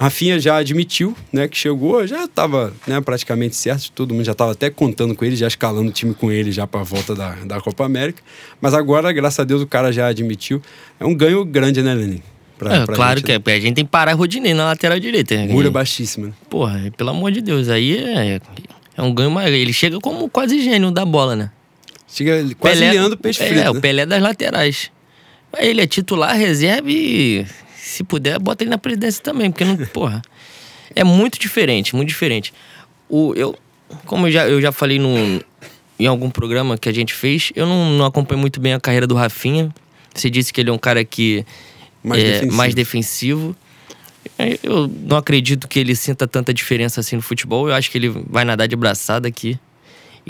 Rafinha 0.00 0.38
já 0.38 0.56
admitiu, 0.56 1.16
né, 1.32 1.48
que 1.48 1.56
chegou, 1.56 2.06
já 2.06 2.24
estava 2.24 2.72
né, 2.86 3.00
praticamente 3.00 3.56
certo, 3.56 3.90
todo 3.90 4.14
mundo 4.14 4.24
já 4.24 4.32
estava 4.32 4.52
até 4.52 4.70
contando 4.70 5.12
com 5.12 5.24
ele, 5.24 5.34
já 5.34 5.48
escalando 5.48 5.88
o 5.88 5.92
time 5.92 6.14
com 6.14 6.30
ele 6.30 6.52
já 6.52 6.68
para 6.68 6.80
a 6.80 6.84
volta 6.84 7.16
da, 7.16 7.32
da 7.44 7.60
Copa 7.60 7.84
América. 7.84 8.22
Mas 8.60 8.74
agora, 8.74 9.10
graças 9.10 9.40
a 9.40 9.44
Deus, 9.44 9.60
o 9.60 9.66
cara 9.66 9.90
já 9.90 10.06
admitiu. 10.06 10.62
É 11.00 11.04
um 11.04 11.14
ganho 11.14 11.44
grande, 11.44 11.82
né, 11.82 11.94
Lenin? 11.94 12.22
Pra, 12.56 12.74
é, 12.74 12.86
pra 12.86 12.94
claro 12.94 13.18
gente, 13.18 13.26
que 13.26 13.32
né? 13.32 13.54
é. 13.54 13.56
A 13.56 13.60
gente 13.60 13.74
tem 13.74 13.84
que 13.84 13.90
parar 13.90 14.14
Rodinei 14.14 14.54
na 14.54 14.66
lateral 14.66 15.00
direita. 15.00 15.34
Mura 15.46 15.70
baixíssima. 15.70 16.28
Né? 16.28 16.32
Porra, 16.48 16.92
pelo 16.96 17.10
amor 17.10 17.32
de 17.32 17.40
Deus, 17.40 17.68
aí 17.68 17.96
é, 17.96 18.40
é 18.96 19.02
um 19.02 19.12
ganho 19.12 19.30
maior. 19.30 19.52
Ele 19.52 19.72
chega 19.72 19.98
como 19.98 20.28
quase 20.28 20.60
gênio 20.62 20.92
da 20.92 21.04
bola, 21.04 21.34
né? 21.34 21.50
Chega 22.06 22.42
quase 22.56 22.80
Pelé, 22.80 22.92
leando 22.92 23.16
peixe 23.16 23.42
é, 23.42 23.46
frito. 23.46 23.60
É, 23.60 23.64
né? 23.64 23.70
o 23.70 23.80
Pelé 23.80 24.06
das 24.06 24.22
laterais. 24.22 24.90
Ele 25.58 25.80
é 25.80 25.86
titular, 25.86 26.36
reserva 26.36 26.90
e 26.90 27.46
se 27.88 28.04
puder, 28.04 28.38
bota 28.38 28.62
ele 28.62 28.70
na 28.70 28.78
presidência 28.78 29.22
também, 29.22 29.50
porque 29.50 29.64
não, 29.64 29.76
porra, 29.88 30.22
é 30.94 31.04
muito 31.04 31.38
diferente, 31.38 31.94
muito 31.94 32.08
diferente. 32.08 32.52
O, 33.08 33.34
eu, 33.34 33.56
como 34.04 34.26
eu 34.26 34.30
já, 34.30 34.48
eu 34.48 34.60
já 34.60 34.70
falei 34.72 34.98
no, 34.98 35.42
em 35.98 36.06
algum 36.06 36.30
programa 36.30 36.76
que 36.76 36.88
a 36.88 36.92
gente 36.92 37.12
fez, 37.12 37.50
eu 37.54 37.66
não, 37.66 37.90
não 37.90 38.04
acompanho 38.04 38.40
muito 38.40 38.60
bem 38.60 38.74
a 38.74 38.80
carreira 38.80 39.06
do 39.06 39.14
Rafinha. 39.14 39.72
Você 40.14 40.30
disse 40.30 40.52
que 40.52 40.60
ele 40.60 40.70
é 40.70 40.72
um 40.72 40.78
cara 40.78 41.04
que 41.04 41.44
mais, 42.02 42.22
é, 42.22 42.26
defensivo. 42.26 42.56
mais 42.56 42.74
defensivo. 42.74 43.56
Eu 44.62 44.88
não 44.88 45.16
acredito 45.16 45.66
que 45.66 45.78
ele 45.78 45.96
sinta 45.96 46.26
tanta 46.26 46.52
diferença 46.52 47.00
assim 47.00 47.16
no 47.16 47.22
futebol. 47.22 47.68
Eu 47.68 47.74
acho 47.74 47.90
que 47.90 47.98
ele 47.98 48.08
vai 48.08 48.44
nadar 48.44 48.68
de 48.68 48.76
braçada 48.76 49.26
aqui. 49.26 49.58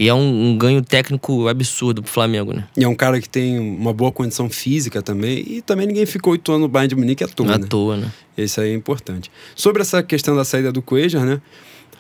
E 0.01 0.09
é 0.09 0.15
um, 0.15 0.51
um, 0.51 0.57
ganho 0.57 0.81
técnico 0.81 1.49
absurdo 1.49 2.01
pro 2.01 2.11
Flamengo, 2.11 2.53
né? 2.53 2.65
E 2.77 2.85
é 2.85 2.89
um 2.89 2.95
cara 2.95 3.21
que 3.21 3.29
tem 3.29 3.59
uma 3.59 3.93
boa 3.93 4.13
condição 4.13 4.49
física 4.49 5.03
também. 5.03 5.45
E 5.45 5.61
também 5.61 5.89
ninguém 5.89 6.07
ficou 6.07 6.35
oito 6.35 6.53
anos 6.53 6.63
no 6.63 6.69
Bayern 6.69 6.91
de 6.91 6.95
Munique 6.95 7.25
à 7.25 7.27
toa, 7.27 7.55
à 7.57 7.59
né? 7.59 7.67
toa, 7.69 7.97
né? 7.97 8.13
Isso 8.37 8.61
aí 8.61 8.71
é 8.71 8.75
importante. 8.75 9.29
Sobre 9.57 9.83
essa 9.83 10.01
questão 10.01 10.37
da 10.37 10.45
saída 10.45 10.71
do 10.71 10.81
Cuejar, 10.81 11.27
né? 11.27 11.43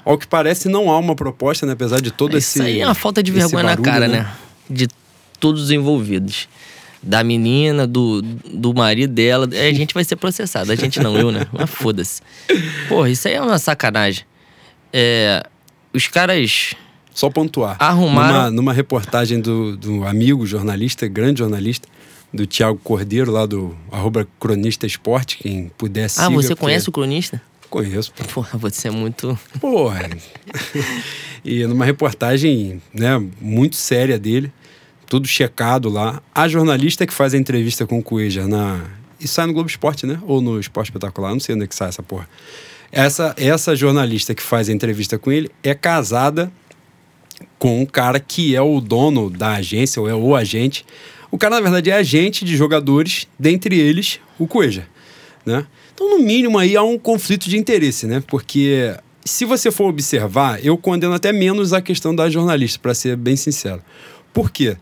Ao 0.04 0.16
que 0.16 0.28
parece, 0.28 0.68
não 0.68 0.92
há 0.92 0.96
uma 0.96 1.16
proposta, 1.16 1.66
né? 1.66 1.72
Apesar 1.72 2.00
de 2.00 2.12
todo 2.12 2.38
Isso 2.38 2.50
esse. 2.50 2.58
Isso 2.60 2.68
aí 2.68 2.80
é 2.82 2.84
uma 2.84 2.94
falta 2.94 3.20
de 3.20 3.32
vergonha 3.32 3.64
barulho, 3.64 3.82
na 3.82 3.92
cara, 3.92 4.06
né? 4.06 4.18
né? 4.20 4.32
De 4.70 4.86
todos 5.40 5.64
os 5.64 5.70
envolvidos. 5.72 6.48
Da 7.02 7.24
menina, 7.24 7.84
do, 7.84 8.22
do 8.22 8.72
marido 8.72 9.12
dela. 9.12 9.48
A 9.50 9.72
gente 9.72 9.92
vai 9.92 10.04
ser 10.04 10.14
processado. 10.14 10.70
A 10.70 10.76
gente 10.76 11.00
não, 11.00 11.16
eu, 11.16 11.32
né? 11.32 11.48
Mas 11.52 11.68
foda-se. 11.68 12.22
Porra, 12.88 13.10
isso 13.10 13.26
aí 13.26 13.34
é 13.34 13.42
uma 13.42 13.58
sacanagem. 13.58 14.24
É, 14.92 15.44
os 15.92 16.06
caras 16.06 16.76
só 17.18 17.28
pontuar. 17.28 17.76
Arrumaram. 17.80 18.32
Numa, 18.32 18.50
numa 18.50 18.72
reportagem 18.72 19.40
do, 19.40 19.76
do 19.76 20.06
amigo 20.06 20.46
jornalista, 20.46 21.08
grande 21.08 21.40
jornalista, 21.40 21.88
do 22.32 22.46
Tiago 22.46 22.78
Cordeiro, 22.78 23.32
lá 23.32 23.44
do 23.44 23.76
arroba 23.90 24.28
Cronista 24.38 24.86
Esporte, 24.86 25.38
quem 25.38 25.68
pudesse. 25.76 26.20
Ah, 26.20 26.28
você 26.28 26.54
conhece 26.54 26.88
o 26.88 26.92
cronista? 26.92 27.42
Conheço. 27.68 28.12
Pô. 28.12 28.24
Porra, 28.34 28.56
você 28.56 28.86
é 28.86 28.92
muito. 28.92 29.36
Porra. 29.60 30.08
e 31.44 31.66
numa 31.66 31.84
reportagem 31.84 32.80
né, 32.94 33.20
muito 33.40 33.74
séria 33.74 34.16
dele, 34.16 34.52
tudo 35.04 35.26
checado 35.26 35.88
lá. 35.88 36.22
A 36.32 36.46
jornalista 36.46 37.04
que 37.04 37.12
faz 37.12 37.34
a 37.34 37.36
entrevista 37.36 37.84
com 37.84 37.98
o 37.98 38.02
Cueja 38.02 38.46
na. 38.46 38.80
E 39.18 39.26
sai 39.26 39.46
no 39.46 39.52
Globo 39.52 39.68
Esporte, 39.68 40.06
né? 40.06 40.20
Ou 40.22 40.40
no 40.40 40.60
Esporte 40.60 40.90
Espetacular, 40.90 41.32
não 41.32 41.40
sei 41.40 41.56
onde 41.56 41.64
é 41.64 41.66
que 41.66 41.74
sai 41.74 41.88
essa 41.88 42.02
porra. 42.02 42.28
Essa, 42.92 43.34
essa 43.36 43.74
jornalista 43.74 44.36
que 44.36 44.42
faz 44.42 44.68
a 44.68 44.72
entrevista 44.72 45.18
com 45.18 45.32
ele 45.32 45.50
é 45.64 45.74
casada 45.74 46.48
com 47.58 47.80
um 47.80 47.86
cara 47.86 48.20
que 48.20 48.54
é 48.54 48.62
o 48.62 48.80
dono 48.80 49.28
da 49.28 49.54
agência, 49.54 50.00
ou 50.00 50.08
é 50.08 50.14
o 50.14 50.34
agente. 50.34 50.84
O 51.30 51.36
cara, 51.36 51.56
na 51.56 51.60
verdade, 51.60 51.90
é 51.90 51.94
agente 51.94 52.44
de 52.44 52.56
jogadores, 52.56 53.26
dentre 53.38 53.78
eles 53.78 54.20
o 54.38 54.46
Coeja. 54.46 54.86
Né? 55.44 55.66
Então, 55.94 56.08
no 56.10 56.24
mínimo, 56.24 56.58
aí 56.58 56.76
há 56.76 56.82
um 56.82 56.98
conflito 56.98 57.48
de 57.48 57.56
interesse, 57.56 58.06
né? 58.06 58.22
Porque 58.26 58.94
se 59.24 59.44
você 59.44 59.70
for 59.70 59.88
observar, 59.88 60.64
eu 60.64 60.78
condeno 60.78 61.12
até 61.12 61.32
menos 61.32 61.72
a 61.72 61.82
questão 61.82 62.14
da 62.14 62.30
jornalista, 62.30 62.78
para 62.78 62.94
ser 62.94 63.16
bem 63.16 63.36
sincero. 63.36 63.82
Por 64.32 64.50
quê? 64.50 64.76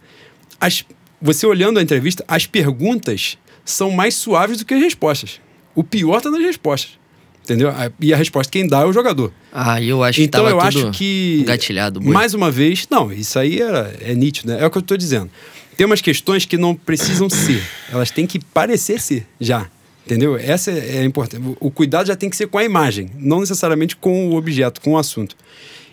As, 0.60 0.84
você 1.20 1.46
olhando 1.46 1.78
a 1.78 1.82
entrevista, 1.82 2.24
as 2.28 2.46
perguntas 2.46 3.38
são 3.64 3.90
mais 3.90 4.14
suaves 4.14 4.58
do 4.58 4.64
que 4.64 4.74
as 4.74 4.80
respostas. 4.80 5.40
O 5.74 5.82
pior 5.82 6.18
está 6.18 6.30
nas 6.30 6.42
respostas. 6.42 6.98
Entendeu? 7.46 7.72
E 8.00 8.12
a 8.12 8.16
resposta 8.16 8.50
quem 8.50 8.66
dá 8.66 8.80
é 8.80 8.84
o 8.84 8.92
jogador. 8.92 9.32
Ah, 9.52 9.80
eu 9.80 10.02
acho 10.02 10.20
então, 10.20 10.44
que 10.44 10.50
eu 10.50 10.60
acho 10.60 10.90
que 10.90 11.44
gatilhado. 11.46 12.02
Mais 12.02 12.34
uma 12.34 12.50
vez, 12.50 12.88
não, 12.90 13.12
isso 13.12 13.38
aí 13.38 13.60
era, 13.60 13.94
é 14.00 14.12
nítido, 14.16 14.52
né? 14.52 14.60
É 14.60 14.66
o 14.66 14.70
que 14.70 14.78
eu 14.78 14.80
estou 14.80 14.96
dizendo. 14.96 15.30
Tem 15.76 15.86
umas 15.86 16.00
questões 16.00 16.44
que 16.44 16.58
não 16.58 16.74
precisam 16.74 17.30
ser, 17.30 17.62
elas 17.92 18.10
têm 18.10 18.26
que 18.26 18.40
parecer 18.40 19.00
ser 19.00 19.24
já. 19.40 19.68
Entendeu? 20.04 20.36
Essa 20.36 20.72
é, 20.72 20.98
é 20.98 21.04
importante. 21.04 21.56
O 21.60 21.70
cuidado 21.70 22.08
já 22.08 22.16
tem 22.16 22.28
que 22.28 22.36
ser 22.36 22.48
com 22.48 22.58
a 22.58 22.64
imagem, 22.64 23.10
não 23.16 23.40
necessariamente 23.40 23.94
com 23.94 24.28
o 24.30 24.36
objeto, 24.36 24.80
com 24.80 24.92
o 24.92 24.98
assunto. 24.98 25.36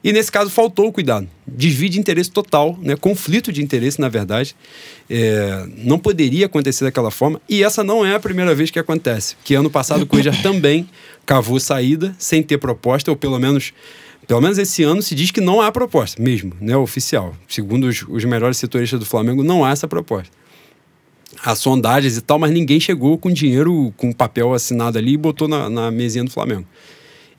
E 0.04 0.12
nesse 0.12 0.32
caso 0.32 0.50
faltou 0.50 0.88
o 0.88 0.92
cuidado. 0.92 1.30
Desvio 1.48 1.88
de 1.88 1.98
interesse 1.98 2.30
total, 2.30 2.78
né? 2.82 2.96
conflito 2.96 3.54
de 3.54 3.64
interesse, 3.64 4.02
na 4.02 4.10
verdade. 4.10 4.54
É, 5.10 5.66
não 5.78 5.98
poderia 5.98 6.48
acontecer 6.48 6.84
daquela 6.84 7.10
forma. 7.10 7.40
E 7.48 7.64
essa 7.64 7.84
não 7.84 8.06
é 8.06 8.14
a 8.14 8.20
primeira 8.20 8.54
vez 8.54 8.70
que 8.70 8.78
acontece. 8.78 9.38
Que 9.46 9.56
ano 9.56 9.70
passado 9.70 10.02
o 10.02 10.06
Cuejar 10.06 10.40
também 10.44 10.90
cavou 11.26 11.58
saída 11.60 12.14
sem 12.20 12.44
ter 12.44 12.58
proposta, 12.58 13.10
ou 13.10 13.16
pelo 13.16 13.40
menos 13.40 13.74
pelo 14.28 14.42
menos 14.42 14.58
esse 14.58 14.84
ano 14.84 15.02
se 15.02 15.14
diz 15.16 15.32
que 15.32 15.42
não 15.42 15.60
há 15.60 15.70
proposta 15.70 16.22
mesmo, 16.22 16.54
né, 16.62 16.76
oficial. 16.78 17.36
Segundo 17.48 17.88
os, 17.88 18.06
os 18.08 18.24
melhores 18.24 18.58
setoristas 18.58 18.98
do 18.98 19.06
Flamengo, 19.06 19.44
não 19.44 19.66
há 19.66 19.72
essa 19.72 19.88
proposta. 19.88 20.32
Há 21.44 21.56
sondagens 21.56 22.16
e 22.16 22.22
tal, 22.22 22.40
mas 22.40 22.52
ninguém 22.52 22.80
chegou 22.80 23.18
com 23.18 23.30
dinheiro, 23.30 23.94
com 23.98 24.14
papel 24.14 24.54
assinado 24.54 24.98
ali 24.98 25.14
e 25.14 25.18
botou 25.18 25.48
na, 25.48 25.70
na 25.70 25.92
mesinha 25.92 26.24
do 26.24 26.32
Flamengo. 26.32 26.66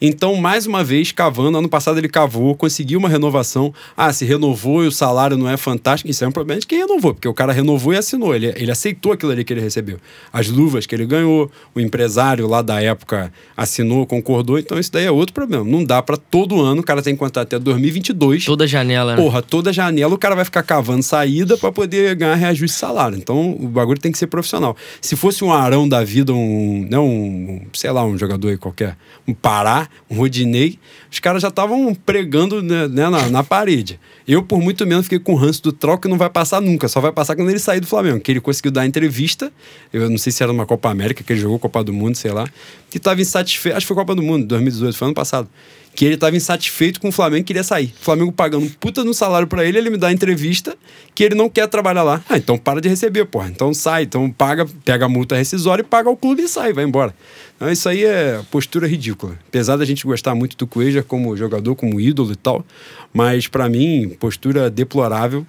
Então, 0.01 0.37
mais 0.37 0.67
uma 0.67 0.83
vez, 0.83 1.13
cavando. 1.13 1.59
Ano 1.59 1.69
passado 1.69 1.99
ele 1.99 2.09
cavou, 2.09 2.55
conseguiu 2.55 2.99
uma 2.99 3.09
renovação. 3.09 3.73
Ah, 3.97 4.13
se 4.13 4.25
renovou 4.25 4.85
e 4.85 4.87
o 4.87 4.93
salário 4.93 5.37
não 5.37 5.49
é 5.49 5.57
fantástico. 5.57 6.11
Isso 6.11 6.25
é 6.25 6.29
um 6.29 6.33
problema 6.33 6.61
de 6.61 6.67
quem 6.67 6.79
renovou, 6.79 7.15
porque 7.15 7.29
o 7.29 7.35
cara 7.35 7.53
renovou 7.53 7.93
e 7.93 7.97
assinou. 7.97 8.35
Ele, 8.35 8.53
ele 8.57 8.71
aceitou 8.71 9.13
aquilo 9.13 9.33
ali 9.33 9.45
que 9.45 9.53
ele 9.53 9.61
recebeu. 9.61 9.99
As 10.33 10.49
luvas 10.49 10.87
que 10.87 10.95
ele 10.95 11.07
ganhou, 11.07 11.51
o 11.75 11.81
empresário 11.81 12.47
lá 12.47 12.63
da 12.63 12.83
época 12.83 13.33
assinou, 13.57 14.07
concordou. 14.07 14.59
Então, 14.59 14.79
isso 14.79 14.93
daí 14.93 15.07
é 15.07 15.11
outro 15.11 15.33
problema. 15.33 15.65
Não 15.65 15.85
dá 15.85 16.03
para 16.03 16.17
todo 16.17 16.61
ano, 16.61 16.81
o 16.81 16.85
cara 16.85 17.03
tem 17.03 17.15
que 17.15 17.19
contar 17.19 17.43
até 17.43 17.59
2022. 17.59 18.45
Toda 18.45 18.67
janela, 18.67 19.17
né? 19.17 19.23
Porra, 19.23 19.43
toda 19.43 19.73
janela 19.73 20.15
o 20.15 20.19
cara 20.19 20.35
vai 20.35 20.45
ficar 20.45 20.63
cavando 20.63 21.03
saída 21.03 21.57
para 21.57 21.71
poder 21.73 22.15
ganhar 22.17 22.35
reajuste 22.35 22.75
de 22.75 22.81
salário. 22.81 23.17
Então, 23.17 23.53
o 23.53 23.69
bagulho 23.69 24.01
tem 24.01 24.13
que 24.13 24.19
ser 24.19 24.27
profissional. 24.27 24.77
Se 25.01 25.17
fosse 25.17 25.45
um 25.45 25.53
Arão 25.53 25.89
da 25.89 26.03
vida, 26.03 26.33
um, 26.33 26.87
não, 26.91 27.07
né, 27.07 27.13
um, 27.15 27.61
sei 27.73 27.91
lá, 27.91 28.05
um 28.05 28.17
jogador 28.19 28.49
aí 28.49 28.57
qualquer, 28.57 28.97
um 29.27 29.35
Pará, 29.35 29.84
um 30.11 30.17
Rodinei, 30.17 30.79
os 31.11 31.19
caras 31.21 31.43
já 31.43 31.49
estavam 31.49 31.95
pregando 31.95 32.63
né, 32.63 32.89
né, 32.89 33.09
na, 33.09 33.29
na, 33.29 33.45
parede. 33.45 33.99
Eu, 34.27 34.43
por 34.43 34.61
muito 34.61 34.87
menos, 34.87 35.07
fiquei 35.07 35.19
com 35.19 35.33
o 35.33 35.37
ranço 35.37 35.63
do 35.63 35.73
troco 35.73 36.03
que 36.03 36.09
não 36.09 36.19
vai 36.19 36.31
passar 36.31 36.61
nunca, 36.61 36.89
só 36.89 37.01
vai 37.01 37.13
passar 37.13 37.37
quando 37.37 37.51
ele 37.51 37.59
sair 37.59 37.81
do 37.81 37.87
Flamengo, 37.87 38.21
que 38.21 38.33
ele 38.33 38.41
conseguiu 38.41 38.73
dar 38.73 38.87
entrevista, 38.87 39.53
eu 39.93 40.09
não 40.09 40.19
sei 40.19 40.33
se 40.33 40.43
era 40.43 40.53
numa 40.53 40.67
Copa 40.67 40.91
América, 40.91 41.23
que 41.23 41.33
ele 41.33 41.41
jogou 41.41 41.59
Copa 41.59 41.85
do 41.85 41.93
Mundo, 41.93 42.17
sei 42.17 42.33
lá, 42.33 42.49
que 42.91 42.99
estava 42.99 43.21
insatisfeito, 43.21 43.77
acho 43.77 43.85
que 43.85 43.89
foi 43.89 43.97
Copa 43.97 44.15
do 44.15 44.23
Mundo, 44.23 44.47
2018, 44.47 44.97
foi 44.97 45.09
ano 45.09 45.15
passado 45.15 45.49
que 45.95 46.05
ele 46.05 46.15
estava 46.15 46.35
insatisfeito 46.37 47.01
com 47.01 47.09
o 47.09 47.13
Flamengo 47.13 47.43
e 47.43 47.45
queria 47.45 47.63
sair. 47.63 47.95
O 48.01 48.05
Flamengo 48.05 48.33
pagando 48.33 48.69
puta 48.81 49.05
no 49.05 49.15
salário 49.15 49.47
para 49.47 49.65
ele, 49.65 49.79
ele 49.79 49.91
me 49.91 49.97
dá 49.97 50.13
entrevista 50.13 50.77
que 51.15 51.23
ele 51.23 51.35
não 51.35 51.49
quer 51.49 51.69
trabalhar 51.69 52.03
lá. 52.03 52.23
Ah, 52.29 52.37
então 52.37 52.59
para 52.59 52.81
de 52.81 52.89
receber, 52.89 53.25
porra. 53.27 53.49
Então 53.49 53.73
sai, 53.73 54.03
então 54.03 54.29
paga, 54.31 54.67
pega 54.85 55.05
a 55.05 55.09
multa 55.09 55.37
rescisória 55.37 55.83
e 55.83 55.85
paga 55.85 56.11
o 56.11 56.17
clube 56.17 56.43
e 56.43 56.49
sai, 56.49 56.73
vai 56.73 56.85
embora. 56.85 57.15
Então 57.57 57.71
isso 57.71 57.89
aí 57.89 58.05
é 58.05 58.41
postura 58.51 58.89
ridícula. 58.89 59.39
Apesar 59.47 59.77
da 59.77 59.85
gente 59.85 60.05
gostar 60.05 60.35
muito 60.35 60.57
do 60.57 60.67
Cueja 60.67 61.03
como 61.03 61.37
jogador, 61.37 61.77
como 61.77 62.01
ídolo 62.01 62.33
e 62.33 62.37
tal, 62.37 62.65
mas 63.13 63.47
para 63.47 63.69
mim, 63.69 64.17
postura 64.19 64.69
deplorável 64.69 65.47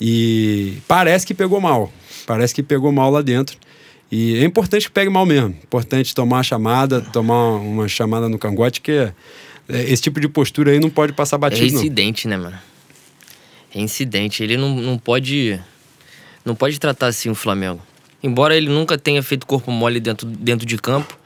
e 0.00 0.78
parece 0.88 1.26
que 1.26 1.34
pegou 1.34 1.60
mal. 1.60 1.92
Parece 2.26 2.54
que 2.54 2.62
pegou 2.62 2.90
mal 2.90 3.10
lá 3.10 3.20
dentro. 3.20 3.58
E 4.10 4.36
é 4.36 4.44
importante 4.44 4.86
que 4.86 4.92
pegue 4.92 5.10
mal 5.10 5.24
mesmo. 5.24 5.50
Importante 5.62 6.14
tomar 6.14 6.40
a 6.40 6.42
chamada, 6.42 7.00
tomar 7.00 7.52
uma 7.56 7.88
chamada 7.88 8.28
no 8.28 8.38
cangote, 8.38 8.80
que 8.80 8.92
é, 8.92 9.14
esse 9.80 10.02
tipo 10.02 10.20
de 10.20 10.28
postura 10.28 10.72
aí 10.72 10.80
não 10.80 10.90
pode 10.90 11.12
passar 11.12 11.38
batido, 11.38 11.64
É 11.64 11.66
incidente, 11.66 12.28
não. 12.28 12.36
né, 12.38 12.44
mano? 12.44 12.58
É 13.74 13.80
incidente. 13.80 14.42
Ele 14.42 14.56
não, 14.56 14.74
não 14.74 14.98
pode 14.98 15.58
Não 16.44 16.54
pode 16.54 16.78
tratar 16.78 17.06
assim 17.06 17.30
o 17.30 17.34
Flamengo. 17.34 17.80
Embora 18.22 18.56
ele 18.56 18.68
nunca 18.68 18.96
tenha 18.98 19.22
feito 19.22 19.46
corpo 19.46 19.70
mole 19.70 19.98
dentro, 19.98 20.26
dentro 20.26 20.64
de 20.66 20.76
campo, 20.78 21.18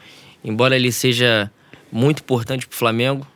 embora 0.44 0.76
ele 0.76 0.90
seja 0.90 1.50
muito 1.92 2.20
importante 2.20 2.66
pro 2.66 2.76
Flamengo, 2.76 3.26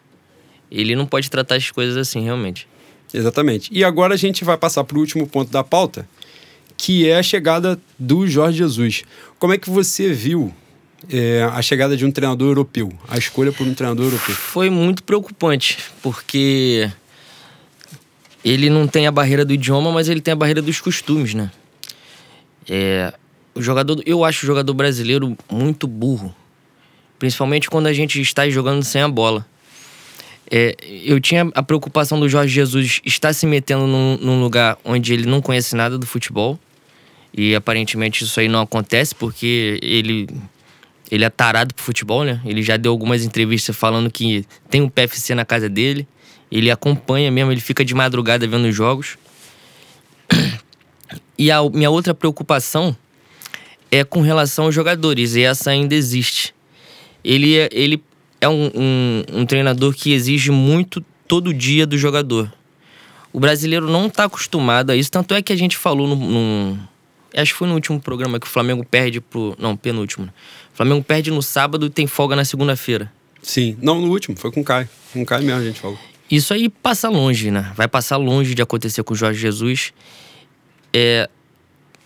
ele 0.71 0.95
não 0.97 1.05
pode 1.07 1.31
tratar 1.31 1.57
as 1.57 1.71
coisas 1.71 1.97
assim, 1.97 2.21
realmente. 2.23 2.67
Exatamente. 3.13 3.69
E 3.73 3.83
agora 3.85 4.15
a 4.15 4.17
gente 4.17 4.45
vai 4.45 4.57
passar 4.57 4.85
para 4.85 4.97
o 4.97 5.01
último 5.01 5.27
ponto 5.27 5.51
da 5.51 5.63
pauta, 5.65 6.09
que 6.77 7.07
é 7.09 7.19
a 7.19 7.23
chegada 7.23 7.79
do 7.99 8.27
Jorge 8.27 8.59
Jesus. 8.59 9.03
Como 9.39 9.53
é 9.53 9.59
que 9.59 9.69
você 9.69 10.13
viu 10.13 10.55
é, 11.09 11.43
a 11.43 11.63
chegada 11.63 11.97
de 11.97 12.05
um 12.05 12.11
treinador 12.11 12.49
europeu, 12.49 12.93
a 13.09 13.17
escolha 13.17 13.53
por 13.53 13.67
um 13.67 13.75
treinador 13.75 14.07
europeu? 14.07 14.35
Foi 14.35 14.69
muito 14.69 15.03
preocupante, 15.03 15.79
porque 16.03 16.91
ele 18.45 18.69
não 18.69 18.87
tem 18.87 19.07
a 19.07 19.13
barreira 19.13 19.45
do 19.45 19.53
idioma, 19.53 19.93
mas 19.93 20.09
ele 20.09 20.21
tem 20.21 20.33
a 20.33 20.37
barreira 20.37 20.61
dos 20.61 20.81
costumes, 20.81 21.35
né? 21.35 21.51
É, 22.69 23.13
o 23.55 23.63
jogador, 23.63 24.03
eu 24.07 24.25
acho 24.25 24.45
o 24.45 24.47
jogador 24.47 24.75
brasileiro 24.75 25.37
muito 25.51 25.87
burro, 25.87 26.35
principalmente 27.19 27.69
quando 27.69 27.87
a 27.87 27.93
gente 27.93 28.21
está 28.21 28.49
jogando 28.49 28.83
sem 28.83 29.03
a 29.03 29.09
bola. 29.09 29.47
É, 30.51 30.75
eu 31.05 31.21
tinha 31.21 31.49
a 31.55 31.63
preocupação 31.63 32.19
do 32.19 32.29
Jorge 32.29 32.53
Jesus 32.53 33.01
estar 33.05 33.33
se 33.33 33.47
metendo 33.47 33.87
num, 33.87 34.19
num, 34.21 34.43
lugar 34.43 34.77
onde 34.85 35.13
ele 35.13 35.25
não 35.25 35.41
conhece 35.41 35.77
nada 35.77 35.97
do 35.97 36.07
futebol. 36.07 36.59
E 37.33 37.55
aparentemente 37.55 38.25
isso 38.25 38.41
aí 38.41 38.49
não 38.49 38.63
acontece 38.63 39.15
porque 39.15 39.79
ele, 39.81 40.29
ele 41.11 41.25
é 41.25 41.31
tarado 41.31 41.75
pro 41.75 41.83
futebol, 41.83 42.25
né? 42.25 42.41
Ele 42.45 42.63
já 42.63 42.77
deu 42.77 42.93
algumas 42.93 43.25
entrevistas 43.25 43.77
falando 43.77 44.11
que 44.11 44.45
tem 44.69 44.81
um 44.81 44.89
PFC 44.89 45.35
na 45.35 45.45
casa 45.45 45.69
dele. 45.69 46.07
Ele 46.51 46.71
acompanha 46.71 47.31
mesmo, 47.31 47.51
ele 47.51 47.61
fica 47.61 47.85
de 47.85 47.95
madrugada 47.95 48.47
vendo 48.47 48.69
os 48.69 48.75
jogos. 48.75 49.19
E 51.37 51.51
a 51.51 51.63
minha 51.71 51.91
outra 51.91 52.13
preocupação 52.13 52.95
é 53.91 54.05
com 54.05 54.21
relação 54.21 54.67
aos 54.67 54.75
jogadores, 54.75 55.35
e 55.35 55.43
essa 55.43 55.71
ainda 55.71 55.95
existe. 55.95 56.55
Ele, 57.25 57.57
é, 57.57 57.69
ele 57.73 58.03
é 58.41 58.49
um, 58.49 58.71
um, 58.75 59.25
um 59.33 59.47
treinador 59.47 59.95
que 59.95 60.13
exige 60.13 60.51
muito 60.51 61.05
todo 61.27 61.55
dia 61.55 61.87
do 61.87 61.97
jogador. 61.97 62.53
O 63.33 63.41
brasileiro 63.41 63.91
não 63.91 64.07
está 64.07 64.25
acostumado 64.25 64.91
a 64.91 64.97
isso, 64.97 65.11
tanto 65.11 65.35
é 65.35 65.41
que 65.43 65.53
a 65.53 65.57
gente 65.57 65.77
falou 65.77 66.07
no, 66.07 66.17
no, 66.17 66.79
Acho 67.37 67.53
que 67.53 67.59
foi 67.59 67.69
no 67.69 67.75
último 67.75 68.01
programa 68.01 68.41
que 68.41 68.47
o 68.47 68.51
Flamengo 68.51 68.85
perde 68.85 69.21
pro. 69.21 69.55
Não, 69.59 69.77
penúltimo. 69.77 70.29
O 70.73 70.77
Flamengo 70.77 71.03
perde 71.03 71.31
no 71.31 71.43
sábado 71.43 71.87
e 71.87 71.91
tem 71.91 72.07
folga 72.07 72.35
na 72.37 72.45
segunda-feira. 72.45 73.13
Sim. 73.43 73.77
Não, 73.81 74.01
no 74.01 74.09
último, 74.09 74.37
foi 74.37 74.51
com 74.51 74.61
o 74.61 74.65
Caio. 74.65 74.89
Com 75.13 75.23
o 75.23 75.27
Caio 75.27 75.45
mesmo 75.45 75.61
a 75.61 75.65
gente 75.65 75.81
falou. 75.81 75.99
Isso 76.31 76.55
aí 76.55 76.69
passa 76.69 77.09
longe, 77.09 77.51
né? 77.51 77.73
Vai 77.75 77.89
passar 77.89 78.17
longe 78.17 78.55
de 78.55 78.63
acontecer 78.63 79.03
com 79.03 79.15
o 79.15 79.17
Jorge 79.17 79.41
Jesus. 79.41 79.93
É, 80.93 81.29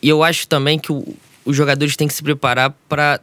e 0.03 0.09
eu 0.09 0.23
acho 0.23 0.49
também 0.49 0.79
que 0.79 0.91
o, 0.91 1.05
os 1.45 1.55
jogadores 1.55 1.97
têm 1.97 2.09
que 2.09 2.15
se 2.15 2.23
preparar 2.23 2.75
para 2.89 3.21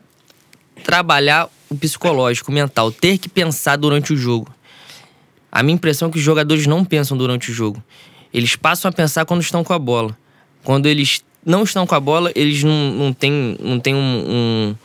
trabalhar 0.84 1.50
o 1.70 1.76
psicológico, 1.76 2.52
o 2.52 2.54
mental, 2.54 2.92
ter 2.92 3.18
que 3.18 3.30
pensar 3.30 3.78
durante 3.78 4.14
o 4.14 4.18
jogo. 4.18 4.54
A 5.52 5.64
minha 5.64 5.76
impressão 5.76 6.08
é 6.08 6.12
que 6.12 6.18
os 6.18 6.24
jogadores 6.24 6.68
não 6.68 6.86
pensam 6.86 7.18
durante 7.18 7.52
o 7.52 7.54
jogo. 7.54 7.84
Eles 8.34 8.56
passam 8.56 8.90
a 8.90 8.92
pensar 8.92 9.26
quando 9.26 9.42
estão 9.42 9.64
com 9.64 9.74
a 9.74 9.80
bola. 9.80 10.18
Quando 10.64 10.86
eles 10.86 11.24
não 11.46 11.64
estão 11.64 11.86
com 11.88 11.96
a 11.96 12.00
bola, 12.00 12.32
eles 12.36 12.64
não, 12.64 12.92
não 12.92 13.14
têm, 13.14 13.58
não 13.60 13.80
têm 13.80 13.96
um, 13.96 13.98
um, 14.00 14.76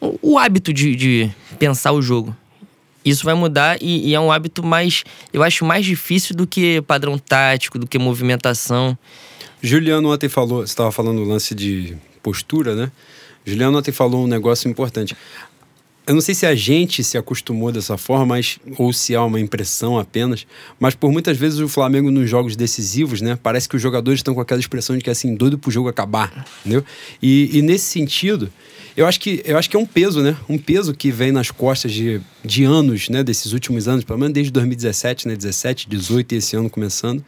o 0.00 0.38
hábito 0.38 0.72
de, 0.72 0.94
de 0.94 1.30
pensar 1.58 1.92
o 1.92 2.02
jogo. 2.02 2.36
Isso 3.04 3.24
vai 3.24 3.34
mudar 3.34 3.78
e, 3.80 4.08
e, 4.08 4.14
é 4.14 4.20
um 4.20 4.30
hábito 4.30 4.62
mais, 4.62 5.04
eu 5.32 5.42
acho, 5.42 5.64
mais 5.64 5.84
difícil 5.86 6.36
do 6.36 6.46
que 6.46 6.82
padrão 6.82 7.16
tático, 7.18 7.78
do 7.78 7.86
que 7.86 7.98
movimentação. 7.98 8.98
Juliano 9.62 10.12
ontem 10.12 10.28
falou, 10.28 10.58
você 10.58 10.72
estava 10.72 10.92
falando 10.92 11.22
do 11.22 11.28
lance 11.28 11.54
de 11.54 11.96
postura, 12.22 12.74
né? 12.74 12.92
Juliano 13.44 13.78
ontem 13.78 13.92
falou 13.92 14.24
um 14.24 14.26
negócio 14.26 14.68
importante. 14.68 15.16
Eu 16.06 16.14
não 16.14 16.20
sei 16.22 16.34
se 16.34 16.46
a 16.46 16.54
gente 16.54 17.04
se 17.04 17.18
acostumou 17.18 17.70
dessa 17.70 17.98
forma, 17.98 18.24
mas, 18.24 18.58
ou 18.78 18.92
se 18.92 19.14
há 19.14 19.22
uma 19.22 19.38
impressão 19.38 19.98
apenas, 19.98 20.46
mas 20.80 20.94
por 20.94 21.12
muitas 21.12 21.36
vezes 21.36 21.58
o 21.60 21.68
Flamengo 21.68 22.10
nos 22.10 22.28
jogos 22.28 22.56
decisivos, 22.56 23.20
né? 23.20 23.38
Parece 23.42 23.68
que 23.68 23.76
os 23.76 23.82
jogadores 23.82 24.20
estão 24.20 24.34
com 24.34 24.40
aquela 24.40 24.60
expressão 24.60 24.96
de 24.96 25.04
que 25.04 25.10
é 25.10 25.12
assim, 25.12 25.34
doido 25.34 25.58
pro 25.58 25.70
jogo 25.70 25.88
acabar, 25.88 26.46
entendeu? 26.60 26.82
E, 27.22 27.58
e 27.58 27.62
nesse 27.62 27.84
sentido, 27.84 28.50
eu 28.98 29.06
acho, 29.06 29.20
que, 29.20 29.40
eu 29.44 29.56
acho 29.56 29.70
que 29.70 29.76
é 29.76 29.78
um 29.78 29.86
peso, 29.86 30.20
né? 30.20 30.36
Um 30.48 30.58
peso 30.58 30.92
que 30.92 31.12
vem 31.12 31.30
nas 31.30 31.52
costas 31.52 31.92
de, 31.92 32.20
de 32.44 32.64
anos, 32.64 33.08
né? 33.08 33.22
Desses 33.22 33.52
últimos 33.52 33.86
anos, 33.86 34.02
pelo 34.02 34.18
menos 34.18 34.34
desde 34.34 34.50
2017, 34.50 35.28
né? 35.28 35.36
17, 35.36 35.88
18 35.88 36.34
e 36.34 36.38
esse 36.38 36.56
ano 36.56 36.68
começando 36.68 37.24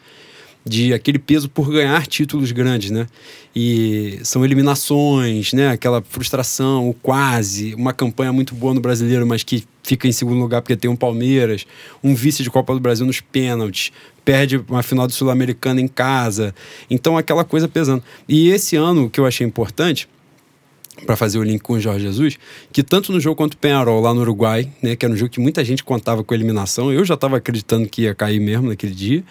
de 0.66 0.92
aquele 0.92 1.18
peso 1.20 1.48
por 1.48 1.70
ganhar 1.70 2.04
títulos 2.08 2.50
grandes, 2.50 2.90
né? 2.90 3.06
E 3.54 4.18
são 4.24 4.44
eliminações, 4.44 5.52
né? 5.52 5.68
Aquela 5.68 6.02
frustração, 6.02 6.88
o 6.88 6.92
quase, 6.92 7.72
uma 7.76 7.92
campanha 7.92 8.32
muito 8.32 8.52
boa 8.52 8.74
no 8.74 8.80
brasileiro, 8.80 9.24
mas 9.24 9.44
que 9.44 9.64
fica 9.84 10.08
em 10.08 10.12
segundo 10.12 10.40
lugar 10.40 10.62
porque 10.62 10.76
tem 10.76 10.90
um 10.90 10.96
Palmeiras, 10.96 11.64
um 12.02 12.16
vice 12.16 12.42
de 12.42 12.50
Copa 12.50 12.74
do 12.74 12.80
Brasil 12.80 13.06
nos 13.06 13.20
pênaltis, 13.20 13.92
perde 14.24 14.60
uma 14.68 14.82
final 14.82 15.06
do 15.06 15.12
Sul-Americana 15.12 15.80
em 15.80 15.86
casa. 15.86 16.52
Então 16.90 17.16
aquela 17.16 17.44
coisa 17.44 17.68
pesando. 17.68 18.02
E 18.28 18.48
esse 18.48 18.74
ano 18.74 19.04
o 19.04 19.10
que 19.10 19.20
eu 19.20 19.26
achei 19.26 19.46
importante 19.46 20.08
para 21.06 21.16
fazer 21.16 21.38
o 21.38 21.42
link 21.42 21.60
com 21.60 21.74
o 21.74 21.80
Jorge 21.80 22.04
Jesus, 22.04 22.38
que 22.72 22.82
tanto 22.82 23.12
no 23.12 23.20
jogo 23.20 23.36
quanto 23.36 23.54
o 23.54 23.56
Penharol 23.56 24.00
lá 24.00 24.14
no 24.14 24.20
Uruguai, 24.20 24.70
né, 24.82 24.96
que 24.96 25.04
era 25.04 25.12
um 25.12 25.16
jogo 25.16 25.30
que 25.30 25.40
muita 25.40 25.64
gente 25.64 25.82
contava 25.82 26.22
com 26.22 26.34
eliminação, 26.34 26.92
eu 26.92 27.04
já 27.04 27.14
estava 27.14 27.36
acreditando 27.36 27.88
que 27.88 28.02
ia 28.02 28.14
cair 28.14 28.40
mesmo 28.40 28.68
naquele 28.68 28.94
dia, 28.94 29.24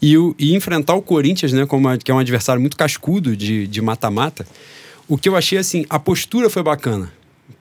e, 0.00 0.16
o, 0.16 0.34
e 0.38 0.54
enfrentar 0.54 0.94
o 0.94 1.02
Corinthians, 1.02 1.52
né, 1.52 1.66
como 1.66 1.88
a, 1.88 1.96
que 1.96 2.10
é 2.10 2.14
um 2.14 2.18
adversário 2.18 2.60
muito 2.60 2.76
cascudo 2.76 3.36
de 3.36 3.80
mata-mata, 3.82 4.46
o 5.08 5.16
que 5.16 5.28
eu 5.28 5.36
achei 5.36 5.58
assim, 5.58 5.86
a 5.88 5.98
postura 5.98 6.50
foi 6.50 6.62
bacana. 6.62 7.10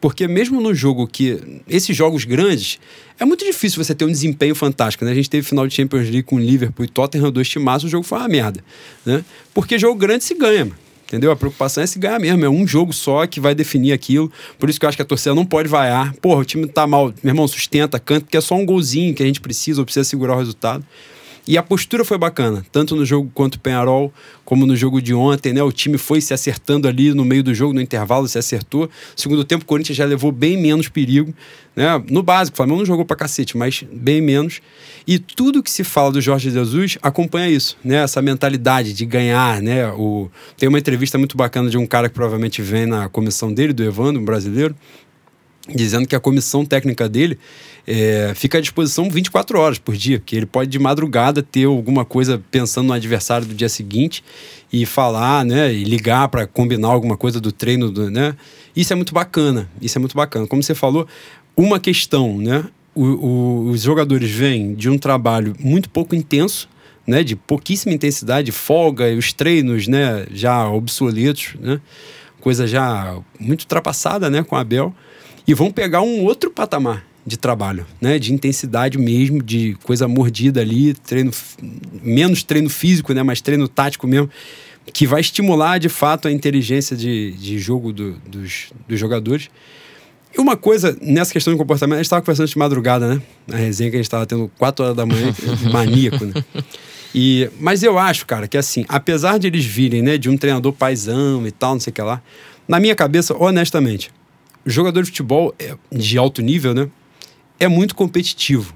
Porque 0.01 0.27
mesmo 0.27 0.61
no 0.61 0.75
jogo 0.75 1.07
que. 1.07 1.61
Esses 1.67 1.95
jogos 1.95 2.25
grandes, 2.25 2.77
é 3.19 3.25
muito 3.25 3.43
difícil 3.43 3.83
você 3.83 3.95
ter 3.95 4.05
um 4.05 4.11
desempenho 4.11 4.53
fantástico, 4.53 5.03
né? 5.05 5.11
A 5.11 5.15
gente 5.15 5.29
teve 5.29 5.47
final 5.47 5.65
de 5.65 5.73
Champions 5.73 6.03
League 6.03 6.23
com 6.23 6.35
o 6.35 6.39
Liverpool 6.39 6.85
e 6.85 6.87
Tottenham, 6.87 7.31
dois 7.31 7.49
timaços, 7.49 7.85
o 7.85 7.89
jogo 7.89 8.03
foi 8.03 8.19
uma 8.19 8.27
merda. 8.27 8.63
Né? 9.05 9.23
Porque 9.53 9.79
jogo 9.79 9.97
grande 9.97 10.23
se 10.23 10.35
ganha, 10.35 10.69
Entendeu? 11.07 11.31
A 11.31 11.37
preocupação 11.37 11.81
é 11.81 11.87
se 11.87 11.97
ganhar 11.97 12.19
mesmo. 12.19 12.43
É 12.43 12.49
um 12.49 12.67
jogo 12.67 12.91
só 12.91 13.25
que 13.25 13.39
vai 13.39 13.55
definir 13.55 13.93
aquilo. 13.93 14.29
Por 14.59 14.69
isso 14.69 14.77
que 14.77 14.85
eu 14.85 14.89
acho 14.89 14.97
que 14.97 15.01
a 15.01 15.05
torcida 15.05 15.33
não 15.33 15.45
pode 15.45 15.69
vaiar. 15.69 16.13
Porra, 16.15 16.41
o 16.41 16.45
time 16.45 16.67
tá 16.67 16.85
mal. 16.85 17.13
Meu 17.23 17.31
irmão, 17.31 17.47
sustenta, 17.47 17.97
canta, 17.97 18.25
porque 18.25 18.35
é 18.35 18.41
só 18.41 18.55
um 18.55 18.65
golzinho 18.65 19.15
que 19.15 19.23
a 19.23 19.25
gente 19.25 19.39
precisa 19.39 19.79
ou 19.79 19.85
precisa 19.85 20.03
segurar 20.03 20.35
o 20.35 20.39
resultado. 20.39 20.85
E 21.47 21.57
a 21.57 21.63
postura 21.63 22.03
foi 22.03 22.17
bacana, 22.17 22.65
tanto 22.71 22.95
no 22.95 23.05
jogo 23.05 23.31
contra 23.33 23.57
o 23.57 23.61
Penharol, 23.61 24.13
como 24.43 24.65
no 24.65 24.75
jogo 24.75 25.01
de 25.01 25.13
ontem, 25.13 25.53
né? 25.53 25.63
O 25.63 25.71
time 25.71 25.97
foi 25.97 26.19
se 26.19 26.33
acertando 26.33 26.87
ali 26.87 27.13
no 27.13 27.23
meio 27.23 27.41
do 27.41 27.53
jogo, 27.53 27.73
no 27.73 27.79
intervalo, 27.79 28.27
se 28.27 28.37
acertou. 28.37 28.89
Segundo 29.15 29.45
tempo, 29.45 29.63
o 29.63 29.65
Corinthians 29.65 29.97
já 29.97 30.03
levou 30.03 30.31
bem 30.31 30.61
menos 30.61 30.89
perigo, 30.89 31.33
né? 31.73 32.03
No 32.09 32.21
básico, 32.21 32.55
o 32.55 32.57
Flamengo 32.57 32.79
não 32.79 32.85
jogou 32.85 33.05
pra 33.05 33.15
cacete, 33.15 33.55
mas 33.55 33.83
bem 33.91 34.21
menos. 34.21 34.61
E 35.07 35.17
tudo 35.17 35.63
que 35.63 35.71
se 35.71 35.85
fala 35.85 36.11
do 36.11 36.19
Jorge 36.19 36.51
Jesus 36.51 36.97
acompanha 37.01 37.49
isso, 37.49 37.77
né? 37.83 38.03
Essa 38.03 38.21
mentalidade 38.21 38.91
de 38.91 39.05
ganhar, 39.05 39.61
né? 39.61 39.87
O... 39.91 40.29
Tem 40.57 40.67
uma 40.67 40.79
entrevista 40.79 41.17
muito 41.17 41.37
bacana 41.37 41.69
de 41.69 41.77
um 41.77 41.87
cara 41.87 42.09
que 42.09 42.15
provavelmente 42.15 42.61
vem 42.61 42.85
na 42.85 43.07
comissão 43.07 43.53
dele, 43.53 43.71
do 43.71 43.83
Evandro, 43.83 44.21
um 44.21 44.25
brasileiro, 44.25 44.75
dizendo 45.73 46.07
que 46.07 46.15
a 46.15 46.19
comissão 46.19 46.65
técnica 46.65 47.09
dele 47.09 47.37
é, 47.85 48.33
fica 48.35 48.57
à 48.57 48.61
disposição 48.61 49.09
24 49.09 49.57
horas 49.59 49.79
por 49.79 49.95
dia, 49.95 50.19
porque 50.19 50.35
ele 50.35 50.45
pode 50.45 50.69
de 50.69 50.77
madrugada 50.77 51.41
ter 51.41 51.65
alguma 51.65 52.03
coisa 52.03 52.41
pensando 52.51 52.87
no 52.87 52.93
adversário 52.93 53.47
do 53.47 53.55
dia 53.55 53.69
seguinte 53.69 54.23
e 54.71 54.85
falar, 54.85 55.45
né, 55.45 55.73
e 55.73 55.83
ligar 55.85 56.27
para 56.27 56.45
combinar 56.45 56.89
alguma 56.89 57.15
coisa 57.15 57.39
do 57.39 57.51
treino, 57.51 57.89
do, 57.89 58.11
né? 58.11 58.35
Isso 58.75 58.91
é 58.91 58.95
muito 58.95 59.13
bacana, 59.13 59.69
isso 59.81 59.97
é 59.97 59.99
muito 59.99 60.15
bacana. 60.15 60.45
Como 60.45 60.61
você 60.61 60.75
falou, 60.75 61.07
uma 61.55 61.79
questão, 61.79 62.37
né? 62.37 62.65
O, 62.93 63.03
o, 63.03 63.69
os 63.69 63.81
jogadores 63.83 64.29
vêm 64.29 64.73
de 64.75 64.89
um 64.89 64.97
trabalho 64.97 65.55
muito 65.59 65.89
pouco 65.89 66.15
intenso, 66.15 66.67
né, 67.05 67.23
de 67.23 67.37
pouquíssima 67.37 67.93
intensidade, 67.93 68.51
folga, 68.51 69.09
e 69.09 69.17
os 69.17 69.31
treinos, 69.31 69.87
né, 69.87 70.27
já 70.31 70.69
obsoletos, 70.69 71.55
né? 71.59 71.79
Coisa 72.41 72.67
já 72.67 73.17
muito 73.39 73.61
ultrapassada, 73.61 74.29
né, 74.29 74.43
com 74.43 74.55
a 74.57 74.59
Abel 74.59 74.93
e 75.47 75.53
vão 75.53 75.71
pegar 75.71 76.01
um 76.01 76.23
outro 76.25 76.51
patamar 76.51 77.05
de 77.25 77.37
trabalho, 77.37 77.85
né? 77.99 78.19
De 78.19 78.33
intensidade 78.33 78.97
mesmo, 78.97 79.41
de 79.41 79.75
coisa 79.83 80.07
mordida 80.07 80.61
ali, 80.61 80.93
treino 80.93 81.31
menos 82.01 82.43
treino 82.43 82.69
físico, 82.69 83.13
né? 83.13 83.23
Mas 83.23 83.41
treino 83.41 83.67
tático 83.67 84.07
mesmo, 84.07 84.29
que 84.93 85.05
vai 85.05 85.21
estimular 85.21 85.77
de 85.77 85.89
fato 85.89 86.27
a 86.27 86.31
inteligência 86.31 86.95
de, 86.95 87.31
de 87.31 87.59
jogo 87.59 87.91
do, 87.91 88.13
dos, 88.27 88.71
dos 88.87 88.99
jogadores. 88.99 89.49
E 90.35 90.39
uma 90.39 90.55
coisa 90.55 90.97
nessa 91.01 91.33
questão 91.33 91.53
de 91.53 91.57
comportamento, 91.57 91.95
a 91.95 91.97
gente 91.97 92.05
estava 92.05 92.21
conversando 92.21 92.47
de 92.47 92.57
madrugada, 92.57 93.15
né? 93.15 93.21
Na 93.45 93.57
resenha 93.57 93.89
que 93.89 93.95
a 93.95 93.99
gente 93.99 94.05
estava 94.05 94.25
tendo 94.25 94.51
4 94.57 94.85
horas 94.85 94.97
da 94.97 95.05
manhã, 95.05 95.33
maníaco, 95.71 96.25
né? 96.25 96.33
E, 97.13 97.49
mas 97.59 97.83
eu 97.83 97.97
acho, 97.97 98.25
cara, 98.25 98.47
que 98.47 98.57
assim, 98.57 98.85
apesar 98.87 99.39
de 99.39 99.47
eles 99.47 99.65
virem, 99.65 100.01
né, 100.01 100.17
de 100.17 100.29
um 100.29 100.37
treinador 100.37 100.71
paisão 100.73 101.47
e 101.47 101.51
tal, 101.51 101.73
não 101.73 101.79
sei 101.79 101.91
o 101.91 101.93
que 101.93 102.01
lá, 102.01 102.21
na 102.67 102.79
minha 102.79 102.95
cabeça, 102.95 103.35
honestamente, 103.37 104.11
jogador 104.69 105.01
de 105.01 105.09
futebol 105.09 105.53
é, 105.57 105.75
de 105.91 106.17
alto 106.17 106.41
nível, 106.41 106.73
né? 106.73 106.89
É 107.59 107.67
muito 107.67 107.95
competitivo. 107.95 108.75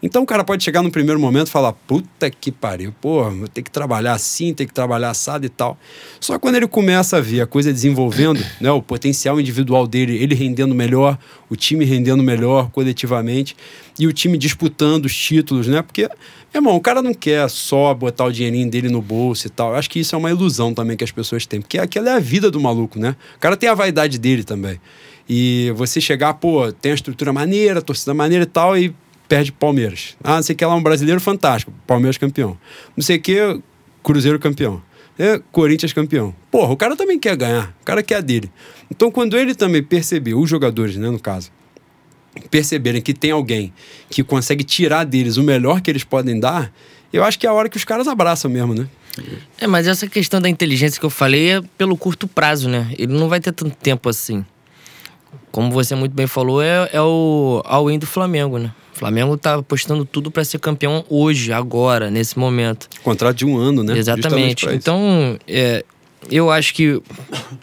Então 0.00 0.22
o 0.22 0.26
cara 0.26 0.44
pode 0.44 0.62
chegar 0.62 0.80
no 0.80 0.92
primeiro 0.92 1.18
momento 1.18 1.48
e 1.48 1.50
falar: 1.50 1.72
puta 1.72 2.30
que 2.30 2.52
pariu, 2.52 2.94
pô, 3.00 3.28
vou 3.30 3.48
ter 3.48 3.62
que 3.62 3.70
trabalhar 3.70 4.12
assim, 4.12 4.54
ter 4.54 4.64
que 4.64 4.72
trabalhar 4.72 5.10
assado 5.10 5.44
e 5.44 5.48
tal. 5.48 5.76
Só 6.20 6.38
quando 6.38 6.54
ele 6.54 6.68
começa 6.68 7.16
a 7.16 7.20
ver 7.20 7.40
a 7.40 7.46
coisa 7.46 7.72
desenvolvendo, 7.72 8.40
né, 8.60 8.70
o 8.70 8.80
potencial 8.80 9.40
individual 9.40 9.88
dele, 9.88 10.16
ele 10.16 10.36
rendendo 10.36 10.72
melhor, 10.72 11.18
o 11.50 11.56
time 11.56 11.84
rendendo 11.84 12.22
melhor 12.22 12.70
coletivamente 12.70 13.56
e 13.98 14.06
o 14.06 14.12
time 14.12 14.38
disputando 14.38 15.06
os 15.06 15.16
títulos, 15.16 15.66
né? 15.66 15.82
Porque, 15.82 16.08
irmão, 16.54 16.76
o 16.76 16.80
cara 16.80 17.02
não 17.02 17.12
quer 17.12 17.50
só 17.50 17.92
botar 17.92 18.26
o 18.26 18.32
dinheirinho 18.32 18.70
dele 18.70 18.88
no 18.88 19.02
bolso 19.02 19.48
e 19.48 19.50
tal. 19.50 19.70
Eu 19.70 19.76
acho 19.76 19.90
que 19.90 19.98
isso 19.98 20.14
é 20.14 20.18
uma 20.18 20.30
ilusão 20.30 20.72
também 20.72 20.96
que 20.96 21.02
as 21.02 21.10
pessoas 21.10 21.44
têm, 21.44 21.60
porque 21.60 21.76
aquela 21.76 22.10
é 22.10 22.14
a 22.14 22.20
vida 22.20 22.52
do 22.52 22.60
maluco, 22.60 23.00
né? 23.00 23.16
O 23.36 23.40
cara 23.40 23.56
tem 23.56 23.68
a 23.68 23.74
vaidade 23.74 24.16
dele 24.16 24.44
também. 24.44 24.78
E 25.28 25.72
você 25.76 26.00
chegar, 26.00 26.34
pô, 26.34 26.72
tem 26.72 26.92
a 26.92 26.94
estrutura 26.94 27.32
maneira, 27.32 27.80
a 27.80 27.82
torcida 27.82 28.14
maneira 28.14 28.44
e 28.44 28.46
tal, 28.46 28.78
e 28.78 28.94
perde 29.28 29.52
Palmeiras. 29.52 30.16
Ah, 30.24 30.36
não 30.36 30.42
sei 30.42 30.56
que 30.56 30.64
lá, 30.64 30.74
um 30.74 30.82
brasileiro 30.82 31.20
fantástico, 31.20 31.72
Palmeiras 31.86 32.16
campeão. 32.16 32.56
Não 32.96 33.04
sei 33.04 33.18
que, 33.18 33.60
Cruzeiro 34.02 34.38
campeão. 34.38 34.82
É, 35.18 35.40
Corinthians 35.52 35.92
campeão. 35.92 36.34
Porra, 36.50 36.72
o 36.72 36.76
cara 36.76 36.96
também 36.96 37.18
quer 37.18 37.36
ganhar, 37.36 37.74
o 37.82 37.84
cara 37.84 38.02
quer 38.02 38.16
a 38.16 38.20
dele. 38.20 38.50
Então, 38.90 39.10
quando 39.10 39.36
ele 39.36 39.54
também 39.54 39.82
percebeu, 39.82 40.40
os 40.40 40.48
jogadores, 40.48 40.96
né, 40.96 41.10
no 41.10 41.18
caso, 41.18 41.50
perceberem 42.50 43.02
que 43.02 43.12
tem 43.12 43.32
alguém 43.32 43.72
que 44.08 44.22
consegue 44.22 44.64
tirar 44.64 45.04
deles 45.04 45.36
o 45.36 45.42
melhor 45.42 45.80
que 45.80 45.90
eles 45.90 46.04
podem 46.04 46.38
dar, 46.38 46.72
eu 47.12 47.24
acho 47.24 47.38
que 47.38 47.46
é 47.46 47.50
a 47.50 47.52
hora 47.52 47.68
que 47.68 47.76
os 47.76 47.84
caras 47.84 48.06
abraçam 48.06 48.50
mesmo, 48.50 48.74
né? 48.74 48.88
É, 49.60 49.66
mas 49.66 49.86
essa 49.86 50.06
questão 50.06 50.40
da 50.40 50.48
inteligência 50.48 51.00
que 51.00 51.04
eu 51.04 51.10
falei 51.10 51.50
é 51.50 51.62
pelo 51.76 51.96
curto 51.96 52.28
prazo, 52.28 52.68
né? 52.68 52.94
Ele 52.96 53.12
não 53.12 53.28
vai 53.28 53.40
ter 53.40 53.52
tanto 53.52 53.74
tempo 53.76 54.08
assim. 54.08 54.44
Como 55.50 55.70
você 55.70 55.94
muito 55.94 56.14
bem 56.14 56.26
falou, 56.26 56.62
é, 56.62 56.88
é 56.92 57.02
o 57.02 57.62
all-in 57.64 57.98
do 57.98 58.06
Flamengo, 58.06 58.58
né? 58.58 58.72
O 58.94 58.98
Flamengo 58.98 59.36
tá 59.36 59.54
apostando 59.54 60.04
tudo 60.04 60.30
para 60.30 60.44
ser 60.44 60.58
campeão 60.58 61.04
hoje, 61.08 61.52
agora, 61.52 62.10
nesse 62.10 62.38
momento. 62.38 62.88
Contrato 63.02 63.36
de 63.36 63.46
um 63.46 63.56
ano, 63.56 63.82
né? 63.82 63.96
Exatamente. 63.96 64.66
Então, 64.70 65.38
é, 65.46 65.84
eu 66.30 66.50
acho 66.50 66.74
que 66.74 67.00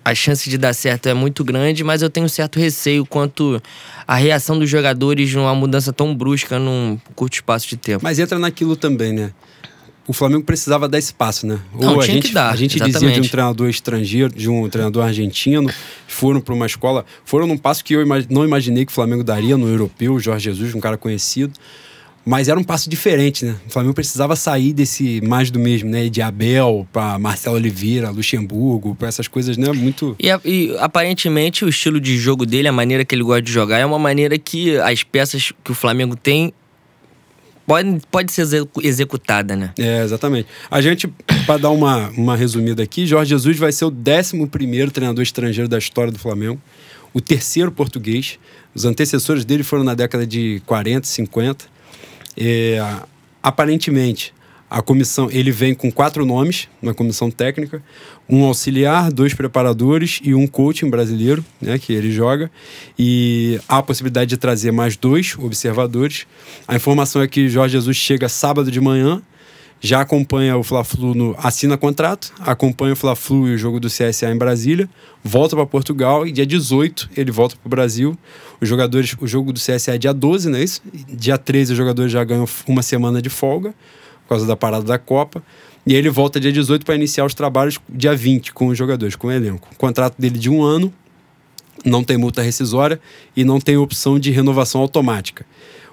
a 0.03 0.15
chance 0.15 0.49
de 0.49 0.57
dar 0.57 0.73
certo 0.73 1.07
é 1.07 1.13
muito 1.13 1.43
grande, 1.43 1.83
mas 1.83 2.01
eu 2.01 2.09
tenho 2.09 2.29
certo 2.29 2.59
receio 2.59 3.05
quanto 3.05 3.61
à 4.07 4.15
reação 4.15 4.57
dos 4.57 4.69
jogadores 4.69 5.33
numa 5.33 5.53
mudança 5.53 5.91
tão 5.91 6.15
brusca 6.15 6.57
num 6.57 6.97
curto 7.15 7.33
espaço 7.33 7.67
de 7.67 7.77
tempo. 7.77 8.03
Mas 8.03 8.17
entra 8.17 8.39
naquilo 8.39 8.75
também, 8.75 9.11
né? 9.11 9.33
O 10.07 10.13
Flamengo 10.13 10.43
precisava 10.43 10.87
dar 10.87 10.99
espaço, 10.99 11.47
né? 11.47 11.59
Não, 11.73 11.95
Ou 11.95 12.01
a 12.01 12.05
gente, 12.05 12.31
dar, 12.31 12.51
a 12.51 12.55
gente 12.55 12.79
dizia 12.79 13.11
de 13.11 13.19
um 13.19 13.27
treinador 13.27 13.69
estrangeiro, 13.69 14.33
de 14.33 14.49
um 14.49 14.69
treinador 14.69 15.03
argentino, 15.03 15.69
foram 16.07 16.39
para 16.39 16.53
uma 16.53 16.65
escola, 16.65 17.05
foram 17.23 17.47
num 17.47 17.57
passo 17.57 17.83
que 17.83 17.93
eu 17.93 18.05
não 18.29 18.45
imaginei 18.45 18.85
que 18.85 18.91
o 18.91 18.95
Flamengo 18.95 19.23
daria 19.23 19.57
no 19.57 19.67
europeu, 19.67 20.19
Jorge 20.19 20.45
Jesus, 20.45 20.75
um 20.75 20.79
cara 20.79 20.97
conhecido. 20.97 21.53
Mas 22.27 22.49
era 22.49 22.59
um 22.59 22.63
passo 22.63 22.89
diferente, 22.89 23.45
né? 23.45 23.55
O 23.67 23.69
Flamengo 23.69 23.93
precisava 23.93 24.35
sair 24.35 24.73
desse 24.73 25.21
mais 25.21 25.51
do 25.51 25.59
mesmo, 25.59 25.91
né? 25.91 26.09
De 26.09 26.23
Abel 26.23 26.87
para 26.91 27.19
Marcelo 27.19 27.55
Oliveira, 27.55 28.09
Luxemburgo, 28.09 28.95
para 28.95 29.07
essas 29.07 29.27
coisas, 29.27 29.57
né? 29.57 29.71
Muito. 29.71 30.15
E, 30.19 30.27
e, 30.43 30.75
aparentemente 30.79 31.63
o 31.63 31.69
estilo 31.69 31.99
de 31.99 32.17
jogo 32.17 32.43
dele, 32.43 32.67
a 32.67 32.71
maneira 32.71 33.05
que 33.05 33.13
ele 33.13 33.21
gosta 33.21 33.43
de 33.43 33.51
jogar, 33.51 33.77
é 33.77 33.85
uma 33.85 33.99
maneira 33.99 34.39
que 34.39 34.75
as 34.79 35.03
peças 35.03 35.53
que 35.63 35.71
o 35.71 35.75
Flamengo 35.75 36.15
tem 36.15 36.51
pode, 37.65 38.01
pode 38.11 38.31
ser 38.31 38.45
executada, 38.81 39.55
né? 39.55 39.73
É, 39.77 40.03
exatamente. 40.03 40.47
A 40.69 40.81
gente, 40.81 41.07
para 41.45 41.57
dar 41.57 41.69
uma, 41.69 42.09
uma 42.09 42.35
resumida 42.35 42.83
aqui, 42.83 43.05
Jorge 43.05 43.29
Jesus 43.29 43.57
vai 43.57 43.71
ser 43.71 43.85
o 43.85 43.89
11 43.91 44.91
treinador 44.91 45.23
estrangeiro 45.23 45.67
da 45.67 45.77
história 45.77 46.11
do 46.11 46.19
Flamengo, 46.19 46.61
o 47.13 47.21
terceiro 47.21 47.71
português. 47.71 48.39
Os 48.73 48.85
antecessores 48.85 49.45
dele 49.45 49.63
foram 49.63 49.83
na 49.83 49.93
década 49.93 50.27
de 50.27 50.61
40, 50.65 51.07
50. 51.07 51.65
É, 52.37 52.83
aparentemente, 53.41 54.33
a 54.69 54.81
comissão, 54.81 55.29
ele 55.31 55.51
vem 55.51 55.75
com 55.75 55.91
quatro 55.91 56.25
nomes 56.25 56.67
na 56.81 56.93
comissão 56.93 57.29
técnica, 57.29 57.83
um 58.27 58.43
auxiliar, 58.43 59.11
dois 59.11 59.33
preparadores 59.33 60.19
e 60.23 60.33
um 60.33 60.47
coaching 60.47 60.89
brasileiro, 60.89 61.45
né, 61.61 61.77
que 61.77 61.93
ele 61.93 62.11
joga, 62.11 62.49
e 62.97 63.59
há 63.67 63.77
a 63.77 63.83
possibilidade 63.83 64.29
de 64.29 64.37
trazer 64.37 64.71
mais 64.71 64.97
dois 64.97 65.35
observadores. 65.37 66.25
A 66.67 66.75
informação 66.75 67.21
é 67.21 67.27
que 67.27 67.47
Jorge 67.47 67.73
Jesus 67.73 67.95
chega 67.95 68.27
sábado 68.27 68.71
de 68.71 68.81
manhã, 68.81 69.21
já 69.79 70.01
acompanha 70.01 70.57
o 70.57 70.63
Fla-Flu 70.63 71.13
no 71.13 71.35
assina 71.37 71.77
contrato, 71.77 72.33
acompanha 72.39 72.93
o 72.93 72.95
Fla-Flu 72.95 73.47
e 73.49 73.53
o 73.53 73.57
jogo 73.57 73.79
do 73.79 73.87
CSA 73.87 74.31
em 74.31 74.37
Brasília, 74.37 74.89
volta 75.23 75.55
para 75.55 75.65
Portugal 75.65 76.25
e 76.25 76.31
dia 76.31 76.45
18 76.45 77.11
ele 77.15 77.29
volta 77.31 77.55
para 77.55 77.67
o 77.67 77.69
Brasil. 77.69 78.17
Os 78.59 78.67
jogadores, 78.67 79.15
o 79.19 79.27
jogo 79.27 79.53
do 79.53 79.59
CSA 79.59 79.93
é 79.93 79.97
dia 79.97 80.13
12, 80.13 80.49
não 80.49 80.57
é 80.57 80.63
isso? 80.63 80.81
Dia 81.09 81.37
13 81.37 81.73
os 81.73 81.77
jogadores 81.77 82.11
já 82.11 82.23
ganham 82.23 82.47
uma 82.67 82.81
semana 82.81 83.21
de 83.21 83.29
folga 83.29 83.75
por 84.25 84.29
causa 84.29 84.45
da 84.45 84.55
parada 84.55 84.83
da 84.83 84.97
Copa. 84.97 85.41
E 85.85 85.93
aí 85.93 85.97
ele 85.97 86.09
volta 86.09 86.39
dia 86.39 86.51
18 86.51 86.83
para 86.83 86.95
iniciar 86.95 87.25
os 87.25 87.33
trabalhos 87.33 87.79
dia 87.87 88.15
20 88.15 88.53
com 88.53 88.67
os 88.67 88.77
jogadores, 88.77 89.15
com 89.15 89.27
o 89.27 89.31
elenco. 89.31 89.69
O 89.71 89.75
contrato 89.77 90.15
dele 90.19 90.37
de 90.37 90.49
um 90.49 90.63
ano, 90.63 90.91
não 91.85 92.03
tem 92.03 92.17
multa 92.17 92.41
rescisória 92.41 92.99
e 93.35 93.43
não 93.43 93.59
tem 93.59 93.77
opção 93.77 94.17
de 94.17 94.31
renovação 94.31 94.81
automática. 94.81 95.45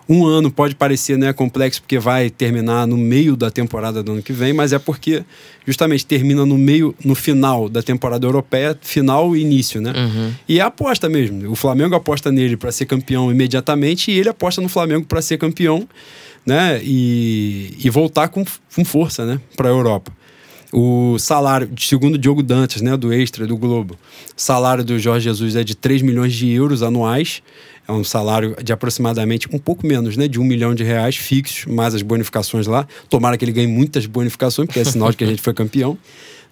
Um 0.08 0.26
ano 0.26 0.50
pode 0.50 0.74
parecer 0.74 1.16
né, 1.16 1.32
complexo 1.32 1.80
porque 1.80 1.98
vai 1.98 2.28
terminar 2.28 2.86
no 2.86 2.96
meio 2.96 3.36
da 3.36 3.50
temporada 3.50 4.02
do 4.02 4.12
ano 4.12 4.22
que 4.22 4.32
vem, 4.32 4.52
mas 4.52 4.72
é 4.72 4.78
porque 4.78 5.22
justamente 5.64 6.04
termina 6.04 6.44
no 6.44 6.58
meio, 6.58 6.94
no 7.04 7.14
final 7.14 7.68
da 7.68 7.82
temporada 7.82 8.26
europeia, 8.26 8.76
final 8.80 9.36
e 9.36 9.40
início, 9.40 9.80
né? 9.80 9.92
Uhum. 9.94 10.32
E 10.48 10.58
é 10.58 10.62
aposta 10.62 11.08
mesmo. 11.08 11.50
O 11.50 11.54
Flamengo 11.54 11.94
aposta 11.94 12.32
nele 12.32 12.56
para 12.56 12.72
ser 12.72 12.86
campeão 12.86 13.30
imediatamente 13.30 14.10
e 14.10 14.18
ele 14.18 14.28
aposta 14.28 14.60
no 14.60 14.68
Flamengo 14.68 15.06
para 15.06 15.22
ser 15.22 15.38
campeão 15.38 15.88
né? 16.46 16.80
E, 16.82 17.76
e 17.82 17.90
voltar 17.90 18.28
com, 18.28 18.44
com 18.74 18.84
força, 18.84 19.24
né? 19.24 19.40
Para 19.56 19.68
a 19.68 19.72
Europa. 19.72 20.12
O 20.72 21.18
salário, 21.18 21.68
segundo 21.78 22.16
Diogo 22.16 22.42
Dantas, 22.42 22.80
né, 22.80 22.96
do 22.96 23.12
Extra, 23.12 23.46
do 23.46 23.58
Globo, 23.58 23.98
o 24.34 24.40
salário 24.40 24.82
do 24.82 24.98
Jorge 24.98 25.24
Jesus 25.24 25.54
é 25.54 25.62
de 25.62 25.76
3 25.76 26.00
milhões 26.00 26.32
de 26.32 26.50
euros 26.50 26.82
anuais. 26.82 27.42
É 27.86 27.92
um 27.92 28.02
salário 28.02 28.56
de 28.62 28.72
aproximadamente 28.72 29.54
um 29.54 29.58
pouco 29.58 29.86
menos, 29.86 30.16
né, 30.16 30.26
de 30.26 30.40
um 30.40 30.44
milhão 30.44 30.74
de 30.74 30.82
reais 30.82 31.16
fixos, 31.16 31.66
mais 31.66 31.94
as 31.94 32.00
bonificações 32.00 32.66
lá. 32.66 32.86
Tomara 33.10 33.36
que 33.36 33.44
ele 33.44 33.52
ganhe 33.52 33.66
muitas 33.66 34.06
bonificações, 34.06 34.66
porque 34.66 34.80
é 34.80 34.84
sinal 34.84 35.10
de 35.10 35.18
que 35.18 35.24
a 35.24 35.26
gente 35.26 35.42
foi 35.42 35.52
campeão. 35.52 35.98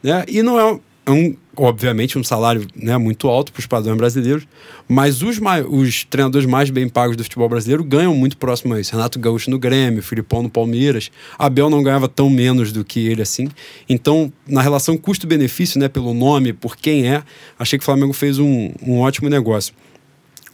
Né? 0.02 0.24
E 0.28 0.42
não 0.42 0.60
é 0.60 0.78
um, 1.10 1.36
obviamente, 1.56 2.18
um 2.18 2.24
salário 2.24 2.66
né, 2.74 2.96
muito 2.98 3.28
alto 3.28 3.52
para 3.52 3.60
os 3.60 3.66
padrões 3.66 3.96
brasileiros, 3.96 4.46
mas 4.88 5.22
os, 5.22 5.38
os 5.68 6.04
treinadores 6.04 6.46
mais 6.46 6.70
bem 6.70 6.88
pagos 6.88 7.16
do 7.16 7.22
futebol 7.22 7.48
brasileiro 7.48 7.84
ganham 7.84 8.14
muito 8.14 8.36
próximo 8.36 8.74
a 8.74 8.80
isso. 8.80 8.92
Renato 8.92 9.18
Gaúcho 9.18 9.50
no 9.50 9.58
Grêmio, 9.58 10.02
Filipão 10.02 10.42
no 10.42 10.50
Palmeiras, 10.50 11.10
Abel 11.38 11.70
não 11.70 11.82
ganhava 11.82 12.08
tão 12.08 12.28
menos 12.30 12.72
do 12.72 12.84
que 12.84 13.06
ele 13.08 13.22
assim. 13.22 13.48
Então, 13.88 14.32
na 14.46 14.62
relação 14.62 14.96
custo-benefício, 14.96 15.78
né, 15.80 15.88
pelo 15.88 16.14
nome, 16.14 16.52
por 16.52 16.76
quem 16.76 17.08
é, 17.08 17.22
achei 17.58 17.78
que 17.78 17.82
o 17.82 17.86
Flamengo 17.86 18.12
fez 18.12 18.38
um, 18.38 18.72
um 18.82 18.98
ótimo 18.98 19.28
negócio. 19.28 19.74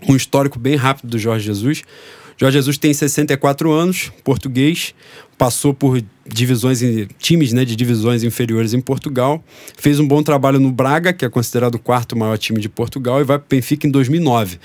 Um 0.09 0.15
histórico 0.15 0.59
bem 0.59 0.77
rápido 0.77 1.09
do 1.09 1.19
Jorge 1.19 1.47
Jesus. 1.47 1.83
Jorge 2.39 2.59
Jesus 2.59 2.77
tem 2.77 2.93
64 2.93 3.73
anos, 3.73 4.13
português, 4.23 4.95
passou 5.39 5.73
por 5.73 6.03
divisões 6.27 6.81
times 7.19 7.53
né, 7.53 7.65
de 7.65 7.75
divisões 7.75 8.23
inferiores 8.25 8.75
em 8.75 8.81
Portugal, 8.81 9.43
fez 9.77 9.99
um 10.01 10.07
bom 10.07 10.23
trabalho 10.23 10.61
no 10.61 10.71
Braga, 10.71 11.13
que 11.13 11.25
é 11.25 11.29
considerado 11.29 11.77
o 11.77 11.79
quarto 11.79 12.17
maior 12.17 12.37
time 12.37 12.61
de 12.61 12.69
Portugal, 12.69 13.21
e 13.21 13.25
vai 13.25 13.39
para 13.39 13.47
Benfica 13.49 13.87
em 13.87 13.91
2009. 13.91 14.59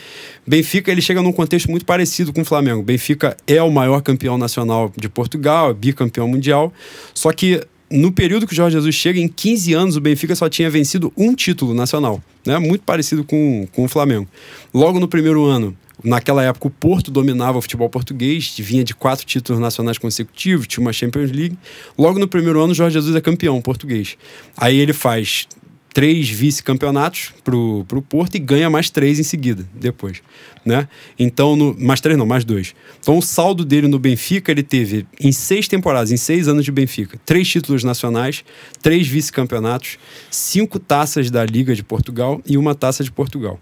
Benfica 0.45 0.91
ele 0.91 1.01
chega 1.01 1.21
num 1.21 1.31
contexto 1.31 1.69
muito 1.69 1.85
parecido 1.85 2.33
com 2.33 2.41
o 2.41 2.45
Flamengo. 2.45 2.81
Benfica 2.83 3.37
é 3.47 3.61
o 3.61 3.71
maior 3.71 4.01
campeão 4.01 4.37
nacional 4.37 4.91
de 4.97 5.07
Portugal, 5.07 5.73
bicampeão 5.73 6.27
mundial, 6.27 6.73
só 7.13 7.31
que 7.31 7.61
no 7.91 8.11
período 8.11 8.47
que 8.47 8.53
o 8.53 8.55
Jorge 8.55 8.77
Jesus 8.77 8.95
chega, 8.95 9.19
em 9.19 9.27
15 9.27 9.73
anos, 9.73 9.95
o 9.97 10.01
Benfica 10.01 10.33
só 10.33 10.47
tinha 10.47 10.69
vencido 10.69 11.11
um 11.17 11.35
título 11.35 11.73
nacional, 11.73 12.23
né? 12.45 12.57
muito 12.57 12.83
parecido 12.83 13.23
com, 13.23 13.67
com 13.73 13.83
o 13.83 13.87
Flamengo. 13.89 14.27
Logo 14.73 14.97
no 14.97 15.09
primeiro 15.09 15.45
ano, 15.45 15.75
Naquela 16.03 16.43
época, 16.43 16.67
o 16.67 16.71
Porto 16.71 17.11
dominava 17.11 17.57
o 17.57 17.61
futebol 17.61 17.89
português, 17.89 18.53
vinha 18.57 18.83
de 18.83 18.93
quatro 18.93 19.25
títulos 19.25 19.61
nacionais 19.61 19.97
consecutivos, 19.97 20.67
tinha 20.67 20.81
uma 20.81 20.93
Champions 20.93 21.31
League. 21.31 21.57
Logo 21.97 22.19
no 22.19 22.27
primeiro 22.27 22.61
ano, 22.61 22.73
Jorge 22.73 22.93
Jesus 22.93 23.15
é 23.15 23.21
campeão 23.21 23.61
português. 23.61 24.17
Aí 24.57 24.77
ele 24.77 24.93
faz 24.93 25.47
três 25.93 26.29
vice-campeonatos 26.29 27.33
pro, 27.43 27.85
pro 27.87 28.01
Porto 28.01 28.35
e 28.35 28.39
ganha 28.39 28.69
mais 28.69 28.89
três 28.89 29.19
em 29.19 29.23
seguida, 29.23 29.67
depois, 29.73 30.21
né? 30.65 30.87
Então, 31.19 31.55
no, 31.55 31.75
mais 31.77 31.99
três 31.99 32.17
não, 32.17 32.25
mais 32.25 32.45
dois. 32.45 32.73
Então, 32.99 33.17
o 33.17 33.21
saldo 33.21 33.65
dele 33.65 33.87
no 33.87 33.99
Benfica, 33.99 34.51
ele 34.51 34.63
teve, 34.63 35.05
em 35.19 35.31
seis 35.31 35.67
temporadas, 35.67 36.11
em 36.11 36.17
seis 36.17 36.47
anos 36.47 36.63
de 36.63 36.71
Benfica, 36.71 37.19
três 37.25 37.47
títulos 37.47 37.83
nacionais, 37.83 38.43
três 38.81 39.07
vice-campeonatos, 39.07 39.97
cinco 40.29 40.79
taças 40.79 41.29
da 41.29 41.45
Liga 41.45 41.75
de 41.75 41.83
Portugal 41.83 42.41
e 42.45 42.57
uma 42.57 42.73
taça 42.73 43.03
de 43.03 43.11
Portugal. 43.11 43.59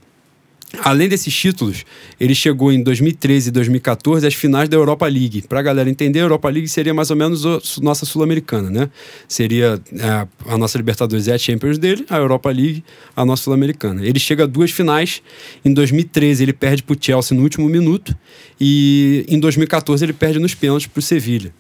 Além 0.84 1.10
desses 1.10 1.34
títulos, 1.34 1.84
ele 2.20 2.36
chegou 2.36 2.72
em 2.72 2.84
2013 2.84 3.50
e 3.50 3.52
2014 3.52 4.28
às 4.28 4.36
finais 4.36 4.70
da 4.70 4.78
Europa 4.78 5.08
League. 5.08 5.42
Para 5.42 5.60
a 5.60 5.64
galera 5.64 5.90
entender, 5.90 6.20
a 6.20 6.24
Europa 6.24 6.48
League 6.48 6.68
seria 6.68 6.94
mais 6.94 7.10
ou 7.10 7.16
menos 7.16 7.44
a 7.44 7.60
nossa 7.82 8.06
Sul-Americana, 8.06 8.70
né? 8.70 8.90
Seria 9.28 9.82
é, 9.94 10.28
a 10.48 10.58
nossa 10.58 10.78
Libertadores 10.78 11.28
é 11.28 11.34
a 11.34 11.38
Champions 11.38 11.80
dele, 11.80 12.06
a 12.10 12.18
Europa 12.18 12.52
League 12.52 12.84
a 13.16 13.26
nossa 13.26 13.44
Sul-Americana. 13.44 14.06
Ele 14.06 14.20
chega 14.20 14.44
a 14.44 14.48
duas 14.48 14.70
finais. 14.70 15.24
Em 15.66 15.74
2013 15.74 16.44
ele 16.44 16.54
perde 16.54 16.84
para 16.84 16.94
o 16.94 16.98
Chelsea 17.00 17.36
no 17.36 17.44
último 17.44 17.68
minuto 17.68 18.16
e 18.62 19.26
em 19.28 19.40
2014 19.40 20.06
ele 20.06 20.14
perde 20.14 20.38
nos 20.38 20.54
pênaltis 20.54 20.88
para 20.88 21.00
o 21.00 21.02
Sevilha. 21.02 21.52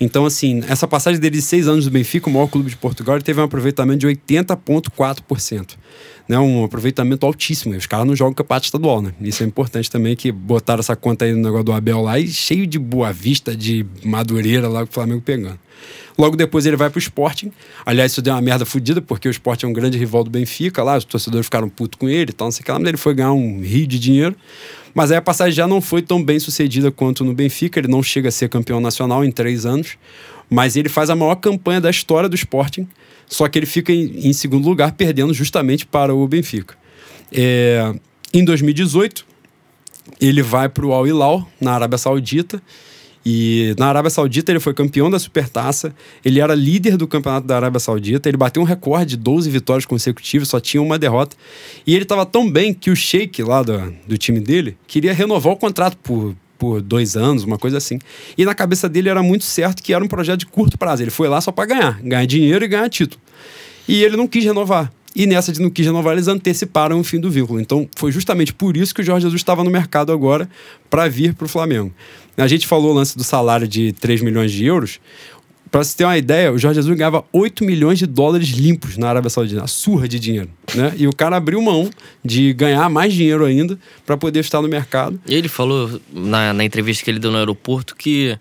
Então, 0.00 0.26
assim, 0.26 0.62
essa 0.66 0.88
passagem 0.88 1.20
dele 1.20 1.36
de 1.36 1.42
seis 1.42 1.68
anos 1.68 1.84
do 1.84 1.90
Benfica, 1.90 2.28
o 2.28 2.32
maior 2.32 2.48
clube 2.48 2.68
de 2.68 2.76
Portugal, 2.76 3.14
ele 3.14 3.22
teve 3.22 3.40
um 3.40 3.44
aproveitamento 3.44 4.00
de 4.00 4.08
80,4%. 4.08 5.76
Né, 6.28 6.38
um 6.38 6.64
aproveitamento 6.64 7.26
altíssimo. 7.26 7.76
Os 7.76 7.86
caras 7.86 8.06
não 8.06 8.14
jogam 8.14 8.32
campeonato 8.32 8.66
estadual, 8.66 9.02
né? 9.02 9.12
Isso 9.20 9.42
é 9.42 9.46
importante 9.46 9.90
também, 9.90 10.14
que 10.14 10.30
botaram 10.30 10.80
essa 10.80 10.94
conta 10.94 11.24
aí 11.24 11.32
no 11.32 11.42
negócio 11.42 11.64
do 11.64 11.72
Abel 11.72 12.00
lá 12.00 12.18
e 12.18 12.28
cheio 12.28 12.66
de 12.66 12.78
boa 12.78 13.12
vista, 13.12 13.56
de 13.56 13.84
madureira 14.04 14.68
lá 14.68 14.84
com 14.84 14.90
o 14.90 14.94
Flamengo 14.94 15.20
pegando. 15.20 15.58
Logo 16.18 16.36
depois 16.36 16.66
ele 16.66 16.76
vai 16.76 16.90
pro 16.90 16.98
Sporting. 16.98 17.50
Aliás, 17.84 18.12
isso 18.12 18.22
deu 18.22 18.34
uma 18.34 18.40
merda 18.40 18.64
fodida, 18.64 19.00
porque 19.00 19.28
o 19.28 19.30
Sporting 19.30 19.66
é 19.66 19.68
um 19.68 19.72
grande 19.72 19.96
rival 19.98 20.22
do 20.24 20.30
Benfica 20.30 20.82
lá, 20.82 20.96
os 20.96 21.04
torcedores 21.04 21.46
ficaram 21.46 21.68
putos 21.68 21.98
com 21.98 22.08
ele 22.08 22.30
e 22.30 22.32
tal, 22.32 22.46
não 22.46 22.52
sei 22.52 22.62
o 22.62 22.64
que 22.64 22.70
lá, 22.70 22.78
mas 22.78 22.88
ele 22.88 22.96
foi 22.96 23.14
ganhar 23.14 23.32
um 23.32 23.60
rio 23.60 23.86
de 23.86 23.98
dinheiro. 23.98 24.36
Mas 24.94 25.10
aí 25.10 25.16
a 25.16 25.22
passagem 25.22 25.54
já 25.54 25.66
não 25.66 25.80
foi 25.80 26.02
tão 26.02 26.22
bem 26.22 26.38
sucedida 26.38 26.90
quanto 26.90 27.24
no 27.24 27.32
Benfica. 27.32 27.80
Ele 27.80 27.88
não 27.88 28.02
chega 28.02 28.28
a 28.28 28.32
ser 28.32 28.48
campeão 28.48 28.80
nacional 28.80 29.24
em 29.24 29.30
três 29.30 29.64
anos, 29.64 29.96
mas 30.50 30.76
ele 30.76 30.88
faz 30.88 31.08
a 31.08 31.16
maior 31.16 31.36
campanha 31.36 31.80
da 31.80 31.90
história 31.90 32.28
do 32.28 32.34
Sporting. 32.34 32.86
Só 33.26 33.48
que 33.48 33.58
ele 33.58 33.66
fica 33.66 33.90
em, 33.92 34.28
em 34.28 34.32
segundo 34.32 34.68
lugar, 34.68 34.92
perdendo 34.92 35.32
justamente 35.32 35.86
para 35.86 36.14
o 36.14 36.28
Benfica. 36.28 36.74
É, 37.32 37.94
em 38.34 38.44
2018, 38.44 39.24
ele 40.20 40.42
vai 40.42 40.68
para 40.68 40.84
o 40.84 40.92
Al 40.92 41.06
Hilal, 41.06 41.48
na 41.58 41.72
Arábia 41.72 41.96
Saudita, 41.96 42.62
e 43.24 43.74
na 43.78 43.86
Arábia 43.86 44.10
Saudita 44.10 44.50
ele 44.50 44.58
foi 44.58 44.74
campeão 44.74 45.10
da 45.10 45.18
Supertaça, 45.18 45.94
ele 46.24 46.40
era 46.40 46.54
líder 46.54 46.96
do 46.96 47.06
campeonato 47.06 47.46
da 47.46 47.56
Arábia 47.56 47.78
Saudita, 47.78 48.28
ele 48.28 48.36
bateu 48.36 48.62
um 48.62 48.64
recorde 48.64 49.16
de 49.16 49.16
12 49.16 49.50
vitórias 49.50 49.86
consecutivas, 49.86 50.48
só 50.48 50.58
tinha 50.58 50.82
uma 50.82 50.98
derrota. 50.98 51.36
E 51.86 51.94
ele 51.94 52.02
estava 52.02 52.26
tão 52.26 52.50
bem 52.50 52.74
que 52.74 52.90
o 52.90 52.96
Sheik 52.96 53.42
lá 53.42 53.62
do, 53.62 53.94
do 54.06 54.18
time 54.18 54.40
dele 54.40 54.76
queria 54.86 55.12
renovar 55.12 55.52
o 55.52 55.56
contrato 55.56 55.96
por, 55.98 56.34
por 56.58 56.80
dois 56.80 57.16
anos, 57.16 57.44
uma 57.44 57.58
coisa 57.58 57.78
assim. 57.78 57.98
E 58.36 58.44
na 58.44 58.54
cabeça 58.54 58.88
dele 58.88 59.08
era 59.08 59.22
muito 59.22 59.44
certo 59.44 59.82
que 59.82 59.94
era 59.94 60.02
um 60.02 60.08
projeto 60.08 60.40
de 60.40 60.46
curto 60.46 60.76
prazo. 60.76 61.02
Ele 61.02 61.10
foi 61.10 61.28
lá 61.28 61.40
só 61.40 61.52
para 61.52 61.66
ganhar, 61.66 62.00
ganhar 62.02 62.26
dinheiro 62.26 62.64
e 62.64 62.68
ganhar 62.68 62.88
título. 62.88 63.20
E 63.86 64.02
ele 64.02 64.16
não 64.16 64.26
quis 64.26 64.44
renovar. 64.44 64.92
E 65.14 65.26
nessa 65.26 65.52
de 65.52 65.60
não 65.60 65.68
quis 65.68 65.84
renovar, 65.84 66.14
eles 66.14 66.26
anteciparam 66.26 66.98
o 66.98 67.04
fim 67.04 67.20
do 67.20 67.30
vínculo. 67.30 67.60
Então 67.60 67.88
foi 67.96 68.10
justamente 68.10 68.54
por 68.54 68.76
isso 68.76 68.94
que 68.94 69.02
o 69.02 69.04
Jorge 69.04 69.24
Jesus 69.24 69.40
estava 69.40 69.62
no 69.62 69.70
mercado 69.70 70.10
agora 70.10 70.48
para 70.88 71.06
vir 71.08 71.34
para 71.34 71.44
o 71.44 71.48
Flamengo. 71.48 71.92
A 72.36 72.46
gente 72.46 72.66
falou 72.66 72.92
o 72.92 72.94
lance 72.94 73.16
do 73.16 73.24
salário 73.24 73.68
de 73.68 73.92
3 73.92 74.22
milhões 74.22 74.50
de 74.50 74.64
euros. 74.64 75.00
Para 75.70 75.82
você 75.82 75.96
ter 75.96 76.04
uma 76.04 76.18
ideia, 76.18 76.52
o 76.52 76.58
Jorge 76.58 76.76
Jesus 76.76 76.96
ganhava 76.96 77.24
8 77.32 77.64
milhões 77.64 77.98
de 77.98 78.06
dólares 78.06 78.48
limpos 78.48 78.98
na 78.98 79.08
Arábia 79.08 79.30
Saudita, 79.30 79.66
surra 79.66 80.06
de 80.06 80.18
dinheiro. 80.18 80.50
Né? 80.74 80.92
E 80.98 81.06
o 81.06 81.14
cara 81.14 81.36
abriu 81.36 81.62
mão 81.62 81.88
de 82.22 82.52
ganhar 82.52 82.90
mais 82.90 83.14
dinheiro 83.14 83.44
ainda 83.44 83.78
para 84.04 84.16
poder 84.18 84.40
estar 84.40 84.60
no 84.60 84.68
mercado. 84.68 85.18
Ele 85.26 85.48
falou 85.48 85.98
na, 86.12 86.52
na 86.52 86.62
entrevista 86.62 87.02
que 87.02 87.10
ele 87.10 87.18
deu 87.18 87.30
no 87.30 87.38
aeroporto 87.38 87.96
que 87.96 88.38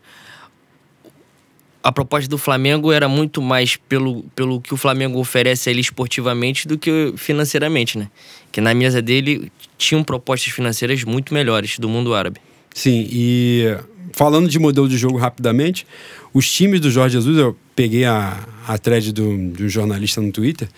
a 1.84 1.92
proposta 1.92 2.30
do 2.30 2.38
Flamengo 2.38 2.92
era 2.92 3.08
muito 3.08 3.42
mais 3.42 3.76
pelo, 3.76 4.24
pelo 4.36 4.60
que 4.60 4.74
o 4.74 4.78
Flamengo 4.78 5.18
oferece 5.18 5.70
ali 5.70 5.80
esportivamente 5.80 6.68
do 6.68 6.78
que 6.78 7.14
financeiramente, 7.16 7.98
né? 7.98 8.10
Que 8.52 8.62
na 8.62 8.74
mesa 8.74 9.02
dele 9.02 9.52
tinham 9.78 10.04
propostas 10.04 10.54
financeiras 10.54 11.04
muito 11.04 11.34
melhores 11.34 11.80
do 11.80 11.90
mundo 11.90 12.14
árabe. 12.14 12.40
Sim, 12.74 13.08
e 13.12 13.78
falando 14.14 14.50
de 14.50 14.58
modelo 14.60 14.88
de 14.88 14.98
jogo 14.98 15.18
rapidamente, 15.18 15.86
os 16.34 16.50
times 16.50 16.80
do 16.80 16.90
Jorge 16.90 17.14
Jesus, 17.14 17.38
eu 17.38 17.56
peguei 17.76 18.06
a, 18.06 18.48
a 18.68 18.78
thread 18.78 19.12
do, 19.12 19.50
do 19.50 19.68
jornalista 19.68 20.22
no 20.22 20.32
Twitter, 20.32 20.70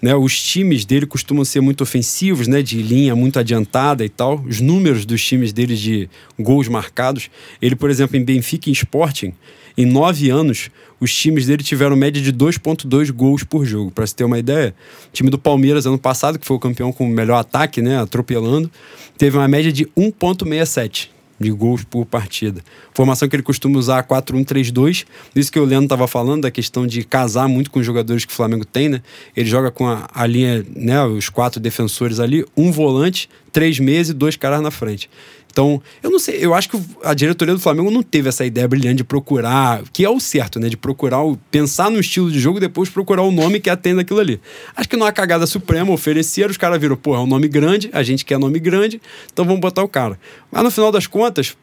né, 0.00 0.14
os 0.14 0.40
times 0.42 0.84
dele 0.84 1.06
costumam 1.06 1.44
ser 1.44 1.60
muito 1.60 1.82
ofensivos, 1.82 2.46
né, 2.46 2.60
de 2.62 2.82
linha 2.82 3.16
muito 3.16 3.38
adiantada 3.38 4.04
e 4.04 4.08
tal. 4.08 4.44
Os 4.46 4.60
números 4.60 5.06
dos 5.06 5.24
times 5.24 5.52
dele 5.52 5.74
de 5.74 6.08
gols 6.38 6.68
marcados. 6.68 7.30
Ele, 7.62 7.74
por 7.74 7.88
exemplo, 7.88 8.16
em 8.16 8.22
Benfica 8.22 8.68
e 8.68 8.72
Sporting, 8.72 9.32
em 9.76 9.86
nove 9.86 10.28
anos, 10.28 10.70
os 11.00 11.14
times 11.14 11.46
dele 11.46 11.62
tiveram 11.62 11.96
média 11.96 12.20
de 12.20 12.32
2,2 12.32 13.10
gols 13.10 13.42
por 13.42 13.64
jogo. 13.64 13.90
Para 13.90 14.06
você 14.06 14.14
ter 14.14 14.24
uma 14.24 14.38
ideia, 14.38 14.74
o 15.08 15.12
time 15.12 15.30
do 15.30 15.38
Palmeiras, 15.38 15.86
ano 15.86 15.98
passado, 15.98 16.38
que 16.38 16.46
foi 16.46 16.56
o 16.56 16.60
campeão 16.60 16.92
com 16.92 17.04
o 17.04 17.08
melhor 17.08 17.38
ataque, 17.38 17.80
né, 17.80 17.98
atropelando, 17.98 18.70
teve 19.16 19.36
uma 19.38 19.48
média 19.48 19.72
de 19.72 19.86
1,67 19.96 21.15
de 21.38 21.50
gols 21.50 21.84
por 21.84 22.06
partida. 22.06 22.62
Formação 22.94 23.28
que 23.28 23.36
ele 23.36 23.42
costuma 23.42 23.78
usar 23.78 24.06
4-1-3-2. 24.06 25.06
Isso 25.34 25.52
que 25.52 25.58
o 25.58 25.64
Leandro 25.64 25.86
estava 25.86 26.08
falando, 26.08 26.42
da 26.42 26.50
questão 26.50 26.86
de 26.86 27.04
casar 27.04 27.48
muito 27.48 27.70
com 27.70 27.78
os 27.78 27.86
jogadores 27.86 28.24
que 28.24 28.32
o 28.32 28.36
Flamengo 28.36 28.64
tem, 28.64 28.88
né? 28.88 29.02
Ele 29.36 29.48
joga 29.48 29.70
com 29.70 29.86
a, 29.86 30.08
a 30.12 30.26
linha, 30.26 30.64
né, 30.74 31.04
os 31.04 31.28
quatro 31.28 31.60
defensores 31.60 32.20
ali, 32.20 32.44
um 32.56 32.72
volante, 32.72 33.28
três 33.52 33.78
meses 33.78 34.10
e 34.10 34.14
dois 34.14 34.36
caras 34.36 34.60
na 34.60 34.70
frente. 34.70 35.08
Então, 35.56 35.80
eu 36.02 36.10
não 36.10 36.18
sei, 36.18 36.36
eu 36.38 36.52
acho 36.52 36.68
que 36.68 36.78
a 37.02 37.14
diretoria 37.14 37.54
do 37.54 37.60
Flamengo 37.60 37.90
não 37.90 38.02
teve 38.02 38.28
essa 38.28 38.44
ideia 38.44 38.68
brilhante 38.68 38.96
de 38.96 39.04
procurar, 39.04 39.82
que 39.90 40.04
é 40.04 40.10
o 40.10 40.20
certo, 40.20 40.60
né? 40.60 40.68
De 40.68 40.76
procurar, 40.76 41.22
o, 41.22 41.38
pensar 41.50 41.90
no 41.90 41.98
estilo 41.98 42.30
de 42.30 42.38
jogo 42.38 42.60
depois 42.60 42.90
procurar 42.90 43.22
o 43.22 43.30
nome 43.30 43.58
que 43.58 43.70
atende 43.70 44.02
aquilo 44.02 44.20
ali. 44.20 44.38
Acho 44.76 44.86
que 44.86 44.98
não 44.98 45.06
é 45.06 45.12
cagada 45.12 45.46
suprema, 45.46 45.90
ofereceram, 45.90 46.50
os 46.50 46.58
caras 46.58 46.78
viram, 46.78 46.94
pô, 46.94 47.14
é 47.14 47.20
um 47.20 47.26
nome 47.26 47.48
grande, 47.48 47.88
a 47.94 48.02
gente 48.02 48.22
quer 48.22 48.38
nome 48.38 48.58
grande, 48.58 49.00
então 49.32 49.46
vamos 49.46 49.62
botar 49.62 49.82
o 49.82 49.88
cara. 49.88 50.20
Mas 50.52 50.62
no 50.62 50.70
final 50.70 50.92
das 50.92 51.06
contas, 51.06 51.56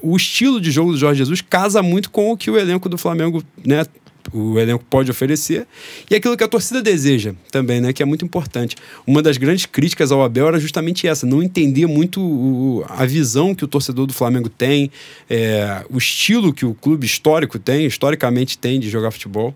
o 0.00 0.16
estilo 0.16 0.58
de 0.58 0.70
jogo 0.70 0.92
do 0.92 0.96
Jorge 0.96 1.18
Jesus 1.18 1.42
casa 1.42 1.82
muito 1.82 2.10
com 2.10 2.32
o 2.32 2.38
que 2.38 2.50
o 2.50 2.56
elenco 2.56 2.88
do 2.88 2.96
Flamengo, 2.96 3.44
né, 3.62 3.84
o 4.32 4.58
elenco 4.58 4.84
pode 4.88 5.10
oferecer 5.10 5.66
e 6.10 6.14
aquilo 6.14 6.36
que 6.36 6.44
a 6.44 6.48
torcida 6.48 6.82
deseja 6.82 7.34
também, 7.50 7.80
né? 7.80 7.92
Que 7.92 8.02
é 8.02 8.06
muito 8.06 8.24
importante. 8.24 8.76
Uma 9.06 9.22
das 9.22 9.36
grandes 9.36 9.66
críticas 9.66 10.12
ao 10.12 10.22
Abel 10.22 10.48
era 10.48 10.60
justamente 10.60 11.06
essa, 11.06 11.26
não 11.26 11.42
entender 11.42 11.86
muito 11.86 12.20
o, 12.20 12.84
a 12.88 13.04
visão 13.04 13.54
que 13.54 13.64
o 13.64 13.68
torcedor 13.68 14.06
do 14.06 14.12
Flamengo 14.12 14.48
tem, 14.48 14.90
é, 15.28 15.84
o 15.90 15.98
estilo 15.98 16.52
que 16.52 16.64
o 16.64 16.74
clube 16.74 17.06
histórico 17.06 17.58
tem, 17.58 17.86
historicamente 17.86 18.58
tem 18.58 18.80
de 18.80 18.88
jogar 18.88 19.10
futebol. 19.10 19.54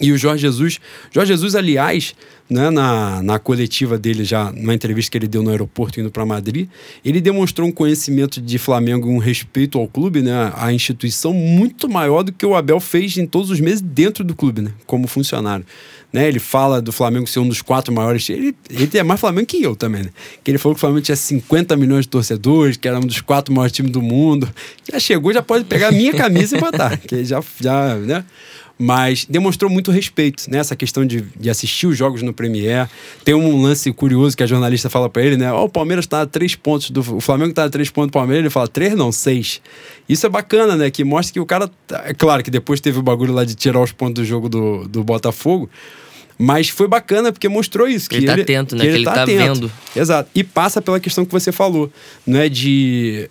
E 0.00 0.12
o 0.12 0.18
Jorge 0.18 0.42
Jesus, 0.42 0.80
Jorge 1.12 1.32
Jesus, 1.32 1.54
aliás, 1.54 2.14
né, 2.48 2.70
na, 2.70 3.22
na 3.22 3.38
coletiva 3.38 3.98
dele, 3.98 4.24
já 4.24 4.50
numa 4.52 4.74
entrevista 4.74 5.10
que 5.10 5.18
ele 5.18 5.28
deu 5.28 5.42
no 5.42 5.50
aeroporto 5.50 6.00
indo 6.00 6.10
para 6.10 6.24
Madrid, 6.24 6.68
ele 7.04 7.20
demonstrou 7.20 7.68
um 7.68 7.72
conhecimento 7.72 8.40
de 8.40 8.58
Flamengo, 8.58 9.08
um 9.08 9.18
respeito 9.18 9.78
ao 9.78 9.86
clube, 9.86 10.22
né, 10.22 10.52
à 10.56 10.72
instituição, 10.72 11.34
muito 11.34 11.88
maior 11.88 12.22
do 12.22 12.32
que 12.32 12.46
o 12.46 12.54
Abel 12.54 12.80
fez 12.80 13.16
em 13.18 13.26
todos 13.26 13.50
os 13.50 13.60
meses 13.60 13.80
dentro 13.80 14.24
do 14.24 14.34
clube, 14.34 14.62
né, 14.62 14.72
como 14.86 15.06
funcionário. 15.06 15.64
Né, 16.10 16.26
ele 16.26 16.38
fala 16.38 16.80
do 16.80 16.90
Flamengo 16.90 17.26
ser 17.26 17.38
um 17.40 17.46
dos 17.46 17.60
quatro 17.60 17.92
maiores. 17.92 18.30
Ele, 18.30 18.56
ele 18.70 18.88
é 18.96 19.02
mais 19.02 19.20
Flamengo 19.20 19.46
que 19.46 19.62
eu 19.62 19.76
também. 19.76 20.04
Né? 20.04 20.10
Que 20.42 20.50
ele 20.50 20.56
falou 20.56 20.74
que 20.74 20.78
o 20.78 20.80
Flamengo 20.80 21.02
tinha 21.02 21.14
50 21.14 21.76
milhões 21.76 22.06
de 22.06 22.08
torcedores, 22.08 22.78
que 22.78 22.88
era 22.88 22.96
um 22.96 23.02
dos 23.02 23.20
quatro 23.20 23.52
maiores 23.52 23.72
times 23.72 23.92
do 23.92 24.00
mundo. 24.00 24.48
Já 24.90 24.98
chegou, 24.98 25.34
já 25.34 25.42
pode 25.42 25.66
pegar 25.66 25.88
a 25.88 25.92
minha 25.92 26.14
camisa 26.14 26.56
e 26.56 26.60
botar. 26.60 26.96
Que 26.96 27.22
já, 27.26 27.42
já, 27.60 27.94
né? 27.96 28.24
Mas 28.78 29.26
demonstrou 29.28 29.68
muito 29.70 29.90
respeito 29.90 30.48
nessa 30.48 30.74
né? 30.74 30.76
questão 30.76 31.04
de, 31.04 31.22
de 31.36 31.50
assistir 31.50 31.86
os 31.88 31.98
jogos 31.98 32.22
no 32.22 32.32
Premier. 32.32 32.88
Tem 33.24 33.34
um 33.34 33.60
lance 33.60 33.92
curioso 33.92 34.36
que 34.36 34.42
a 34.42 34.46
jornalista 34.46 34.88
fala 34.88 35.10
para 35.10 35.22
ele, 35.22 35.36
né? 35.36 35.52
Ó, 35.52 35.62
oh, 35.62 35.64
o 35.64 35.68
Palmeiras 35.68 36.04
está 36.04 36.22
a 36.22 36.26
três 36.26 36.54
pontos 36.54 36.90
do 36.90 37.00
o 37.00 37.20
Flamengo 37.20 37.50
está 37.50 37.64
a 37.64 37.70
três 37.70 37.90
pontos 37.90 38.10
do 38.10 38.12
Palmeiras, 38.12 38.44
ele 38.44 38.50
fala 38.50 38.68
três 38.68 38.94
não, 38.94 39.10
seis. 39.10 39.60
Isso 40.08 40.24
é 40.24 40.28
bacana, 40.28 40.76
né? 40.76 40.90
Que 40.90 41.02
mostra 41.02 41.32
que 41.32 41.40
o 41.40 41.46
cara 41.46 41.68
tá, 41.86 42.04
é 42.06 42.14
claro 42.14 42.42
que 42.42 42.50
depois 42.50 42.80
teve 42.80 42.98
o 42.98 43.02
bagulho 43.02 43.34
lá 43.34 43.44
de 43.44 43.56
tirar 43.56 43.80
os 43.80 43.90
pontos 43.90 44.22
do 44.22 44.24
jogo 44.24 44.48
do, 44.48 44.86
do 44.86 45.02
Botafogo. 45.02 45.68
Mas 46.40 46.68
foi 46.68 46.86
bacana 46.86 47.32
porque 47.32 47.48
mostrou 47.48 47.88
isso. 47.88 48.08
Que 48.08 48.16
ele 48.16 48.26
tá 48.26 48.34
atento, 48.34 48.76
né? 48.76 48.84
Que, 48.84 48.86
que 48.86 48.94
ele, 48.94 48.98
ele 48.98 49.04
tá, 49.04 49.14
tá 49.14 49.24
vendo. 49.24 49.72
Exato. 49.96 50.30
E 50.32 50.44
passa 50.44 50.80
pela 50.80 51.00
questão 51.00 51.24
que 51.24 51.32
você 51.32 51.50
falou, 51.50 51.90
não 52.24 52.38
é 52.38 52.48
de 52.48 53.28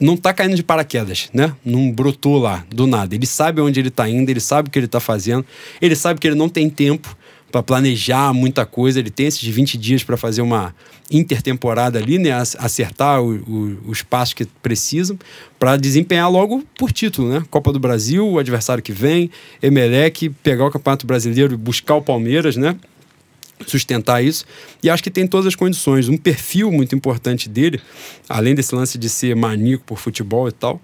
não 0.00 0.16
tá 0.16 0.32
caindo 0.32 0.56
de 0.56 0.62
paraquedas, 0.62 1.28
né? 1.32 1.54
Não 1.64 1.92
brotou 1.92 2.38
lá 2.38 2.64
do 2.70 2.86
nada. 2.86 3.14
Ele 3.14 3.26
sabe 3.26 3.60
onde 3.60 3.78
ele 3.78 3.90
tá 3.90 4.08
indo, 4.08 4.30
ele 4.30 4.40
sabe 4.40 4.68
o 4.68 4.72
que 4.72 4.78
ele 4.78 4.88
tá 4.88 4.98
fazendo, 4.98 5.44
ele 5.80 5.94
sabe 5.94 6.18
que 6.18 6.26
ele 6.26 6.34
não 6.34 6.48
tem 6.48 6.70
tempo 6.70 7.14
para 7.52 7.62
planejar 7.62 8.32
muita 8.32 8.64
coisa, 8.64 8.98
ele 8.98 9.10
tem 9.10 9.26
esses 9.26 9.42
20 9.42 9.76
dias 9.76 10.04
para 10.04 10.16
fazer 10.16 10.40
uma 10.40 10.74
intertemporada 11.10 11.98
ali, 11.98 12.18
né? 12.18 12.30
Acertar 12.30 13.20
o, 13.20 13.34
o, 13.34 13.78
os 13.88 14.02
passos 14.02 14.34
que 14.34 14.46
precisam 14.62 15.18
para 15.58 15.76
desempenhar 15.76 16.30
logo 16.30 16.64
por 16.78 16.92
título, 16.92 17.28
né? 17.28 17.42
Copa 17.50 17.72
do 17.72 17.80
Brasil, 17.80 18.26
o 18.26 18.38
adversário 18.38 18.82
que 18.82 18.92
vem, 18.92 19.30
Emelec, 19.60 20.30
pegar 20.42 20.66
o 20.66 20.70
Campeonato 20.70 21.06
Brasileiro 21.06 21.54
e 21.54 21.56
buscar 21.56 21.96
o 21.96 22.02
Palmeiras, 22.02 22.56
né? 22.56 22.76
Sustentar 23.66 24.24
isso. 24.24 24.44
E 24.82 24.90
acho 24.90 25.02
que 25.02 25.10
tem 25.10 25.26
todas 25.26 25.46
as 25.46 25.54
condições. 25.54 26.08
Um 26.08 26.16
perfil 26.16 26.70
muito 26.70 26.94
importante 26.94 27.48
dele, 27.48 27.80
além 28.28 28.54
desse 28.54 28.74
lance 28.74 28.98
de 28.98 29.08
ser 29.08 29.34
maníaco 29.36 29.84
por 29.84 29.98
futebol 29.98 30.48
e 30.48 30.52
tal, 30.52 30.80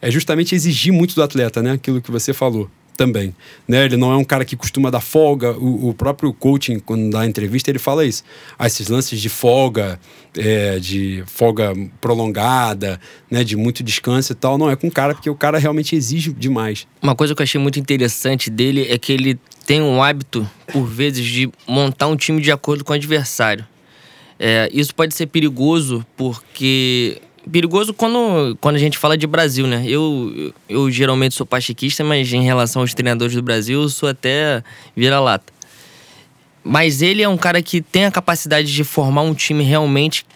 é 0.00 0.10
justamente 0.10 0.54
exigir 0.54 0.92
muito 0.92 1.14
do 1.14 1.22
atleta, 1.22 1.62
né? 1.62 1.72
Aquilo 1.72 2.00
que 2.00 2.10
você 2.10 2.32
falou. 2.32 2.70
Também. 3.00 3.34
Né? 3.66 3.86
Ele 3.86 3.96
não 3.96 4.12
é 4.12 4.16
um 4.18 4.24
cara 4.24 4.44
que 4.44 4.54
costuma 4.54 4.90
dar 4.90 5.00
folga. 5.00 5.52
O, 5.52 5.88
o 5.88 5.94
próprio 5.94 6.34
coaching, 6.34 6.78
quando 6.78 7.08
dá 7.08 7.24
entrevista, 7.24 7.70
ele 7.70 7.78
fala 7.78 8.04
isso. 8.04 8.22
Ah, 8.58 8.66
esses 8.66 8.88
lances 8.88 9.18
de 9.18 9.30
folga, 9.30 9.98
é, 10.36 10.78
de 10.78 11.24
folga 11.26 11.72
prolongada, 11.98 13.00
né? 13.30 13.42
de 13.42 13.56
muito 13.56 13.82
descanso 13.82 14.32
e 14.32 14.34
tal, 14.34 14.58
não 14.58 14.68
é 14.68 14.76
com 14.76 14.88
o 14.88 14.90
cara, 14.90 15.14
porque 15.14 15.30
o 15.30 15.34
cara 15.34 15.56
realmente 15.56 15.96
exige 15.96 16.30
demais. 16.30 16.86
Uma 17.00 17.16
coisa 17.16 17.34
que 17.34 17.40
eu 17.40 17.44
achei 17.44 17.58
muito 17.58 17.80
interessante 17.80 18.50
dele 18.50 18.86
é 18.90 18.98
que 18.98 19.14
ele 19.14 19.40
tem 19.64 19.80
um 19.80 20.02
hábito, 20.02 20.46
por 20.70 20.84
vezes, 20.84 21.24
de 21.24 21.50
montar 21.66 22.06
um 22.06 22.16
time 22.16 22.42
de 22.42 22.52
acordo 22.52 22.84
com 22.84 22.92
o 22.92 22.96
adversário. 22.96 23.66
É, 24.38 24.68
isso 24.72 24.94
pode 24.94 25.14
ser 25.14 25.26
perigoso 25.26 26.04
porque 26.16 27.20
perigoso 27.50 27.94
quando, 27.94 28.56
quando 28.60 28.76
a 28.76 28.78
gente 28.78 28.98
fala 28.98 29.16
de 29.16 29.26
Brasil, 29.26 29.66
né? 29.66 29.84
Eu, 29.86 30.52
eu 30.68 30.90
geralmente 30.90 31.34
sou 31.34 31.46
pachequista, 31.46 32.02
mas 32.04 32.32
em 32.32 32.42
relação 32.42 32.82
aos 32.82 32.94
treinadores 32.94 33.34
do 33.34 33.42
Brasil, 33.42 33.82
eu 33.82 33.88
sou 33.88 34.08
até 34.08 34.62
vira-lata. 34.96 35.52
Mas 36.62 37.00
ele 37.02 37.22
é 37.22 37.28
um 37.28 37.38
cara 37.38 37.62
que 37.62 37.80
tem 37.80 38.04
a 38.04 38.10
capacidade 38.10 38.72
de 38.72 38.84
formar 38.84 39.22
um 39.22 39.34
time 39.34 39.64
realmente 39.64 40.26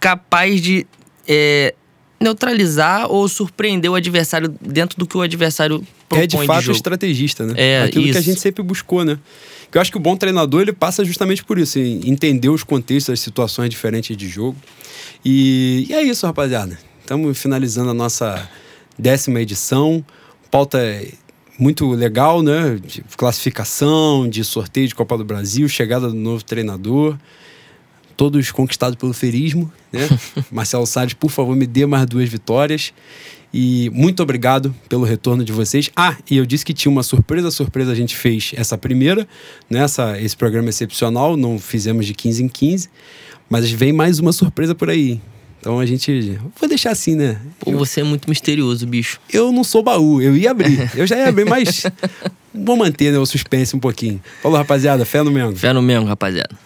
capaz 0.00 0.60
de 0.60 0.86
é, 1.28 1.74
neutralizar 2.22 3.10
ou 3.10 3.28
surpreender 3.28 3.90
o 3.90 3.94
adversário 3.94 4.54
dentro 4.60 4.98
do 4.98 5.06
que 5.06 5.16
o 5.16 5.20
adversário 5.20 5.84
propõe 6.08 6.24
É 6.24 6.26
de 6.26 6.36
fato 6.46 6.60
de 6.60 6.66
jogo. 6.66 6.76
estrategista, 6.76 7.44
né? 7.46 7.54
É, 7.56 7.82
Aquilo 7.82 8.04
que 8.04 8.10
a 8.10 8.12
isso. 8.12 8.22
gente 8.22 8.40
sempre 8.40 8.62
buscou, 8.62 9.04
né? 9.04 9.18
Eu 9.74 9.80
acho 9.80 9.90
que 9.90 9.96
o 9.96 10.00
bom 10.00 10.16
treinador 10.16 10.60
ele 10.62 10.72
passa 10.72 11.02
justamente 11.04 11.42
por 11.42 11.58
isso, 11.58 11.78
entender 11.78 12.50
os 12.50 12.62
contextos, 12.62 13.12
as 13.14 13.20
situações 13.20 13.70
diferentes 13.70 14.14
de 14.16 14.28
jogo. 14.28 14.56
E, 15.24 15.86
e 15.88 15.94
é 15.94 16.02
isso, 16.02 16.26
rapaziada. 16.26 16.78
Estamos 17.00 17.38
finalizando 17.38 17.90
a 17.90 17.94
nossa 17.94 18.48
décima 18.98 19.40
edição. 19.40 20.04
Pauta 20.50 20.78
muito 21.58 21.90
legal, 21.92 22.42
né? 22.42 22.78
De 22.84 23.02
classificação, 23.16 24.28
de 24.28 24.44
sorteio 24.44 24.88
de 24.88 24.94
Copa 24.94 25.16
do 25.16 25.24
Brasil, 25.24 25.66
chegada 25.68 26.08
do 26.08 26.14
novo 26.14 26.44
treinador. 26.44 27.16
Todos 28.16 28.50
conquistados 28.50 28.96
pelo 28.96 29.12
ferismo, 29.12 29.70
né? 29.92 30.08
Marcelo 30.50 30.86
Salles, 30.86 31.14
por 31.14 31.30
favor, 31.30 31.56
me 31.56 31.66
dê 31.66 31.86
mais 31.86 32.06
duas 32.06 32.28
vitórias. 32.28 32.92
E 33.54 33.90
muito 33.92 34.22
obrigado 34.22 34.74
pelo 34.88 35.04
retorno 35.04 35.44
de 35.44 35.52
vocês. 35.52 35.90
Ah, 35.94 36.16
e 36.30 36.38
eu 36.38 36.46
disse 36.46 36.64
que 36.64 36.72
tinha 36.72 36.90
uma 36.90 37.02
surpresa. 37.02 37.50
surpresa 37.50 37.92
a 37.92 37.94
gente 37.94 38.16
fez 38.16 38.52
essa 38.56 38.78
primeira, 38.78 39.28
nessa 39.68 40.18
esse 40.18 40.34
programa 40.34 40.70
excepcional. 40.70 41.36
Não 41.36 41.58
fizemos 41.58 42.06
de 42.06 42.14
15 42.14 42.44
em 42.44 42.48
15. 42.48 42.88
Mas 43.50 43.70
vem 43.70 43.92
mais 43.92 44.18
uma 44.18 44.32
surpresa 44.32 44.74
por 44.74 44.88
aí. 44.88 45.20
Então 45.60 45.78
a 45.78 45.84
gente. 45.84 46.38
Vou 46.58 46.68
deixar 46.68 46.90
assim, 46.90 47.14
né? 47.14 47.38
Pô, 47.60 47.70
você 47.72 48.00
é 48.00 48.04
muito 48.04 48.28
misterioso, 48.28 48.86
bicho. 48.86 49.20
Eu 49.30 49.52
não 49.52 49.62
sou 49.62 49.82
baú, 49.82 50.20
eu 50.22 50.34
ia 50.34 50.50
abrir. 50.50 50.90
Eu 50.96 51.06
já 51.06 51.16
ia 51.16 51.28
abrir, 51.28 51.44
mas 51.44 51.84
vou 52.54 52.76
manter 52.76 53.12
né, 53.12 53.18
o 53.18 53.26
suspense 53.26 53.76
um 53.76 53.78
pouquinho. 53.78 54.20
Falou, 54.42 54.56
rapaziada. 54.56 55.04
Fé 55.04 55.22
no 55.22 55.30
Mengo. 55.30 55.54
Fé 55.54 55.72
no 55.72 55.82
mesmo, 55.82 56.06
rapaziada. 56.06 56.58